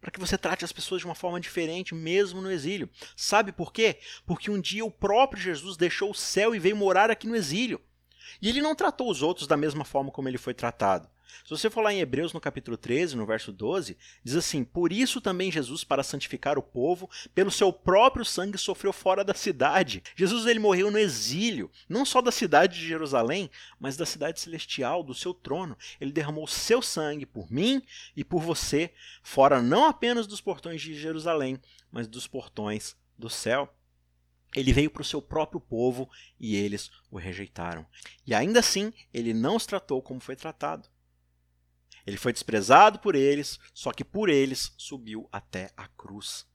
para 0.00 0.10
que 0.10 0.18
você 0.18 0.38
trate 0.38 0.64
as 0.64 0.72
pessoas 0.72 1.02
de 1.02 1.06
uma 1.06 1.14
forma 1.14 1.38
diferente, 1.38 1.94
mesmo 1.94 2.40
no 2.40 2.50
exílio. 2.50 2.88
Sabe 3.14 3.52
por 3.52 3.70
quê? 3.70 3.98
Porque 4.24 4.50
um 4.50 4.58
dia 4.58 4.82
o 4.82 4.90
próprio 4.90 5.42
Jesus 5.42 5.76
deixou 5.76 6.10
o 6.10 6.14
céu 6.14 6.54
e 6.54 6.58
veio 6.58 6.74
morar 6.74 7.10
aqui 7.10 7.26
no 7.26 7.36
exílio. 7.36 7.78
E 8.40 8.48
ele 8.48 8.60
não 8.62 8.74
tratou 8.74 9.10
os 9.10 9.22
outros 9.22 9.46
da 9.46 9.56
mesma 9.56 9.84
forma 9.84 10.10
como 10.10 10.28
ele 10.28 10.38
foi 10.38 10.54
tratado. 10.54 11.08
Se 11.44 11.50
você 11.50 11.70
for 11.70 11.82
lá 11.82 11.92
em 11.92 12.00
Hebreus 12.00 12.32
no 12.32 12.40
capítulo 12.40 12.76
13, 12.76 13.16
no 13.16 13.26
verso 13.26 13.52
12, 13.52 13.96
diz 14.22 14.36
assim: 14.36 14.64
Por 14.64 14.92
isso 14.92 15.20
também 15.20 15.50
Jesus, 15.50 15.84
para 15.84 16.02
santificar 16.02 16.58
o 16.58 16.62
povo, 16.62 17.08
pelo 17.34 17.50
seu 17.50 17.72
próprio 17.72 18.24
sangue 18.24 18.58
sofreu 18.58 18.92
fora 18.92 19.24
da 19.24 19.34
cidade. 19.34 20.02
Jesus 20.16 20.46
ele 20.46 20.58
morreu 20.58 20.90
no 20.90 20.98
exílio, 20.98 21.70
não 21.88 22.04
só 22.04 22.20
da 22.20 22.30
cidade 22.30 22.78
de 22.78 22.86
Jerusalém, 22.86 23.50
mas 23.78 23.96
da 23.96 24.06
cidade 24.06 24.40
celestial, 24.40 25.02
do 25.02 25.14
seu 25.14 25.32
trono. 25.32 25.76
Ele 26.00 26.12
derramou 26.12 26.46
seu 26.46 26.82
sangue 26.82 27.26
por 27.26 27.50
mim 27.50 27.82
e 28.16 28.24
por 28.24 28.42
você, 28.42 28.92
fora 29.22 29.62
não 29.62 29.86
apenas 29.86 30.26
dos 30.26 30.40
portões 30.40 30.80
de 30.80 30.94
Jerusalém, 30.94 31.58
mas 31.90 32.06
dos 32.06 32.26
portões 32.26 32.96
do 33.18 33.30
céu. 33.30 33.72
Ele 34.54 34.72
veio 34.72 34.90
para 34.90 35.02
o 35.02 35.04
seu 35.04 35.22
próprio 35.22 35.60
povo 35.60 36.10
e 36.38 36.56
eles 36.56 36.90
o 37.10 37.18
rejeitaram. 37.18 37.86
E 38.26 38.34
ainda 38.34 38.60
assim, 38.60 38.92
ele 39.14 39.32
não 39.32 39.56
os 39.56 39.66
tratou 39.66 40.02
como 40.02 40.20
foi 40.20 40.34
tratado. 40.34 40.88
Ele 42.06 42.16
foi 42.16 42.32
desprezado 42.32 42.98
por 42.98 43.14
eles, 43.14 43.60
só 43.72 43.92
que 43.92 44.04
por 44.04 44.28
eles 44.28 44.72
subiu 44.76 45.28
até 45.30 45.70
a 45.76 45.86
cruz. 45.86 46.46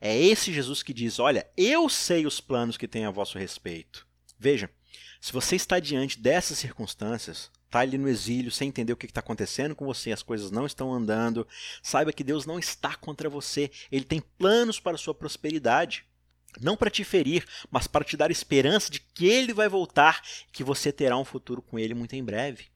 É 0.00 0.16
esse 0.16 0.52
Jesus 0.52 0.82
que 0.82 0.92
diz: 0.92 1.18
Olha, 1.18 1.48
eu 1.56 1.88
sei 1.88 2.26
os 2.26 2.40
planos 2.40 2.76
que 2.76 2.88
tenho 2.88 3.08
a 3.08 3.12
vosso 3.12 3.38
respeito. 3.38 4.06
Veja, 4.38 4.70
se 5.20 5.32
você 5.32 5.56
está 5.56 5.78
diante 5.78 6.18
dessas 6.18 6.58
circunstâncias, 6.58 7.50
está 7.66 7.80
ali 7.80 7.98
no 7.98 8.08
exílio, 8.08 8.50
sem 8.50 8.68
entender 8.68 8.92
o 8.92 8.96
que 8.96 9.06
está 9.06 9.20
acontecendo 9.20 9.74
com 9.74 9.84
você, 9.84 10.12
as 10.12 10.22
coisas 10.22 10.50
não 10.50 10.64
estão 10.64 10.92
andando, 10.92 11.46
saiba 11.82 12.12
que 12.12 12.24
Deus 12.24 12.46
não 12.46 12.58
está 12.58 12.94
contra 12.94 13.28
você, 13.28 13.70
Ele 13.90 14.04
tem 14.04 14.20
planos 14.20 14.80
para 14.80 14.94
a 14.94 14.98
sua 14.98 15.14
prosperidade 15.14 16.06
não 16.60 16.76
para 16.76 16.90
te 16.90 17.04
ferir, 17.04 17.46
mas 17.70 17.86
para 17.86 18.04
te 18.04 18.16
dar 18.16 18.30
esperança 18.30 18.90
de 18.90 19.00
que 19.00 19.26
ele 19.26 19.52
vai 19.52 19.68
voltar 19.68 20.22
que 20.52 20.64
você 20.64 20.92
terá 20.92 21.16
um 21.16 21.24
futuro 21.24 21.62
com 21.62 21.78
ele 21.78 21.94
muito 21.94 22.14
em 22.14 22.24
breve. 22.24 22.66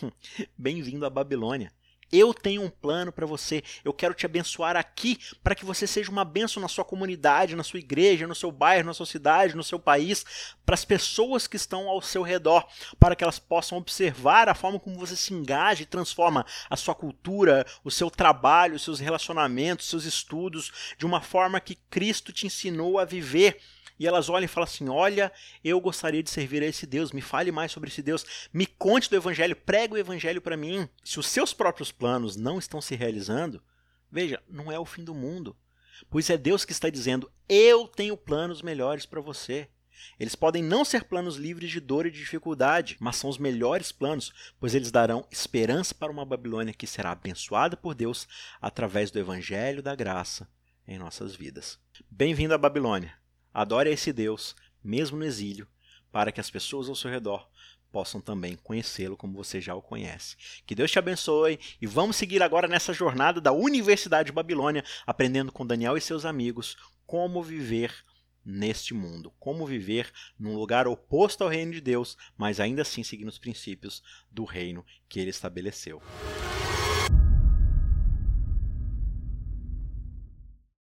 Bem-vindo 0.56 1.04
à 1.04 1.10
Babilônia. 1.10 1.72
Eu 2.12 2.32
tenho 2.32 2.62
um 2.62 2.70
plano 2.70 3.12
para 3.12 3.26
você. 3.26 3.62
Eu 3.84 3.92
quero 3.92 4.14
te 4.14 4.24
abençoar 4.24 4.76
aqui 4.76 5.18
para 5.42 5.54
que 5.54 5.64
você 5.64 5.86
seja 5.86 6.10
uma 6.10 6.24
bênção 6.24 6.60
na 6.60 6.68
sua 6.68 6.84
comunidade, 6.84 7.56
na 7.56 7.64
sua 7.64 7.80
igreja, 7.80 8.26
no 8.26 8.34
seu 8.34 8.52
bairro, 8.52 8.86
na 8.86 8.94
sua 8.94 9.06
cidade, 9.06 9.56
no 9.56 9.64
seu 9.64 9.78
país, 9.78 10.24
para 10.64 10.74
as 10.74 10.84
pessoas 10.84 11.46
que 11.46 11.56
estão 11.56 11.88
ao 11.88 12.00
seu 12.00 12.22
redor, 12.22 12.66
para 12.98 13.16
que 13.16 13.24
elas 13.24 13.38
possam 13.38 13.78
observar 13.78 14.48
a 14.48 14.54
forma 14.54 14.78
como 14.78 14.98
você 14.98 15.16
se 15.16 15.34
engaja 15.34 15.82
e 15.82 15.86
transforma 15.86 16.46
a 16.70 16.76
sua 16.76 16.94
cultura, 16.94 17.66
o 17.82 17.90
seu 17.90 18.10
trabalho, 18.10 18.76
os 18.76 18.82
seus 18.82 19.00
relacionamentos, 19.00 19.88
seus 19.88 20.04
estudos, 20.04 20.72
de 20.96 21.06
uma 21.06 21.20
forma 21.20 21.60
que 21.60 21.76
Cristo 21.90 22.32
te 22.32 22.46
ensinou 22.46 22.98
a 22.98 23.04
viver 23.04 23.60
e 23.98 24.06
elas 24.06 24.28
olham 24.28 24.44
e 24.44 24.48
falam 24.48 24.68
assim: 24.68 24.88
Olha, 24.88 25.32
eu 25.64 25.80
gostaria 25.80 26.22
de 26.22 26.30
servir 26.30 26.62
a 26.62 26.66
esse 26.66 26.86
Deus, 26.86 27.12
me 27.12 27.20
fale 27.20 27.50
mais 27.50 27.72
sobre 27.72 27.88
esse 27.88 28.02
Deus, 28.02 28.48
me 28.52 28.66
conte 28.66 29.08
do 29.08 29.16
Evangelho, 29.16 29.56
pregue 29.56 29.94
o 29.94 29.98
Evangelho 29.98 30.40
para 30.40 30.56
mim. 30.56 30.88
Se 31.04 31.18
os 31.18 31.26
seus 31.26 31.52
próprios 31.52 31.90
planos 31.90 32.36
não 32.36 32.58
estão 32.58 32.80
se 32.80 32.94
realizando, 32.94 33.62
veja, 34.10 34.42
não 34.48 34.70
é 34.70 34.78
o 34.78 34.84
fim 34.84 35.04
do 35.04 35.14
mundo. 35.14 35.56
Pois 36.10 36.28
é 36.28 36.36
Deus 36.36 36.64
que 36.64 36.72
está 36.72 36.90
dizendo: 36.90 37.30
Eu 37.48 37.88
tenho 37.88 38.16
planos 38.16 38.62
melhores 38.62 39.06
para 39.06 39.20
você. 39.20 39.68
Eles 40.20 40.34
podem 40.34 40.62
não 40.62 40.84
ser 40.84 41.04
planos 41.04 41.36
livres 41.36 41.70
de 41.70 41.80
dor 41.80 42.06
e 42.06 42.10
de 42.10 42.18
dificuldade, 42.18 42.96
mas 43.00 43.16
são 43.16 43.30
os 43.30 43.38
melhores 43.38 43.90
planos, 43.90 44.54
pois 44.60 44.74
eles 44.74 44.90
darão 44.90 45.26
esperança 45.30 45.94
para 45.94 46.12
uma 46.12 46.24
Babilônia 46.24 46.74
que 46.74 46.86
será 46.86 47.12
abençoada 47.12 47.76
por 47.76 47.94
Deus 47.94 48.28
através 48.60 49.10
do 49.10 49.18
Evangelho 49.18 49.82
da 49.82 49.94
graça 49.94 50.48
em 50.86 50.98
nossas 50.98 51.34
vidas. 51.34 51.78
Bem-vindo 52.10 52.54
à 52.54 52.58
Babilônia. 52.58 53.25
Adore 53.56 53.88
a 53.88 53.92
esse 53.92 54.12
Deus, 54.12 54.54
mesmo 54.84 55.16
no 55.16 55.24
exílio, 55.24 55.66
para 56.12 56.30
que 56.30 56.38
as 56.38 56.50
pessoas 56.50 56.90
ao 56.90 56.94
seu 56.94 57.10
redor 57.10 57.48
possam 57.90 58.20
também 58.20 58.54
conhecê-lo 58.54 59.16
como 59.16 59.32
você 59.32 59.62
já 59.62 59.74
o 59.74 59.80
conhece. 59.80 60.36
Que 60.66 60.74
Deus 60.74 60.90
te 60.90 60.98
abençoe 60.98 61.58
e 61.80 61.86
vamos 61.86 62.16
seguir 62.16 62.42
agora 62.42 62.68
nessa 62.68 62.92
jornada 62.92 63.40
da 63.40 63.52
Universidade 63.52 64.26
de 64.26 64.32
Babilônia, 64.32 64.84
aprendendo 65.06 65.50
com 65.50 65.66
Daniel 65.66 65.96
e 65.96 66.02
seus 66.02 66.26
amigos 66.26 66.76
como 67.06 67.42
viver 67.42 67.94
neste 68.44 68.92
mundo, 68.92 69.32
como 69.40 69.64
viver 69.64 70.12
num 70.38 70.54
lugar 70.54 70.86
oposto 70.86 71.42
ao 71.42 71.48
reino 71.48 71.72
de 71.72 71.80
Deus, 71.80 72.14
mas 72.36 72.60
ainda 72.60 72.82
assim 72.82 73.02
seguindo 73.02 73.28
os 73.28 73.38
princípios 73.38 74.02
do 74.30 74.44
reino 74.44 74.84
que 75.08 75.18
ele 75.18 75.30
estabeleceu. 75.30 76.02